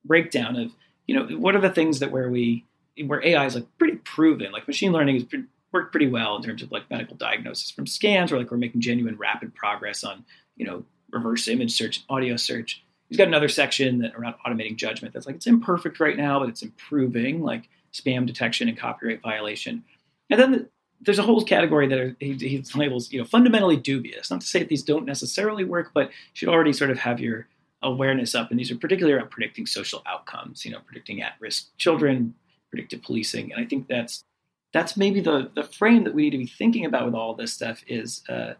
breakdown 0.05 0.55
of 0.55 0.75
you 1.07 1.15
know 1.15 1.25
what 1.37 1.55
are 1.55 1.61
the 1.61 1.69
things 1.69 1.99
that 1.99 2.11
where 2.11 2.29
we 2.29 2.65
where 3.05 3.25
AI 3.25 3.45
is 3.45 3.55
like 3.55 3.65
pretty 3.77 3.97
proven, 3.97 4.51
like 4.51 4.67
machine 4.67 4.91
learning 4.91 5.15
has 5.15 5.25
worked 5.71 5.91
pretty 5.91 6.07
well 6.07 6.35
in 6.35 6.43
terms 6.43 6.61
of 6.61 6.71
like 6.71 6.89
medical 6.89 7.15
diagnosis 7.15 7.71
from 7.71 7.87
scans, 7.87 8.31
or 8.31 8.37
like 8.37 8.51
we're 8.51 8.57
making 8.57 8.81
genuine 8.81 9.17
rapid 9.17 9.53
progress 9.55 10.03
on 10.03 10.25
you 10.55 10.65
know 10.65 10.83
reverse 11.11 11.47
image 11.47 11.73
search, 11.73 12.03
audio 12.09 12.35
search 12.35 12.83
he's 13.11 13.17
got 13.17 13.27
another 13.27 13.49
section 13.49 13.99
that 13.99 14.15
around 14.15 14.35
automating 14.47 14.77
judgment 14.77 15.13
that's 15.13 15.25
like 15.25 15.35
it's 15.35 15.45
imperfect 15.45 15.99
right 15.99 16.15
now, 16.15 16.39
but 16.39 16.47
it's 16.47 16.61
improving, 16.61 17.41
like 17.41 17.67
spam 17.93 18.25
detection 18.25 18.69
and 18.69 18.77
copyright 18.77 19.21
violation. 19.21 19.83
And 20.29 20.39
then 20.39 20.51
the, 20.53 20.69
there's 21.01 21.19
a 21.19 21.23
whole 21.23 21.43
category 21.43 21.89
that 21.89 21.99
are, 21.99 22.15
he, 22.21 22.35
he, 22.35 22.63
labels, 22.73 23.11
you 23.11 23.19
know, 23.19 23.25
fundamentally 23.25 23.75
dubious. 23.75 24.31
Not 24.31 24.39
to 24.39 24.47
say 24.47 24.59
that 24.59 24.69
these 24.69 24.81
don't 24.81 25.05
necessarily 25.05 25.65
work, 25.65 25.91
but 25.93 26.07
you 26.07 26.13
should 26.35 26.47
already 26.47 26.71
sort 26.71 26.89
of 26.89 26.99
have 26.99 27.19
your 27.19 27.47
awareness 27.81 28.33
up. 28.33 28.49
And 28.49 28.57
these 28.57 28.71
are 28.71 28.77
particularly 28.77 29.17
around 29.17 29.29
predicting 29.29 29.65
social 29.65 30.01
outcomes, 30.05 30.63
you 30.63 30.71
know, 30.71 30.79
predicting 30.85 31.21
at-risk 31.21 31.75
children, 31.77 32.33
predictive 32.69 33.01
policing. 33.01 33.51
And 33.51 33.61
I 33.61 33.67
think 33.67 33.89
that's 33.89 34.23
that's 34.71 34.95
maybe 34.95 35.19
the 35.19 35.51
the 35.53 35.63
frame 35.63 36.05
that 36.05 36.13
we 36.13 36.21
need 36.21 36.29
to 36.29 36.37
be 36.37 36.45
thinking 36.45 36.85
about 36.85 37.05
with 37.05 37.15
all 37.15 37.33
this 37.33 37.51
stuff 37.51 37.83
is, 37.87 38.23
uh, 38.29 38.53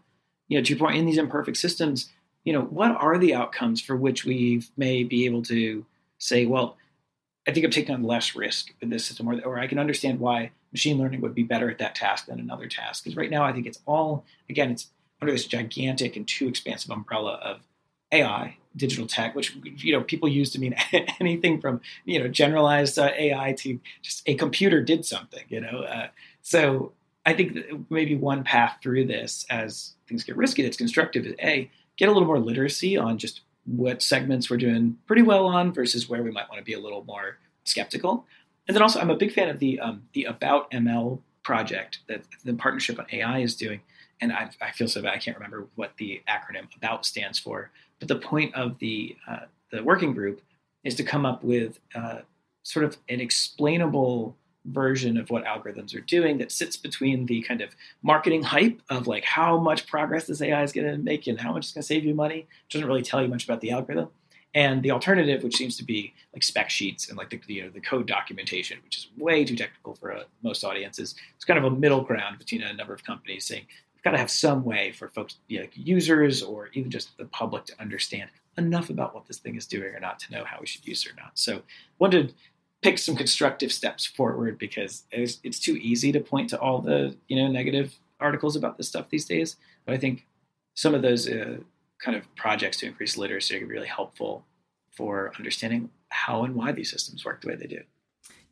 you 0.48 0.58
know, 0.58 0.62
to 0.62 0.74
your 0.74 0.78
point, 0.78 0.98
in 0.98 1.06
these 1.06 1.16
imperfect 1.16 1.56
systems, 1.56 2.10
you 2.44 2.52
know, 2.52 2.62
what 2.62 2.90
are 2.92 3.18
the 3.18 3.34
outcomes 3.34 3.80
for 3.80 3.96
which 3.96 4.24
we 4.24 4.62
may 4.76 5.04
be 5.04 5.26
able 5.26 5.42
to 5.42 5.84
say, 6.18 6.46
well, 6.46 6.76
I 7.46 7.52
think 7.52 7.64
I'm 7.64 7.72
taking 7.72 7.94
on 7.94 8.04
less 8.04 8.34
risk 8.34 8.72
with 8.80 8.90
this 8.90 9.04
system, 9.04 9.28
or, 9.28 9.40
or 9.44 9.58
I 9.58 9.66
can 9.66 9.78
understand 9.78 10.20
why 10.20 10.52
machine 10.72 10.98
learning 10.98 11.20
would 11.20 11.34
be 11.34 11.42
better 11.42 11.70
at 11.70 11.78
that 11.78 11.94
task 11.94 12.26
than 12.26 12.38
another 12.40 12.68
task. 12.68 13.02
Because 13.02 13.16
right 13.16 13.30
now, 13.30 13.44
I 13.44 13.52
think 13.52 13.66
it's 13.66 13.80
all, 13.86 14.24
again, 14.48 14.70
it's 14.70 14.88
under 15.20 15.32
this 15.32 15.46
gigantic 15.46 16.16
and 16.16 16.26
too 16.26 16.48
expansive 16.48 16.90
umbrella 16.90 17.34
of 17.42 17.60
AI, 18.12 18.56
digital 18.76 19.06
tech, 19.06 19.34
which 19.34 19.56
you 19.78 19.92
know 19.92 20.02
people 20.02 20.28
use 20.28 20.50
to 20.50 20.58
mean 20.58 20.74
anything 21.20 21.60
from 21.60 21.80
you 22.04 22.18
know 22.18 22.28
generalized 22.28 22.98
uh, 22.98 23.10
AI 23.16 23.52
to 23.58 23.80
just 24.02 24.22
a 24.26 24.34
computer 24.34 24.82
did 24.82 25.04
something. 25.04 25.44
You 25.48 25.60
know, 25.60 25.82
uh, 25.82 26.08
so 26.42 26.92
I 27.24 27.32
think 27.32 27.58
maybe 27.88 28.16
one 28.16 28.44
path 28.44 28.78
through 28.82 29.06
this 29.06 29.46
as 29.48 29.94
things 30.08 30.24
get 30.24 30.36
risky 30.36 30.62
that's 30.62 30.76
constructive 30.76 31.24
is 31.24 31.34
A, 31.40 31.70
get 31.96 32.08
a 32.08 32.12
little 32.12 32.26
more 32.26 32.38
literacy 32.38 32.96
on 32.96 33.18
just 33.18 33.42
what 33.64 34.02
segments 34.02 34.50
we're 34.50 34.56
doing 34.56 34.96
pretty 35.06 35.22
well 35.22 35.46
on 35.46 35.72
versus 35.72 36.08
where 36.08 36.22
we 36.22 36.30
might 36.30 36.48
want 36.48 36.58
to 36.58 36.64
be 36.64 36.72
a 36.72 36.80
little 36.80 37.04
more 37.04 37.38
skeptical. 37.64 38.26
And 38.66 38.74
then 38.74 38.82
also, 38.82 39.00
I'm 39.00 39.10
a 39.10 39.16
big 39.16 39.32
fan 39.32 39.48
of 39.48 39.58
the 39.58 39.80
um, 39.80 40.02
the 40.12 40.24
About 40.24 40.70
ML 40.70 41.20
project 41.42 42.00
that 42.08 42.22
the 42.44 42.54
partnership 42.54 42.98
on 42.98 43.06
AI 43.12 43.40
is 43.40 43.56
doing. 43.56 43.80
And 44.20 44.32
I, 44.32 44.50
I, 44.60 44.70
feel 44.70 44.86
so 44.86 45.02
bad 45.02 45.14
I 45.14 45.18
can't 45.18 45.36
remember 45.36 45.66
what 45.74 45.96
the 45.96 46.22
acronym 46.28 46.74
About 46.76 47.04
stands 47.04 47.40
for. 47.40 47.72
But 47.98 48.06
the 48.06 48.16
point 48.16 48.54
of 48.54 48.78
the 48.78 49.16
uh, 49.28 49.46
the 49.70 49.82
working 49.82 50.14
group 50.14 50.40
is 50.84 50.94
to 50.96 51.04
come 51.04 51.26
up 51.26 51.42
with 51.42 51.80
uh, 51.94 52.20
sort 52.62 52.84
of 52.84 52.96
an 53.08 53.20
explainable 53.20 54.36
version 54.66 55.16
of 55.16 55.30
what 55.30 55.44
algorithms 55.44 55.94
are 55.94 56.00
doing 56.00 56.38
that 56.38 56.52
sits 56.52 56.76
between 56.76 57.26
the 57.26 57.42
kind 57.42 57.60
of 57.60 57.74
marketing 58.02 58.42
hype 58.42 58.80
of 58.90 59.06
like 59.06 59.24
how 59.24 59.58
much 59.58 59.86
progress 59.86 60.26
this 60.26 60.40
AI 60.40 60.62
is 60.62 60.72
going 60.72 60.86
to 60.86 60.98
make 60.98 61.26
and 61.26 61.40
how 61.40 61.52
much 61.52 61.64
it's 61.64 61.72
going 61.72 61.82
to 61.82 61.86
save 61.86 62.04
you 62.04 62.14
money, 62.14 62.46
doesn't 62.70 62.86
really 62.86 63.02
tell 63.02 63.22
you 63.22 63.28
much 63.28 63.44
about 63.44 63.60
the 63.60 63.70
algorithm, 63.70 64.08
and 64.54 64.82
the 64.82 64.90
alternative, 64.90 65.42
which 65.42 65.56
seems 65.56 65.76
to 65.78 65.84
be 65.84 66.12
like 66.34 66.42
spec 66.42 66.70
sheets 66.70 67.08
and 67.08 67.16
like 67.16 67.30
the 67.30 67.40
you 67.46 67.62
know, 67.62 67.70
the 67.70 67.80
code 67.80 68.06
documentation, 68.06 68.78
which 68.84 68.98
is 68.98 69.08
way 69.16 69.44
too 69.44 69.56
technical 69.56 69.94
for 69.94 70.12
uh, 70.12 70.24
most 70.42 70.62
audiences. 70.62 71.14
It's 71.34 71.44
kind 71.44 71.58
of 71.58 71.64
a 71.64 71.70
middle 71.70 72.02
ground 72.02 72.38
between 72.38 72.62
a 72.62 72.72
number 72.72 72.92
of 72.92 73.02
companies 73.02 73.46
saying 73.46 73.64
we've 73.94 74.02
got 74.02 74.10
to 74.12 74.18
have 74.18 74.30
some 74.30 74.64
way 74.64 74.92
for 74.92 75.08
folks, 75.08 75.36
you 75.48 75.58
know, 75.58 75.64
like 75.64 75.72
users 75.74 76.42
or 76.42 76.68
even 76.74 76.90
just 76.90 77.16
the 77.16 77.24
public 77.26 77.64
to 77.66 77.80
understand 77.80 78.30
enough 78.58 78.90
about 78.90 79.14
what 79.14 79.26
this 79.26 79.38
thing 79.38 79.56
is 79.56 79.66
doing 79.66 79.94
or 79.94 80.00
not 80.00 80.18
to 80.18 80.32
know 80.32 80.44
how 80.44 80.58
we 80.60 80.66
should 80.66 80.86
use 80.86 81.06
it 81.06 81.12
or 81.12 81.14
not. 81.16 81.32
So 81.34 81.62
wanted 81.98 82.34
pick 82.82 82.98
some 82.98 83.16
constructive 83.16 83.72
steps 83.72 84.04
forward 84.04 84.58
because 84.58 85.04
it's, 85.12 85.38
it's 85.44 85.58
too 85.58 85.78
easy 85.80 86.12
to 86.12 86.20
point 86.20 86.50
to 86.50 86.60
all 86.60 86.80
the 86.80 87.16
you 87.28 87.36
know 87.36 87.48
negative 87.48 87.94
articles 88.20 88.56
about 88.56 88.76
this 88.76 88.88
stuff 88.88 89.08
these 89.08 89.24
days. 89.24 89.56
But 89.86 89.94
I 89.94 89.98
think 89.98 90.26
some 90.74 90.94
of 90.94 91.02
those 91.02 91.28
uh, 91.28 91.58
kind 91.98 92.16
of 92.16 92.34
projects 92.34 92.78
to 92.78 92.86
increase 92.86 93.16
literacy 93.16 93.62
are 93.62 93.66
really 93.66 93.86
helpful 93.86 94.44
for 94.90 95.32
understanding 95.38 95.90
how 96.08 96.44
and 96.44 96.54
why 96.54 96.72
these 96.72 96.90
systems 96.90 97.24
work 97.24 97.40
the 97.40 97.48
way 97.48 97.56
they 97.56 97.66
do. 97.66 97.80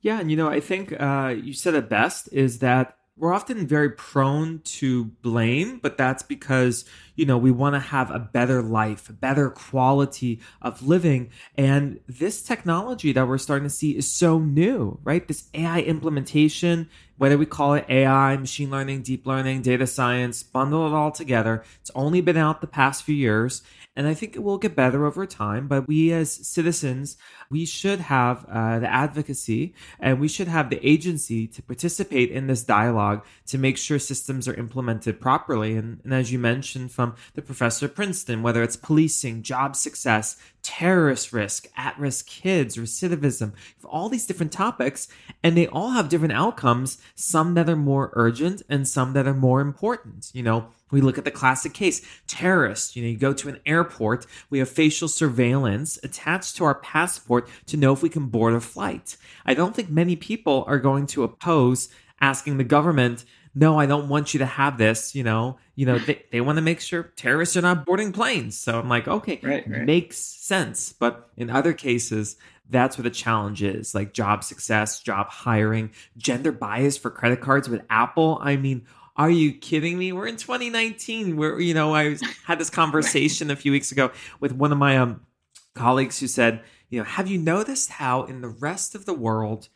Yeah, 0.00 0.20
and 0.20 0.30
you 0.30 0.36
know, 0.36 0.48
I 0.48 0.60
think 0.60 0.98
uh, 0.98 1.34
you 1.36 1.52
said 1.52 1.74
it 1.74 1.88
best 1.88 2.28
is 2.32 2.60
that 2.60 2.96
we're 3.20 3.34
often 3.34 3.66
very 3.66 3.90
prone 3.90 4.60
to 4.64 5.04
blame, 5.04 5.78
but 5.78 5.98
that's 5.98 6.22
because, 6.22 6.86
you 7.16 7.26
know, 7.26 7.36
we 7.36 7.50
want 7.50 7.74
to 7.74 7.78
have 7.78 8.10
a 8.10 8.18
better 8.18 8.62
life, 8.62 9.10
a 9.10 9.12
better 9.12 9.50
quality 9.50 10.40
of 10.62 10.82
living. 10.82 11.28
And 11.54 12.00
this 12.08 12.42
technology 12.42 13.12
that 13.12 13.28
we're 13.28 13.36
starting 13.36 13.68
to 13.68 13.74
see 13.74 13.94
is 13.94 14.10
so 14.10 14.38
new, 14.38 14.98
right? 15.04 15.28
This 15.28 15.48
AI 15.52 15.82
implementation, 15.82 16.88
whether 17.20 17.36
we 17.36 17.44
call 17.44 17.74
it 17.74 17.84
AI, 17.90 18.34
machine 18.38 18.70
learning, 18.70 19.02
deep 19.02 19.26
learning, 19.26 19.60
data 19.60 19.86
science, 19.86 20.42
bundle 20.42 20.86
it 20.86 20.94
all 20.94 21.10
together. 21.10 21.62
It's 21.82 21.90
only 21.94 22.22
been 22.22 22.38
out 22.38 22.62
the 22.62 22.66
past 22.66 23.02
few 23.02 23.14
years. 23.14 23.62
And 23.94 24.06
I 24.06 24.14
think 24.14 24.36
it 24.36 24.38
will 24.38 24.56
get 24.56 24.74
better 24.74 25.04
over 25.04 25.26
time. 25.26 25.68
But 25.68 25.86
we 25.86 26.14
as 26.14 26.32
citizens, 26.32 27.18
we 27.50 27.66
should 27.66 28.00
have 28.00 28.46
uh, 28.48 28.78
the 28.78 28.90
advocacy 28.90 29.74
and 29.98 30.18
we 30.18 30.28
should 30.28 30.48
have 30.48 30.70
the 30.70 30.80
agency 30.86 31.46
to 31.48 31.62
participate 31.62 32.30
in 32.30 32.46
this 32.46 32.62
dialogue 32.62 33.22
to 33.48 33.58
make 33.58 33.76
sure 33.76 33.98
systems 33.98 34.48
are 34.48 34.54
implemented 34.54 35.20
properly. 35.20 35.76
And, 35.76 36.00
and 36.04 36.14
as 36.14 36.32
you 36.32 36.38
mentioned 36.38 36.90
from 36.90 37.16
the 37.34 37.42
professor 37.42 37.84
at 37.84 37.94
Princeton, 37.94 38.42
whether 38.42 38.62
it's 38.62 38.76
policing, 38.76 39.42
job 39.42 39.76
success, 39.76 40.38
terrorist 40.62 41.32
risk, 41.32 41.68
at 41.76 41.98
risk 41.98 42.26
kids, 42.26 42.76
recidivism, 42.76 43.52
all 43.84 44.08
these 44.08 44.26
different 44.26 44.52
topics, 44.52 45.08
and 45.42 45.56
they 45.56 45.66
all 45.66 45.90
have 45.90 46.08
different 46.08 46.34
outcomes, 46.34 46.98
some 47.14 47.54
that 47.54 47.68
are 47.68 47.76
more 47.76 48.10
urgent 48.14 48.62
and 48.68 48.86
some 48.86 49.12
that 49.12 49.26
are 49.26 49.34
more 49.34 49.60
important. 49.60 50.30
You 50.32 50.42
know, 50.42 50.68
we 50.90 51.00
look 51.00 51.18
at 51.18 51.24
the 51.24 51.30
classic 51.30 51.72
case 51.72 52.04
terrorists. 52.26 52.96
You 52.96 53.02
know, 53.02 53.08
you 53.08 53.16
go 53.16 53.32
to 53.32 53.48
an 53.48 53.60
airport, 53.66 54.26
we 54.48 54.58
have 54.58 54.68
facial 54.68 55.08
surveillance 55.08 55.98
attached 56.02 56.56
to 56.56 56.64
our 56.64 56.74
passport 56.74 57.48
to 57.66 57.76
know 57.76 57.92
if 57.92 58.02
we 58.02 58.08
can 58.08 58.26
board 58.26 58.54
a 58.54 58.60
flight. 58.60 59.16
I 59.44 59.54
don't 59.54 59.74
think 59.74 59.90
many 59.90 60.16
people 60.16 60.64
are 60.66 60.78
going 60.78 61.06
to 61.08 61.24
oppose 61.24 61.88
asking 62.20 62.58
the 62.58 62.64
government 62.64 63.24
no, 63.54 63.78
I 63.78 63.86
don't 63.86 64.08
want 64.08 64.32
you 64.32 64.38
to 64.38 64.46
have 64.46 64.78
this. 64.78 65.14
You 65.14 65.24
know, 65.24 65.58
you 65.74 65.86
know, 65.86 65.98
they, 65.98 66.24
they 66.30 66.40
want 66.40 66.56
to 66.56 66.62
make 66.62 66.80
sure 66.80 67.12
terrorists 67.16 67.56
are 67.56 67.62
not 67.62 67.84
boarding 67.84 68.12
planes. 68.12 68.56
So 68.56 68.78
I'm 68.78 68.88
like, 68.88 69.08
okay, 69.08 69.40
right, 69.42 69.68
right. 69.68 69.84
makes 69.84 70.18
sense. 70.18 70.92
But 70.92 71.30
in 71.36 71.50
other 71.50 71.72
cases, 71.72 72.36
that's 72.68 72.96
where 72.96 73.02
the 73.02 73.10
challenge 73.10 73.62
is 73.62 73.94
like 73.94 74.14
job 74.14 74.44
success, 74.44 75.00
job 75.00 75.28
hiring, 75.28 75.90
gender 76.16 76.52
bias 76.52 76.96
for 76.96 77.10
credit 77.10 77.40
cards 77.40 77.68
with 77.68 77.82
Apple. 77.90 78.38
I 78.40 78.56
mean, 78.56 78.86
are 79.16 79.30
you 79.30 79.52
kidding 79.52 79.98
me? 79.98 80.12
We're 80.12 80.28
in 80.28 80.36
2019 80.36 81.36
where, 81.36 81.60
you 81.60 81.74
know, 81.74 81.94
I 81.94 82.16
had 82.44 82.58
this 82.58 82.70
conversation 82.70 83.50
a 83.50 83.56
few 83.56 83.72
weeks 83.72 83.92
ago 83.92 84.12
with 84.38 84.52
one 84.52 84.72
of 84.72 84.78
my 84.78 84.96
um, 84.96 85.26
colleagues 85.74 86.20
who 86.20 86.26
said, 86.26 86.62
you 86.88 86.98
know, 86.98 87.04
have 87.04 87.28
you 87.28 87.38
noticed 87.38 87.90
how 87.90 88.24
in 88.24 88.40
the 88.40 88.48
rest 88.48 88.94
of 88.94 89.06
the 89.06 89.14
world, 89.14 89.68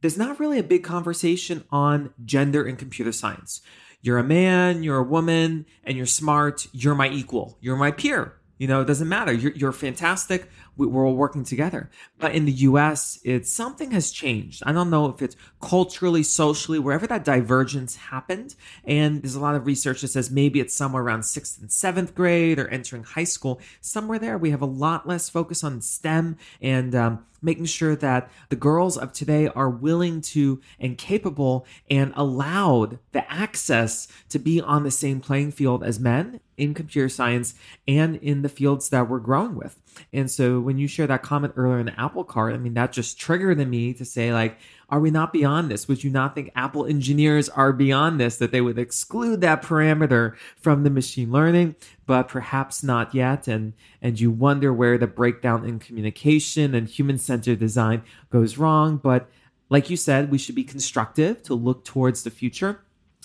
there's 0.00 0.18
not 0.18 0.38
really 0.38 0.58
a 0.58 0.64
big 0.64 0.84
conversation 0.84 1.64
on 1.70 2.12
gender 2.24 2.66
in 2.66 2.76
computer 2.76 3.12
science. 3.12 3.60
You're 4.00 4.18
a 4.18 4.24
man, 4.24 4.82
you're 4.82 4.98
a 4.98 5.02
woman, 5.02 5.66
and 5.84 5.96
you're 5.96 6.06
smart. 6.06 6.68
You're 6.72 6.94
my 6.94 7.08
equal. 7.08 7.58
You're 7.60 7.76
my 7.76 7.90
peer. 7.90 8.34
You 8.58 8.66
know, 8.66 8.80
it 8.80 8.86
doesn't 8.86 9.08
matter. 9.08 9.32
You're, 9.32 9.52
you're 9.52 9.72
fantastic. 9.72 10.48
We're 10.76 11.06
all 11.06 11.14
working 11.14 11.44
together. 11.44 11.90
But 12.18 12.34
in 12.34 12.44
the 12.44 12.52
US, 12.52 13.20
it's 13.24 13.52
something 13.52 13.92
has 13.92 14.10
changed. 14.10 14.62
I 14.66 14.72
don't 14.72 14.90
know 14.90 15.06
if 15.06 15.22
it's 15.22 15.36
culturally, 15.60 16.24
socially, 16.24 16.78
wherever 16.78 17.06
that 17.06 17.24
divergence 17.24 17.96
happened. 17.96 18.56
And 18.84 19.22
there's 19.22 19.36
a 19.36 19.40
lot 19.40 19.54
of 19.54 19.66
research 19.66 20.00
that 20.02 20.08
says 20.08 20.30
maybe 20.30 20.58
it's 20.58 20.74
somewhere 20.74 21.02
around 21.02 21.24
sixth 21.24 21.60
and 21.60 21.70
seventh 21.70 22.14
grade 22.16 22.58
or 22.58 22.68
entering 22.68 23.04
high 23.04 23.24
school. 23.24 23.60
Somewhere 23.80 24.18
there, 24.18 24.38
we 24.38 24.50
have 24.50 24.62
a 24.62 24.66
lot 24.66 25.06
less 25.06 25.28
focus 25.28 25.62
on 25.62 25.80
STEM 25.80 26.36
and 26.60 26.94
um, 26.96 27.24
making 27.42 27.66
sure 27.66 27.96
that 27.96 28.30
the 28.48 28.56
girls 28.56 28.96
of 28.96 29.12
today 29.12 29.48
are 29.48 29.70
willing 29.70 30.20
to 30.20 30.60
and 30.78 30.98
capable 30.98 31.66
and 31.90 32.12
allowed 32.16 32.98
the 33.12 33.30
access 33.32 34.08
to 34.28 34.38
be 34.38 34.60
on 34.60 34.82
the 34.82 34.90
same 34.90 35.20
playing 35.20 35.52
field 35.52 35.82
as 35.84 36.00
men 36.00 36.40
in 36.56 36.74
computer 36.74 37.08
science 37.08 37.54
and 37.86 38.16
in 38.16 38.42
the 38.42 38.48
fields 38.48 38.88
that 38.88 39.08
we're 39.08 39.20
growing 39.20 39.54
with. 39.54 39.80
And 40.12 40.30
so 40.30 40.60
when 40.60 40.78
you 40.78 40.86
share 40.86 41.06
that 41.06 41.22
comment 41.22 41.54
earlier 41.56 41.78
in 41.78 41.86
the 41.86 42.00
Apple 42.00 42.24
card, 42.24 42.54
I 42.54 42.58
mean, 42.58 42.74
that 42.74 42.92
just 42.92 43.18
triggered 43.18 43.60
in 43.60 43.70
me 43.70 43.94
to 43.94 44.04
say, 44.04 44.32
like, 44.32 44.58
are 44.90 45.00
we 45.00 45.10
not 45.10 45.32
beyond 45.32 45.70
this? 45.70 45.86
Would 45.86 46.02
you 46.02 46.10
not 46.10 46.34
think 46.34 46.50
Apple 46.54 46.86
engineers 46.86 47.48
are 47.50 47.72
beyond 47.72 48.18
this, 48.18 48.38
that 48.38 48.52
they 48.52 48.62
would 48.62 48.78
exclude 48.78 49.42
that 49.42 49.62
parameter 49.62 50.34
from 50.56 50.82
the 50.82 50.90
machine 50.90 51.30
learning, 51.30 51.76
but 52.06 52.28
perhaps 52.28 52.82
not 52.82 53.14
yet? 53.14 53.46
And, 53.46 53.74
and 54.00 54.18
you 54.18 54.30
wonder 54.30 54.72
where 54.72 54.96
the 54.96 55.06
breakdown 55.06 55.66
in 55.66 55.78
communication 55.78 56.74
and 56.74 56.88
human 56.88 57.18
centered 57.18 57.58
design 57.58 58.02
goes 58.30 58.56
wrong. 58.56 58.96
But 58.96 59.28
like 59.68 59.90
you 59.90 59.96
said, 59.96 60.30
we 60.30 60.38
should 60.38 60.54
be 60.54 60.64
constructive 60.64 61.42
to 61.42 61.54
look 61.54 61.84
towards 61.84 62.22
the 62.22 62.30
future 62.30 62.80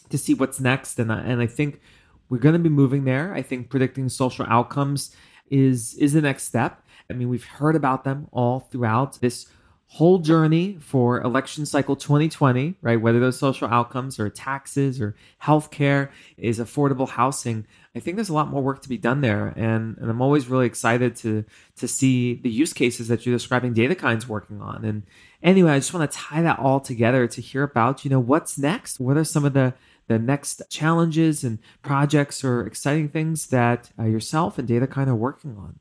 to 0.10 0.18
see 0.18 0.34
what's 0.34 0.60
next. 0.60 1.00
And 1.00 1.14
I, 1.14 1.22
and 1.22 1.42
I 1.42 1.48
think 1.48 1.80
we're 2.28 2.40
going 2.40 2.54
to 2.54 2.60
be 2.60 2.70
moving 2.70 3.06
there. 3.06 3.34
I 3.34 3.42
think 3.42 3.70
predicting 3.70 4.10
social 4.10 4.46
outcomes 4.50 5.16
is 5.50 5.94
is 5.96 6.14
the 6.14 6.22
next 6.22 6.44
step. 6.44 6.84
I 7.10 7.14
mean, 7.14 7.30
we've 7.30 7.46
heard 7.46 7.76
about 7.76 8.04
them 8.04 8.28
all 8.32 8.60
throughout 8.60 9.22
this 9.22 9.48
whole 9.88 10.18
journey 10.18 10.76
for 10.80 11.22
election 11.22 11.66
cycle 11.68 11.96
2020, 11.96 12.76
right? 12.82 13.00
Whether 13.00 13.20
those 13.20 13.38
social 13.38 13.68
outcomes 13.68 14.20
or 14.20 14.28
taxes 14.28 15.00
or 15.00 15.16
healthcare 15.42 16.10
is 16.36 16.60
affordable 16.60 17.08
housing. 17.08 17.68
I 17.96 18.00
think 18.00 18.18
there's 18.18 18.30
a 18.30 18.34
lot 18.34 18.50
more 18.50 18.64
work 18.64 18.82
to 18.82 18.90
be 18.90 18.98
done 18.98 19.22
there. 19.22 19.54
And, 19.56 19.98
and 20.00 20.10
I'm 20.10 20.22
always 20.22 20.48
really 20.48 20.66
excited 20.66 21.16
to 21.18 21.46
to 21.78 21.88
see 21.88 22.34
the 22.34 22.50
use 22.50 22.74
cases 22.74 23.08
that 23.10 23.26
you're 23.26 23.36
describing 23.36 23.76
DataKind's 23.76 24.28
working 24.28 24.62
on. 24.62 24.84
And 24.84 25.04
anyway, 25.44 25.72
I 25.74 25.80
just 25.80 25.94
want 25.94 26.10
to 26.10 26.18
tie 26.18 26.42
that 26.42 26.58
all 26.58 26.80
together 26.80 27.28
to 27.28 27.42
hear 27.42 27.62
about, 27.62 28.04
you 28.04 28.10
know, 28.10 28.20
what's 28.20 28.58
next? 28.58 29.00
What 29.00 29.18
are 29.18 29.24
some 29.24 29.46
of 29.46 29.54
the 29.54 29.76
the 30.08 30.20
next 30.20 30.62
challenges 30.70 31.44
and 31.44 31.60
projects 31.82 32.44
or 32.44 32.66
exciting 32.66 33.10
things 33.10 33.48
that 33.48 33.92
uh, 33.98 34.04
yourself 34.04 34.58
and 34.58 34.68
DataKind 34.68 35.08
are 35.08 35.16
working 35.16 35.56
on? 35.58 35.80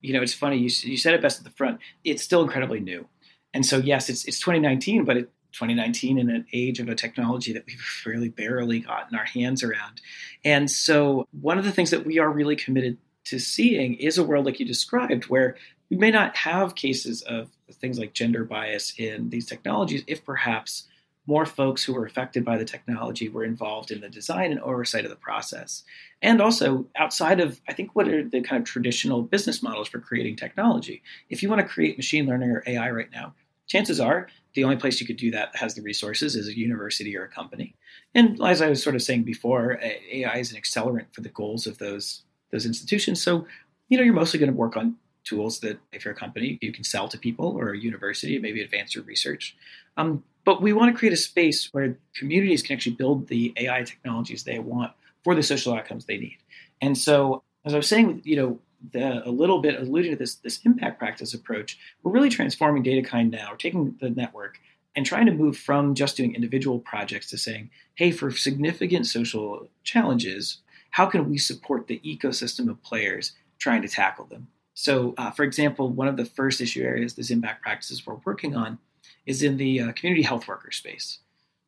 You 0.00 0.14
know, 0.14 0.22
it's 0.22 0.34
funny. 0.34 0.56
You, 0.56 0.70
you 0.82 0.96
said 0.96 1.14
it 1.14 1.20
best 1.20 1.38
at 1.38 1.44
the 1.44 1.50
front. 1.50 1.80
It's 2.04 2.22
still 2.22 2.42
incredibly 2.42 2.80
new, 2.80 3.06
and 3.54 3.66
so 3.66 3.78
yes, 3.78 4.08
it's 4.08 4.24
it's 4.24 4.40
2019, 4.40 5.04
but 5.04 5.16
it, 5.16 5.30
2019 5.52 6.18
in 6.18 6.30
an 6.30 6.46
age 6.52 6.80
of 6.80 6.88
a 6.88 6.94
technology 6.94 7.52
that 7.52 7.64
we've 7.66 8.02
really 8.06 8.28
barely 8.28 8.80
gotten 8.80 9.18
our 9.18 9.24
hands 9.24 9.62
around. 9.62 10.00
And 10.44 10.70
so 10.70 11.26
one 11.40 11.58
of 11.58 11.64
the 11.64 11.72
things 11.72 11.90
that 11.90 12.06
we 12.06 12.18
are 12.18 12.30
really 12.30 12.56
committed 12.56 12.98
to 13.24 13.38
seeing 13.38 13.94
is 13.94 14.16
a 14.16 14.24
world 14.24 14.46
like 14.46 14.60
you 14.60 14.66
described, 14.66 15.24
where 15.24 15.56
we 15.90 15.96
may 15.96 16.10
not 16.10 16.36
have 16.36 16.74
cases 16.74 17.22
of 17.22 17.50
things 17.72 17.98
like 17.98 18.14
gender 18.14 18.44
bias 18.44 18.94
in 18.96 19.30
these 19.30 19.46
technologies, 19.46 20.04
if 20.06 20.24
perhaps 20.24 20.86
more 21.26 21.44
folks 21.44 21.84
who 21.84 21.92
were 21.92 22.06
affected 22.06 22.44
by 22.44 22.56
the 22.56 22.64
technology 22.64 23.28
were 23.28 23.44
involved 23.44 23.90
in 23.90 24.00
the 24.00 24.08
design 24.08 24.50
and 24.50 24.60
oversight 24.60 25.04
of 25.04 25.10
the 25.10 25.16
process. 25.16 25.84
And 26.22 26.40
also 26.40 26.86
outside 26.96 27.40
of, 27.40 27.60
I 27.68 27.72
think, 27.72 27.94
what 27.94 28.08
are 28.08 28.26
the 28.26 28.40
kind 28.40 28.60
of 28.60 28.66
traditional 28.66 29.22
business 29.22 29.62
models 29.62 29.88
for 29.88 30.00
creating 30.00 30.36
technology. 30.36 31.02
If 31.28 31.42
you 31.42 31.48
want 31.48 31.60
to 31.60 31.68
create 31.68 31.96
machine 31.96 32.26
learning 32.26 32.50
or 32.50 32.64
AI 32.66 32.90
right 32.90 33.10
now, 33.12 33.34
chances 33.70 34.00
are 34.00 34.28
the 34.54 34.64
only 34.64 34.76
place 34.76 35.00
you 35.00 35.06
could 35.06 35.16
do 35.16 35.30
that 35.30 35.54
has 35.54 35.74
the 35.74 35.82
resources 35.82 36.34
is 36.34 36.48
a 36.48 36.58
university 36.58 37.16
or 37.16 37.24
a 37.24 37.28
company. 37.28 37.76
And 38.14 38.42
as 38.44 38.60
I 38.60 38.68
was 38.68 38.82
sort 38.82 38.96
of 38.96 39.02
saying 39.02 39.22
before, 39.22 39.78
AI 39.80 40.36
is 40.38 40.52
an 40.52 40.60
accelerant 40.60 41.06
for 41.12 41.20
the 41.20 41.28
goals 41.28 41.66
of 41.66 41.78
those 41.78 42.22
those 42.50 42.66
institutions. 42.66 43.22
So, 43.22 43.46
you 43.88 43.96
know, 43.96 44.02
you're 44.02 44.12
mostly 44.12 44.40
going 44.40 44.50
to 44.50 44.56
work 44.56 44.76
on 44.76 44.96
tools 45.22 45.60
that, 45.60 45.78
if 45.92 46.04
you're 46.04 46.14
a 46.14 46.16
company, 46.16 46.58
you 46.60 46.72
can 46.72 46.82
sell 46.82 47.06
to 47.06 47.16
people, 47.16 47.56
or 47.56 47.70
a 47.70 47.78
university, 47.78 48.40
maybe 48.40 48.60
advance 48.60 48.92
your 48.92 49.04
research. 49.04 49.56
Um, 49.96 50.24
but 50.44 50.60
we 50.60 50.72
want 50.72 50.92
to 50.92 50.98
create 50.98 51.12
a 51.12 51.16
space 51.16 51.68
where 51.72 51.96
communities 52.16 52.62
can 52.62 52.74
actually 52.74 52.96
build 52.96 53.28
the 53.28 53.52
AI 53.56 53.84
technologies 53.84 54.42
they 54.42 54.58
want 54.58 54.92
for 55.22 55.36
the 55.36 55.44
social 55.44 55.74
outcomes 55.74 56.06
they 56.06 56.18
need. 56.18 56.38
And 56.80 56.98
so, 56.98 57.44
as 57.64 57.72
I 57.72 57.76
was 57.76 57.86
saying, 57.86 58.22
you 58.24 58.34
know, 58.34 58.58
the, 58.92 59.26
a 59.26 59.30
little 59.30 59.60
bit 59.60 59.80
alluding 59.80 60.12
to 60.12 60.16
this 60.16 60.36
this 60.36 60.60
impact 60.64 60.98
practice 60.98 61.34
approach, 61.34 61.78
we're 62.02 62.12
really 62.12 62.30
transforming 62.30 62.82
DataKind 62.82 63.30
now, 63.30 63.48
We're 63.50 63.56
taking 63.56 63.96
the 64.00 64.10
network 64.10 64.58
and 64.96 65.06
trying 65.06 65.26
to 65.26 65.32
move 65.32 65.56
from 65.56 65.94
just 65.94 66.16
doing 66.16 66.34
individual 66.34 66.78
projects 66.80 67.30
to 67.30 67.38
saying, 67.38 67.70
hey, 67.94 68.10
for 68.10 68.30
significant 68.30 69.06
social 69.06 69.68
challenges, 69.84 70.58
how 70.90 71.06
can 71.06 71.30
we 71.30 71.38
support 71.38 71.86
the 71.86 72.00
ecosystem 72.04 72.68
of 72.68 72.82
players 72.82 73.32
trying 73.58 73.82
to 73.82 73.88
tackle 73.88 74.24
them? 74.24 74.48
So, 74.74 75.14
uh, 75.16 75.30
for 75.30 75.44
example, 75.44 75.90
one 75.90 76.08
of 76.08 76.16
the 76.16 76.24
first 76.24 76.60
issue 76.60 76.82
areas, 76.82 77.14
this 77.14 77.30
impact 77.30 77.62
practices 77.62 78.04
we're 78.06 78.16
working 78.24 78.56
on, 78.56 78.78
is 79.26 79.42
in 79.42 79.58
the 79.58 79.80
uh, 79.80 79.92
community 79.92 80.22
health 80.22 80.48
worker 80.48 80.72
space. 80.72 81.18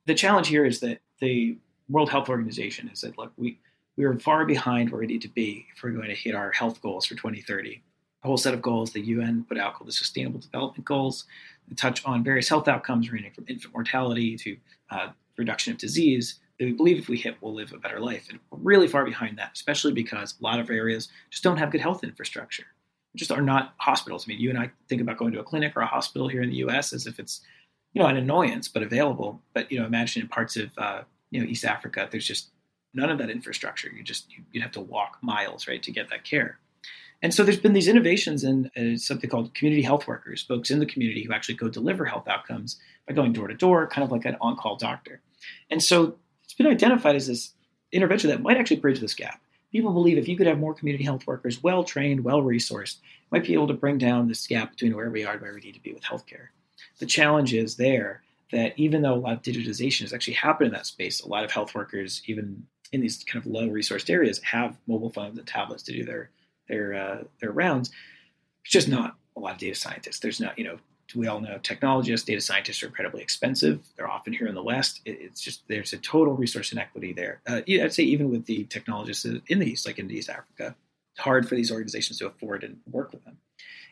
The 0.06 0.14
challenge 0.14 0.48
here 0.48 0.64
is 0.64 0.80
that 0.80 1.00
the 1.20 1.58
World 1.88 2.10
Health 2.10 2.28
Organization 2.28 2.88
has 2.88 3.00
said, 3.00 3.18
look, 3.18 3.32
we 3.36 3.58
we 3.96 4.04
are 4.04 4.16
far 4.16 4.44
behind 4.44 4.90
where 4.90 5.00
we 5.00 5.06
need 5.06 5.22
to 5.22 5.28
be 5.28 5.66
if 5.74 5.82
we're 5.82 5.90
going 5.90 6.08
to 6.08 6.14
hit 6.14 6.34
our 6.34 6.50
health 6.52 6.80
goals 6.80 7.06
for 7.06 7.14
2030. 7.14 7.82
A 8.24 8.26
whole 8.26 8.36
set 8.36 8.54
of 8.54 8.62
goals 8.62 8.92
the 8.92 9.00
UN 9.00 9.44
put 9.48 9.58
out 9.58 9.74
called 9.74 9.88
the 9.88 9.92
Sustainable 9.92 10.40
Development 10.40 10.84
Goals 10.84 11.24
that 11.68 11.76
touch 11.76 12.04
on 12.04 12.24
various 12.24 12.48
health 12.48 12.68
outcomes 12.68 13.10
ranging 13.10 13.32
from 13.32 13.44
infant 13.48 13.74
mortality 13.74 14.36
to 14.36 14.56
uh, 14.90 15.08
reduction 15.36 15.72
of 15.72 15.78
disease 15.78 16.38
that 16.58 16.66
we 16.66 16.72
believe 16.72 16.98
if 16.98 17.08
we 17.08 17.16
hit, 17.16 17.36
we'll 17.40 17.54
live 17.54 17.72
a 17.72 17.78
better 17.78 17.98
life. 17.98 18.26
And 18.30 18.38
we're 18.50 18.58
really 18.62 18.86
far 18.86 19.04
behind 19.04 19.36
that, 19.38 19.50
especially 19.54 19.92
because 19.92 20.34
a 20.40 20.44
lot 20.44 20.60
of 20.60 20.70
areas 20.70 21.08
just 21.30 21.42
don't 21.42 21.56
have 21.56 21.72
good 21.72 21.80
health 21.80 22.04
infrastructure. 22.04 22.66
Just 23.16 23.32
are 23.32 23.42
not 23.42 23.74
hospitals. 23.78 24.24
I 24.26 24.28
mean, 24.28 24.40
you 24.40 24.48
and 24.48 24.58
I 24.58 24.70
think 24.88 25.02
about 25.02 25.18
going 25.18 25.32
to 25.32 25.40
a 25.40 25.44
clinic 25.44 25.76
or 25.76 25.80
a 25.80 25.86
hospital 25.86 26.28
here 26.28 26.40
in 26.40 26.50
the 26.50 26.56
U.S. 26.56 26.92
as 26.92 27.06
if 27.06 27.18
it's, 27.18 27.40
you 27.92 28.00
know, 28.00 28.08
an 28.08 28.16
annoyance 28.16 28.68
but 28.68 28.82
available. 28.82 29.42
But 29.52 29.70
you 29.70 29.78
know, 29.78 29.84
imagine 29.84 30.22
in 30.22 30.28
parts 30.28 30.56
of 30.56 30.70
uh, 30.78 31.02
you 31.30 31.40
know 31.40 31.46
East 31.46 31.64
Africa, 31.64 32.08
there's 32.10 32.26
just 32.26 32.51
none 32.94 33.10
of 33.10 33.18
that 33.18 33.30
infrastructure. 33.30 33.90
You 33.90 34.02
just 34.02 34.30
you, 34.30 34.44
would 34.52 34.62
have 34.62 34.72
to 34.72 34.80
walk 34.80 35.18
miles, 35.22 35.66
right, 35.66 35.82
to 35.82 35.92
get 35.92 36.10
that 36.10 36.24
care. 36.24 36.58
And 37.22 37.32
so 37.32 37.44
there's 37.44 37.60
been 37.60 37.72
these 37.72 37.88
innovations 37.88 38.42
in 38.42 38.70
uh, 38.76 38.96
something 38.96 39.30
called 39.30 39.54
community 39.54 39.82
health 39.82 40.08
workers, 40.08 40.42
folks 40.42 40.70
in 40.70 40.80
the 40.80 40.86
community 40.86 41.22
who 41.22 41.32
actually 41.32 41.54
go 41.54 41.68
deliver 41.68 42.04
health 42.04 42.26
outcomes 42.26 42.80
by 43.06 43.14
going 43.14 43.32
door 43.32 43.46
to 43.46 43.54
door, 43.54 43.86
kind 43.86 44.04
of 44.04 44.10
like 44.10 44.24
an 44.24 44.36
on-call 44.40 44.76
doctor. 44.76 45.20
And 45.70 45.82
so 45.82 46.16
it's 46.44 46.54
been 46.54 46.66
identified 46.66 47.14
as 47.14 47.28
this 47.28 47.52
intervention 47.92 48.30
that 48.30 48.42
might 48.42 48.56
actually 48.56 48.80
bridge 48.80 48.98
this 48.98 49.14
gap. 49.14 49.40
People 49.70 49.92
believe 49.92 50.18
if 50.18 50.28
you 50.28 50.36
could 50.36 50.48
have 50.48 50.58
more 50.58 50.74
community 50.74 51.04
health 51.04 51.26
workers, 51.26 51.62
well 51.62 51.84
trained, 51.84 52.24
well 52.24 52.42
resourced, 52.42 52.96
might 53.30 53.44
be 53.44 53.54
able 53.54 53.68
to 53.68 53.74
bring 53.74 53.98
down 53.98 54.28
this 54.28 54.46
gap 54.46 54.72
between 54.72 54.94
where 54.94 55.08
we 55.08 55.24
are 55.24 55.32
and 55.34 55.40
where 55.40 55.54
we 55.54 55.60
need 55.60 55.74
to 55.74 55.80
be 55.80 55.92
with 55.92 56.02
healthcare. 56.02 56.48
The 56.98 57.06
challenge 57.06 57.54
is 57.54 57.76
there 57.76 58.22
that 58.50 58.74
even 58.76 59.00
though 59.00 59.14
a 59.14 59.16
lot 59.16 59.32
of 59.32 59.42
digitization 59.42 60.02
has 60.02 60.12
actually 60.12 60.34
happened 60.34 60.66
in 60.68 60.74
that 60.74 60.86
space, 60.86 61.20
a 61.20 61.28
lot 61.28 61.44
of 61.44 61.50
health 61.50 61.74
workers, 61.74 62.20
even 62.26 62.66
in 62.92 63.00
these 63.00 63.24
kind 63.24 63.44
of 63.44 63.50
low 63.50 63.68
resourced 63.68 64.10
areas 64.10 64.38
have 64.40 64.76
mobile 64.86 65.10
phones 65.10 65.38
and 65.38 65.46
tablets 65.46 65.82
to 65.84 65.92
do 65.92 66.04
their 66.04 66.30
their 66.68 66.94
uh, 66.94 67.22
their 67.40 67.52
rounds. 67.52 67.90
It's 68.64 68.72
just 68.72 68.88
not 68.88 69.16
a 69.36 69.40
lot 69.40 69.52
of 69.52 69.58
data 69.58 69.74
scientists. 69.74 70.20
There's 70.20 70.40
not, 70.40 70.58
you 70.58 70.64
know, 70.64 70.78
we 71.14 71.26
all 71.26 71.40
know 71.40 71.58
technologists, 71.62 72.26
data 72.26 72.40
scientists 72.40 72.82
are 72.82 72.86
incredibly 72.86 73.22
expensive. 73.22 73.80
They're 73.96 74.10
often 74.10 74.32
here 74.32 74.46
in 74.46 74.54
the 74.54 74.62
West. 74.62 75.00
it's 75.04 75.40
just 75.40 75.62
there's 75.68 75.92
a 75.92 75.98
total 75.98 76.34
resource 76.34 76.72
inequity 76.72 77.12
there. 77.12 77.40
Uh, 77.46 77.60
I'd 77.68 77.92
say 77.92 78.04
even 78.04 78.30
with 78.30 78.46
the 78.46 78.64
technologists 78.64 79.24
in 79.24 79.58
the 79.58 79.66
East, 79.66 79.86
like 79.86 79.98
in 79.98 80.10
East 80.10 80.30
Africa, 80.30 80.74
it's 81.14 81.20
hard 81.20 81.48
for 81.48 81.54
these 81.54 81.70
organizations 81.70 82.18
to 82.18 82.26
afford 82.26 82.64
and 82.64 82.78
work 82.90 83.12
with 83.12 83.24
them. 83.24 83.36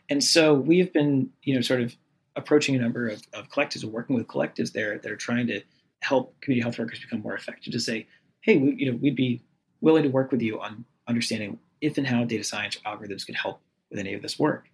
And 0.08 0.22
so 0.24 0.54
we've 0.54 0.92
been, 0.92 1.30
you 1.42 1.54
know, 1.54 1.60
sort 1.60 1.82
of 1.82 1.94
approaching 2.36 2.74
a 2.74 2.78
number 2.78 3.08
of, 3.08 3.22
of 3.34 3.48
collectives 3.48 3.84
working 3.84 4.16
with 4.16 4.26
collectives 4.26 4.72
there 4.72 4.98
that 4.98 5.10
are 5.10 5.16
trying 5.16 5.46
to 5.48 5.60
help 6.00 6.40
community 6.40 6.62
health 6.62 6.78
workers 6.78 7.00
become 7.00 7.20
more 7.20 7.34
effective 7.34 7.72
to 7.72 7.80
say, 7.80 8.06
hey, 8.40 8.56
we, 8.56 8.74
you 8.76 8.90
know, 8.90 8.98
we'd 9.00 9.16
be 9.16 9.42
willing 9.80 10.02
to 10.02 10.08
work 10.08 10.30
with 10.30 10.42
you 10.42 10.60
on 10.60 10.84
understanding 11.06 11.58
if 11.80 11.98
and 11.98 12.06
how 12.06 12.24
data 12.24 12.44
science 12.44 12.78
algorithms 12.86 13.26
could 13.26 13.34
help 13.34 13.60
with 13.90 13.98
any 13.98 14.14
of 14.14 14.22
this 14.22 14.38
work. 14.38 14.68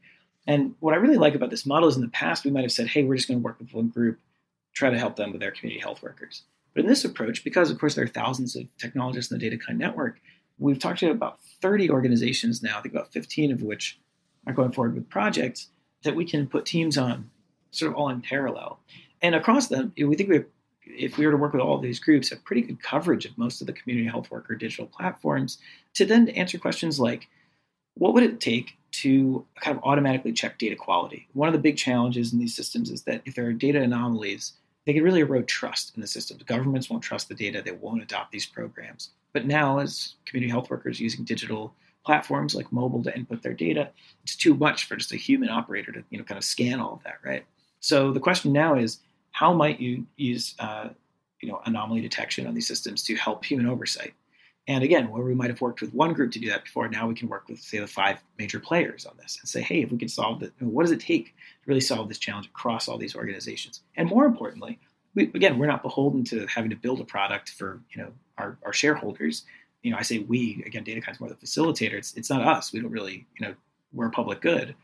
And 0.46 0.74
what 0.80 0.94
I 0.94 0.98
really 0.98 1.16
like 1.16 1.34
about 1.34 1.50
this 1.50 1.66
model 1.66 1.88
is 1.88 1.96
in 1.96 2.02
the 2.02 2.08
past, 2.08 2.44
we 2.44 2.50
might 2.50 2.62
have 2.62 2.72
said, 2.72 2.88
hey, 2.88 3.02
we're 3.02 3.16
just 3.16 3.28
going 3.28 3.40
to 3.40 3.44
work 3.44 3.58
with 3.58 3.72
one 3.72 3.88
group, 3.88 4.18
try 4.74 4.90
to 4.90 4.98
help 4.98 5.16
them 5.16 5.32
with 5.32 5.40
their 5.40 5.50
community 5.50 5.80
health 5.80 6.02
workers. 6.02 6.42
But 6.74 6.82
in 6.82 6.88
this 6.88 7.04
approach, 7.04 7.42
because 7.42 7.70
of 7.70 7.78
course 7.78 7.94
there 7.94 8.04
are 8.04 8.08
thousands 8.08 8.54
of 8.54 8.64
technologists 8.76 9.32
in 9.32 9.38
the 9.38 9.50
DataKind 9.50 9.78
network, 9.78 10.20
we've 10.58 10.78
talked 10.78 11.00
to 11.00 11.10
about 11.10 11.40
30 11.62 11.90
organizations 11.90 12.62
now, 12.62 12.78
I 12.78 12.82
think 12.82 12.94
about 12.94 13.12
15 13.12 13.52
of 13.52 13.62
which 13.62 13.98
are 14.46 14.52
going 14.52 14.72
forward 14.72 14.94
with 14.94 15.08
projects 15.08 15.68
that 16.02 16.14
we 16.14 16.24
can 16.24 16.46
put 16.46 16.66
teams 16.66 16.96
on 16.96 17.30
sort 17.70 17.90
of 17.90 17.96
all 17.96 18.08
in 18.08 18.20
parallel. 18.20 18.78
And 19.22 19.34
across 19.34 19.68
them, 19.68 19.92
we 19.96 20.14
think 20.14 20.28
we 20.28 20.36
have 20.36 20.46
if 20.86 21.18
we 21.18 21.26
were 21.26 21.32
to 21.32 21.38
work 21.38 21.52
with 21.52 21.62
all 21.62 21.76
of 21.76 21.82
these 21.82 21.98
groups, 21.98 22.30
have 22.30 22.44
pretty 22.44 22.62
good 22.62 22.82
coverage 22.82 23.24
of 23.24 23.36
most 23.36 23.60
of 23.60 23.66
the 23.66 23.72
community 23.72 24.08
health 24.08 24.30
worker 24.30 24.54
digital 24.54 24.86
platforms 24.86 25.58
to 25.94 26.04
then 26.04 26.28
answer 26.30 26.58
questions 26.58 27.00
like, 27.00 27.28
what 27.94 28.14
would 28.14 28.22
it 28.22 28.40
take 28.40 28.76
to 28.92 29.44
kind 29.60 29.76
of 29.76 29.82
automatically 29.84 30.32
check 30.32 30.58
data 30.58 30.76
quality? 30.76 31.28
One 31.32 31.48
of 31.48 31.52
the 31.52 31.58
big 31.58 31.76
challenges 31.76 32.32
in 32.32 32.38
these 32.38 32.54
systems 32.54 32.90
is 32.90 33.02
that 33.02 33.22
if 33.24 33.34
there 33.34 33.46
are 33.46 33.52
data 33.52 33.80
anomalies, 33.80 34.52
they 34.84 34.92
can 34.92 35.02
really 35.02 35.20
erode 35.20 35.48
trust 35.48 35.94
in 35.96 36.00
the 36.00 36.06
systems. 36.06 36.42
Governments 36.44 36.88
won't 36.88 37.02
trust 37.02 37.28
the 37.28 37.34
data, 37.34 37.60
they 37.60 37.72
won't 37.72 38.02
adopt 38.02 38.30
these 38.32 38.46
programs. 38.46 39.10
But 39.32 39.46
now, 39.46 39.80
as 39.80 40.14
community 40.24 40.50
health 40.50 40.70
workers 40.70 41.00
using 41.00 41.24
digital 41.24 41.74
platforms 42.04 42.54
like 42.54 42.72
mobile 42.72 43.02
to 43.02 43.14
input 43.14 43.42
their 43.42 43.52
data, 43.52 43.90
it's 44.22 44.36
too 44.36 44.54
much 44.54 44.84
for 44.84 44.96
just 44.96 45.12
a 45.12 45.16
human 45.16 45.48
operator 45.48 45.92
to 45.92 46.04
you 46.10 46.18
know 46.18 46.24
kind 46.24 46.38
of 46.38 46.44
scan 46.44 46.80
all 46.80 46.94
of 46.94 47.02
that, 47.02 47.18
right? 47.24 47.44
So 47.80 48.12
the 48.12 48.20
question 48.20 48.52
now 48.52 48.76
is 48.76 49.00
how 49.36 49.52
might 49.52 49.80
you 49.80 50.06
use 50.16 50.54
uh, 50.58 50.88
you 51.42 51.48
know 51.50 51.60
anomaly 51.66 52.00
detection 52.00 52.46
on 52.46 52.54
these 52.54 52.66
systems 52.66 53.02
to 53.02 53.14
help 53.16 53.44
human 53.44 53.66
oversight? 53.66 54.14
And 54.66 54.82
again, 54.82 55.10
where 55.10 55.22
we 55.22 55.34
might 55.34 55.50
have 55.50 55.60
worked 55.60 55.82
with 55.82 55.92
one 55.92 56.14
group 56.14 56.32
to 56.32 56.38
do 56.38 56.48
that 56.48 56.64
before, 56.64 56.88
now 56.88 57.06
we 57.06 57.14
can 57.14 57.28
work 57.28 57.46
with 57.46 57.60
say 57.60 57.78
the 57.78 57.86
five 57.86 58.18
major 58.38 58.58
players 58.58 59.04
on 59.04 59.14
this 59.18 59.38
and 59.40 59.48
say, 59.48 59.60
hey, 59.60 59.82
if 59.82 59.92
we 59.92 59.98
can 59.98 60.08
solve 60.08 60.40
that, 60.40 60.52
what 60.60 60.84
does 60.84 60.90
it 60.90 61.00
take 61.00 61.26
to 61.26 61.32
really 61.66 61.82
solve 61.82 62.08
this 62.08 62.18
challenge 62.18 62.46
across 62.46 62.88
all 62.88 62.96
these 62.96 63.14
organizations? 63.14 63.82
And 63.94 64.08
more 64.08 64.24
importantly, 64.24 64.80
we, 65.14 65.24
again, 65.24 65.58
we're 65.58 65.66
not 65.66 65.82
beholden 65.82 66.24
to 66.24 66.46
having 66.46 66.70
to 66.70 66.76
build 66.76 67.00
a 67.00 67.04
product 67.04 67.50
for 67.50 67.82
you 67.94 68.02
know 68.02 68.12
our, 68.38 68.56
our 68.64 68.72
shareholders. 68.72 69.44
You 69.82 69.90
know, 69.90 69.98
I 69.98 70.02
say 70.02 70.20
we 70.20 70.62
again, 70.64 70.82
DataKind's 70.82 71.20
more 71.20 71.28
the 71.28 71.34
facilitator. 71.34 71.94
It's 71.94 72.14
it's 72.14 72.30
not 72.30 72.40
us. 72.40 72.72
We 72.72 72.80
don't 72.80 72.90
really 72.90 73.26
you 73.38 73.46
know 73.46 73.54
we're 73.92 74.06
a 74.06 74.10
public 74.10 74.40
good. 74.40 74.74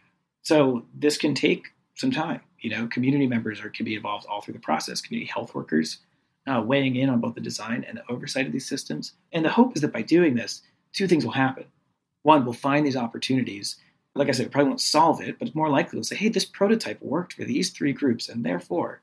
So 0.42 0.84
this 0.94 1.16
can 1.16 1.34
take 1.34 1.68
some 1.94 2.10
time. 2.10 2.42
You 2.62 2.70
know, 2.70 2.86
community 2.86 3.26
members 3.26 3.60
are, 3.60 3.68
can 3.68 3.84
be 3.84 3.96
involved 3.96 4.26
all 4.26 4.40
through 4.40 4.54
the 4.54 4.60
process. 4.60 5.00
Community 5.00 5.30
health 5.30 5.54
workers 5.54 5.98
uh, 6.46 6.62
weighing 6.64 6.96
in 6.96 7.10
on 7.10 7.20
both 7.20 7.34
the 7.34 7.40
design 7.40 7.84
and 7.86 7.98
the 7.98 8.10
oversight 8.10 8.46
of 8.46 8.52
these 8.52 8.68
systems. 8.68 9.12
And 9.32 9.44
the 9.44 9.50
hope 9.50 9.76
is 9.76 9.82
that 9.82 9.92
by 9.92 10.02
doing 10.02 10.34
this, 10.34 10.62
two 10.92 11.06
things 11.06 11.24
will 11.24 11.32
happen. 11.32 11.64
One, 12.22 12.44
we'll 12.44 12.54
find 12.54 12.86
these 12.86 12.96
opportunities. 12.96 13.76
Like 14.14 14.28
I 14.28 14.32
said, 14.32 14.46
we 14.46 14.50
probably 14.50 14.68
won't 14.68 14.80
solve 14.80 15.20
it, 15.20 15.38
but 15.38 15.48
it's 15.48 15.54
more 15.56 15.68
likely 15.68 15.96
we'll 15.96 16.04
say, 16.04 16.16
hey, 16.16 16.28
this 16.28 16.44
prototype 16.44 17.02
worked 17.02 17.32
for 17.34 17.44
these 17.44 17.70
three 17.70 17.92
groups, 17.92 18.28
and 18.28 18.44
therefore 18.44 19.00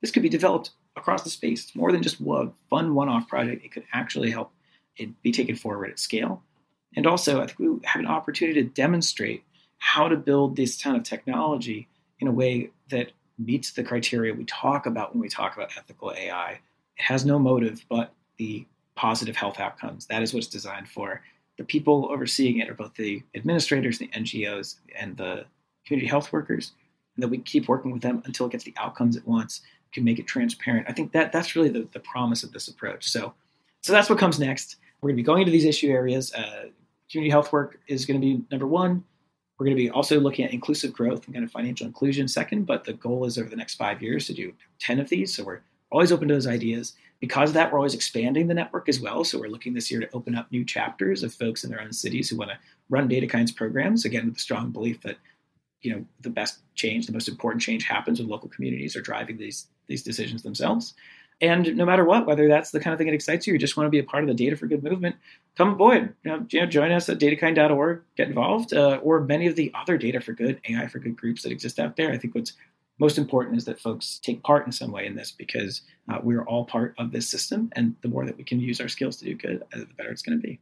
this 0.00 0.10
could 0.10 0.22
be 0.22 0.28
developed 0.28 0.70
across 0.96 1.22
the 1.22 1.30
space. 1.30 1.64
It's 1.64 1.76
more 1.76 1.92
than 1.92 2.02
just 2.02 2.20
a 2.20 2.52
fun 2.68 2.94
one-off 2.94 3.28
project. 3.28 3.64
It 3.64 3.72
could 3.72 3.84
actually 3.92 4.30
help 4.30 4.52
it 4.96 5.20
be 5.22 5.32
taken 5.32 5.56
forward 5.56 5.90
at 5.90 5.98
scale. 5.98 6.42
And 6.94 7.06
also, 7.06 7.40
I 7.40 7.46
think 7.46 7.58
we 7.58 7.68
have 7.84 8.00
an 8.00 8.06
opportunity 8.06 8.62
to 8.62 8.68
demonstrate 8.68 9.44
how 9.78 10.08
to 10.08 10.16
build 10.16 10.56
this 10.56 10.80
kind 10.80 10.96
of 10.96 11.04
technology 11.04 11.88
in 12.20 12.28
a 12.28 12.32
way 12.32 12.70
that 12.90 13.12
meets 13.38 13.72
the 13.72 13.82
criteria 13.82 14.34
we 14.34 14.44
talk 14.44 14.86
about 14.86 15.12
when 15.12 15.20
we 15.20 15.28
talk 15.28 15.56
about 15.56 15.70
ethical 15.76 16.12
AI. 16.12 16.52
It 16.52 17.02
has 17.02 17.24
no 17.24 17.38
motive 17.38 17.84
but 17.88 18.12
the 18.36 18.66
positive 18.94 19.36
health 19.36 19.58
outcomes. 19.58 20.06
That 20.06 20.22
is 20.22 20.34
what 20.34 20.40
it's 20.40 20.52
designed 20.52 20.88
for. 20.88 21.22
The 21.56 21.64
people 21.64 22.08
overseeing 22.10 22.58
it 22.58 22.68
are 22.68 22.74
both 22.74 22.94
the 22.94 23.22
administrators, 23.34 23.98
the 23.98 24.08
NGOs, 24.08 24.76
and 24.98 25.16
the 25.16 25.46
community 25.86 26.08
health 26.08 26.32
workers. 26.32 26.72
And 27.16 27.22
that 27.22 27.28
we 27.28 27.38
keep 27.38 27.68
working 27.68 27.92
with 27.92 28.02
them 28.02 28.22
until 28.26 28.46
it 28.46 28.52
gets 28.52 28.64
the 28.64 28.74
outcomes 28.76 29.16
it 29.16 29.26
wants, 29.26 29.62
can 29.92 30.04
make 30.04 30.18
it 30.18 30.26
transparent. 30.26 30.86
I 30.88 30.92
think 30.92 31.12
that 31.12 31.32
that's 31.32 31.56
really 31.56 31.68
the, 31.70 31.88
the 31.92 32.00
promise 32.00 32.42
of 32.42 32.52
this 32.52 32.68
approach. 32.68 33.08
So, 33.08 33.34
so 33.80 33.92
that's 33.92 34.08
what 34.08 34.18
comes 34.18 34.38
next. 34.38 34.76
We're 35.00 35.08
going 35.08 35.16
to 35.16 35.22
be 35.22 35.26
going 35.26 35.40
into 35.40 35.52
these 35.52 35.64
issue 35.64 35.88
areas. 35.88 36.32
Uh, 36.34 36.66
community 37.10 37.30
health 37.30 37.52
work 37.52 37.80
is 37.88 38.06
going 38.06 38.20
to 38.20 38.24
be 38.24 38.42
number 38.50 38.66
one. 38.66 39.04
We're 39.60 39.66
going 39.66 39.76
to 39.76 39.82
be 39.82 39.90
also 39.90 40.18
looking 40.18 40.46
at 40.46 40.54
inclusive 40.54 40.90
growth 40.90 41.26
and 41.26 41.34
kind 41.34 41.44
of 41.44 41.50
financial 41.50 41.86
inclusion 41.86 42.26
second, 42.28 42.64
but 42.64 42.82
the 42.82 42.94
goal 42.94 43.26
is 43.26 43.36
over 43.36 43.50
the 43.50 43.56
next 43.56 43.74
five 43.74 44.00
years 44.00 44.26
to 44.26 44.32
do 44.32 44.54
10 44.78 44.98
of 44.98 45.10
these. 45.10 45.34
So 45.34 45.44
we're 45.44 45.60
always 45.90 46.12
open 46.12 46.28
to 46.28 46.34
those 46.34 46.46
ideas. 46.46 46.94
Because 47.20 47.50
of 47.50 47.54
that, 47.54 47.70
we're 47.70 47.78
always 47.78 47.92
expanding 47.92 48.48
the 48.48 48.54
network 48.54 48.88
as 48.88 49.00
well. 49.00 49.22
So 49.22 49.38
we're 49.38 49.50
looking 49.50 49.74
this 49.74 49.90
year 49.90 50.00
to 50.00 50.08
open 50.14 50.34
up 50.34 50.50
new 50.50 50.64
chapters 50.64 51.22
of 51.22 51.34
folks 51.34 51.62
in 51.62 51.68
their 51.68 51.82
own 51.82 51.92
cities 51.92 52.30
who 52.30 52.38
want 52.38 52.52
to 52.52 52.58
run 52.88 53.06
DataKind's 53.06 53.52
programs, 53.52 54.06
again, 54.06 54.24
with 54.24 54.34
the 54.36 54.40
strong 54.40 54.70
belief 54.70 55.02
that 55.02 55.18
you 55.82 55.94
know 55.94 56.06
the 56.22 56.30
best 56.30 56.60
change, 56.74 57.06
the 57.06 57.12
most 57.12 57.28
important 57.28 57.60
change 57.62 57.84
happens 57.84 58.18
when 58.18 58.28
local 58.28 58.48
communities 58.48 58.96
are 58.96 59.02
driving 59.02 59.36
these 59.36 59.66
these 59.88 60.02
decisions 60.02 60.42
themselves. 60.42 60.94
And 61.40 61.74
no 61.76 61.86
matter 61.86 62.04
what, 62.04 62.26
whether 62.26 62.48
that's 62.48 62.70
the 62.70 62.80
kind 62.80 62.92
of 62.92 62.98
thing 62.98 63.06
that 63.06 63.14
excites 63.14 63.46
you, 63.46 63.54
you 63.54 63.58
just 63.58 63.76
want 63.76 63.86
to 63.86 63.90
be 63.90 63.98
a 63.98 64.04
part 64.04 64.22
of 64.22 64.28
the 64.28 64.34
Data 64.34 64.56
for 64.56 64.66
Good 64.66 64.82
movement, 64.82 65.16
come 65.56 65.70
aboard. 65.70 66.14
You 66.22 66.46
know, 66.52 66.66
join 66.66 66.92
us 66.92 67.08
at 67.08 67.18
datakind.org, 67.18 68.02
get 68.16 68.28
involved, 68.28 68.74
uh, 68.74 69.00
or 69.02 69.20
many 69.20 69.46
of 69.46 69.56
the 69.56 69.72
other 69.74 69.96
Data 69.96 70.20
for 70.20 70.32
Good, 70.32 70.60
AI 70.68 70.86
for 70.88 70.98
Good 70.98 71.16
groups 71.16 71.42
that 71.42 71.52
exist 71.52 71.78
out 71.78 71.96
there. 71.96 72.12
I 72.12 72.18
think 72.18 72.34
what's 72.34 72.52
most 72.98 73.16
important 73.16 73.56
is 73.56 73.64
that 73.64 73.80
folks 73.80 74.20
take 74.22 74.42
part 74.42 74.66
in 74.66 74.72
some 74.72 74.92
way 74.92 75.06
in 75.06 75.16
this 75.16 75.32
because 75.32 75.80
uh, 76.10 76.18
we're 76.22 76.44
all 76.44 76.66
part 76.66 76.94
of 76.98 77.12
this 77.12 77.28
system. 77.28 77.70
And 77.74 77.96
the 78.02 78.08
more 78.08 78.26
that 78.26 78.36
we 78.36 78.44
can 78.44 78.60
use 78.60 78.80
our 78.80 78.88
skills 78.88 79.16
to 79.16 79.24
do 79.24 79.34
good, 79.34 79.62
uh, 79.74 79.78
the 79.78 79.86
better 79.96 80.10
it's 80.10 80.22
going 80.22 80.38
to 80.38 80.46
be. 80.46 80.60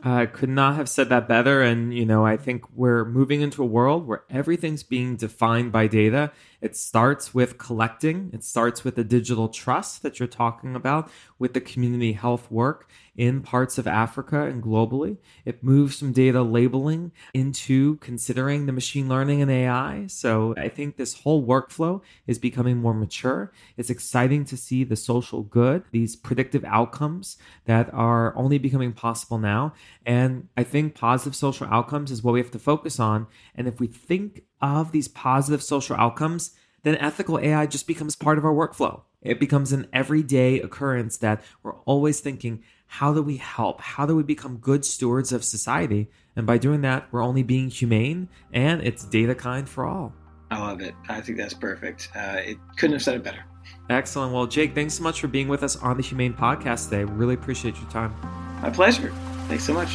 I 0.00 0.22
uh, 0.22 0.26
could 0.26 0.48
not 0.48 0.76
have 0.76 0.88
said 0.88 1.08
that 1.08 1.26
better. 1.26 1.60
And, 1.60 1.92
you 1.92 2.06
know, 2.06 2.24
I 2.24 2.36
think 2.36 2.64
we're 2.72 3.04
moving 3.04 3.40
into 3.40 3.64
a 3.64 3.66
world 3.66 4.06
where 4.06 4.22
everything's 4.30 4.84
being 4.84 5.16
defined 5.16 5.72
by 5.72 5.88
data. 5.88 6.30
It 6.60 6.76
starts 6.76 7.34
with 7.34 7.58
collecting, 7.58 8.30
it 8.32 8.44
starts 8.44 8.84
with 8.84 8.94
the 8.94 9.02
digital 9.02 9.48
trust 9.48 10.02
that 10.02 10.20
you're 10.20 10.28
talking 10.28 10.76
about, 10.76 11.10
with 11.40 11.52
the 11.52 11.60
community 11.60 12.12
health 12.12 12.48
work 12.48 12.88
in 13.18 13.42
parts 13.42 13.78
of 13.78 13.86
Africa 13.88 14.44
and 14.46 14.62
globally. 14.62 15.18
It 15.44 15.64
moves 15.64 15.98
from 15.98 16.12
data 16.12 16.40
labeling 16.40 17.10
into 17.34 17.96
considering 17.96 18.64
the 18.64 18.72
machine 18.72 19.08
learning 19.08 19.42
and 19.42 19.50
AI. 19.50 20.06
So 20.06 20.54
I 20.56 20.68
think 20.68 20.96
this 20.96 21.20
whole 21.20 21.44
workflow 21.44 22.00
is 22.28 22.38
becoming 22.38 22.78
more 22.78 22.94
mature. 22.94 23.52
It's 23.76 23.90
exciting 23.90 24.44
to 24.46 24.56
see 24.56 24.84
the 24.84 24.94
social 24.94 25.42
good, 25.42 25.82
these 25.90 26.14
predictive 26.14 26.64
outcomes 26.64 27.36
that 27.64 27.92
are 27.92 28.36
only 28.36 28.56
becoming 28.56 28.92
possible 28.92 29.38
now. 29.38 29.74
And 30.06 30.46
I 30.56 30.62
think 30.62 30.94
positive 30.94 31.34
social 31.34 31.66
outcomes 31.66 32.12
is 32.12 32.22
what 32.22 32.34
we 32.34 32.40
have 32.40 32.52
to 32.52 32.58
focus 32.60 33.00
on. 33.00 33.26
And 33.56 33.66
if 33.66 33.80
we 33.80 33.88
think 33.88 34.44
of 34.62 34.92
these 34.92 35.08
positive 35.08 35.62
social 35.62 35.96
outcomes, 35.96 36.52
then 36.84 36.94
ethical 36.96 37.40
AI 37.40 37.66
just 37.66 37.88
becomes 37.88 38.14
part 38.14 38.38
of 38.38 38.44
our 38.44 38.54
workflow. 38.54 39.02
It 39.20 39.40
becomes 39.40 39.72
an 39.72 39.88
everyday 39.92 40.60
occurrence 40.60 41.16
that 41.16 41.42
we're 41.64 41.74
always 41.80 42.20
thinking, 42.20 42.62
how 42.88 43.12
do 43.12 43.22
we 43.22 43.36
help? 43.36 43.80
How 43.80 44.06
do 44.06 44.16
we 44.16 44.22
become 44.22 44.56
good 44.56 44.84
stewards 44.84 45.30
of 45.30 45.44
society? 45.44 46.08
And 46.34 46.46
by 46.46 46.58
doing 46.58 46.80
that, 46.80 47.06
we're 47.12 47.22
only 47.22 47.42
being 47.42 47.68
humane 47.70 48.28
and 48.52 48.82
it's 48.82 49.04
data 49.04 49.34
kind 49.34 49.68
for 49.68 49.84
all. 49.84 50.12
I 50.50 50.58
love 50.58 50.80
it. 50.80 50.94
I 51.08 51.20
think 51.20 51.36
that's 51.38 51.54
perfect. 51.54 52.08
Uh, 52.16 52.38
it 52.38 52.56
couldn't 52.76 52.94
have 52.94 53.02
said 53.02 53.16
it 53.16 53.22
better. 53.22 53.44
Excellent. 53.90 54.32
Well, 54.32 54.46
Jake, 54.46 54.74
thanks 54.74 54.94
so 54.94 55.02
much 55.02 55.20
for 55.20 55.28
being 55.28 55.48
with 55.48 55.62
us 55.62 55.76
on 55.76 55.98
the 55.98 56.02
HumAIn 56.02 56.36
Podcast 56.36 56.88
today. 56.88 57.04
Really 57.04 57.34
appreciate 57.34 57.76
your 57.76 57.90
time. 57.90 58.14
My 58.62 58.70
pleasure. 58.70 59.12
Thanks 59.48 59.64
so 59.64 59.74
much. 59.74 59.90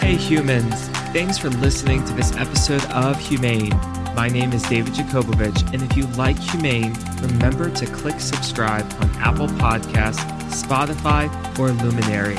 Hey, 0.00 0.16
humans. 0.16 0.88
Thanks 1.12 1.38
for 1.38 1.48
listening 1.50 2.04
to 2.06 2.12
this 2.14 2.36
episode 2.36 2.84
of 2.86 3.16
HumAIn. 3.16 3.98
My 4.14 4.28
name 4.28 4.52
is 4.52 4.62
David 4.64 4.94
Yakobovitch, 4.94 5.72
and 5.72 5.82
if 5.82 5.96
you 5.96 6.06
like 6.16 6.36
HumAIn, 6.36 7.22
remember 7.22 7.70
to 7.70 7.86
click 7.86 8.18
subscribe 8.18 8.84
on 9.00 9.08
Apple 9.16 9.46
Podcasts, 9.46 10.37
Spotify, 10.48 11.28
or 11.58 11.70
Luminary. 11.70 12.36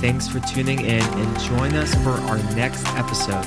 Thanks 0.00 0.28
for 0.28 0.40
tuning 0.40 0.80
in 0.80 1.02
and 1.02 1.40
join 1.40 1.74
us 1.74 1.94
for 2.02 2.10
our 2.10 2.38
next 2.54 2.86
episode. 2.94 3.46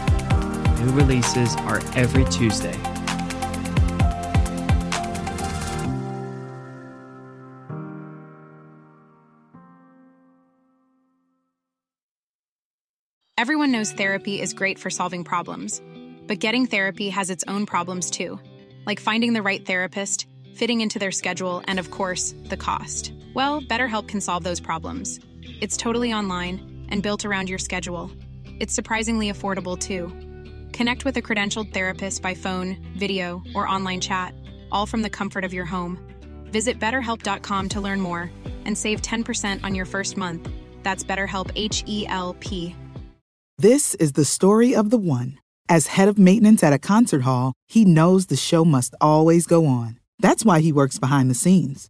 New 0.80 0.91
releases 0.93 1.55
are 1.57 1.82
every 1.95 2.26
Tuesday. 2.26 2.78
Everyone 13.38 13.72
knows 13.72 13.91
therapy 13.91 14.41
is 14.41 14.53
great 14.53 14.80
for 14.80 14.89
solving 14.89 15.24
problems 15.24 15.82
but 16.28 16.39
getting 16.39 16.66
therapy 16.66 17.09
has 17.09 17.30
its 17.30 17.43
own 17.47 17.66
problems 17.66 18.09
too, 18.09 18.39
like 18.86 18.99
finding 18.99 19.34
the 19.34 19.41
right 19.41 19.66
therapist, 19.66 20.28
fitting 20.55 20.82
into 20.82 20.99
their 20.99 21.11
schedule, 21.11 21.63
and 21.68 21.80
of 21.80 21.91
course, 21.91 22.34
the 22.45 22.57
cost. 22.57 23.11
Well, 23.36 23.62
BetterHelp 23.62 24.08
can 24.08 24.22
solve 24.22 24.44
those 24.46 24.62
problems. 24.62 25.20
It's 25.60 25.76
totally 25.76 26.14
online 26.14 26.86
and 26.88 27.04
built 27.04 27.26
around 27.26 27.50
your 27.50 27.60
schedule. 27.60 28.10
It's 28.62 28.74
surprisingly 28.74 29.30
affordable 29.30 29.78
too. 29.78 30.08
Connect 30.72 31.04
with 31.04 31.18
a 31.18 31.22
credentialed 31.22 31.74
therapist 31.74 32.22
by 32.22 32.34
phone, 32.34 32.78
video, 32.98 33.44
or 33.54 33.68
online 33.68 34.00
chat, 34.00 34.34
all 34.72 34.86
from 34.86 35.02
the 35.02 35.10
comfort 35.10 35.44
of 35.44 35.54
your 35.54 35.66
home. 35.66 36.00
Visit 36.46 36.80
betterhelp.com 36.80 37.68
to 37.70 37.82
learn 37.82 38.00
more 38.00 38.32
and 38.64 38.78
save 38.78 39.02
10% 39.02 39.66
on 39.66 39.76
your 39.76 39.86
first 39.86 40.16
month. 40.16 40.50
That's 40.84 41.04
BetterHelp 41.04 41.52
H 41.58 41.84
E 41.88 42.08
L 42.08 42.38
P. 42.40 42.74
This 43.58 43.96
is 43.96 44.14
the 44.14 44.24
story 44.24 44.74
of 44.74 44.92
the 44.92 44.98
one. 44.98 45.40
As 45.68 45.88
head 45.88 46.08
of 46.08 46.18
maintenance 46.18 46.64
at 46.64 46.72
a 46.72 46.80
concert 46.80 47.24
hall, 47.24 47.52
he 47.68 47.84
knows 47.84 48.28
the 48.28 48.38
show 48.38 48.64
must 48.64 48.96
always 49.02 49.46
go 49.46 49.66
on. 49.66 50.00
That's 50.20 50.46
why 50.46 50.62
he 50.62 50.72
works 50.72 51.00
behind 51.00 51.30
the 51.30 51.36
scenes, 51.36 51.90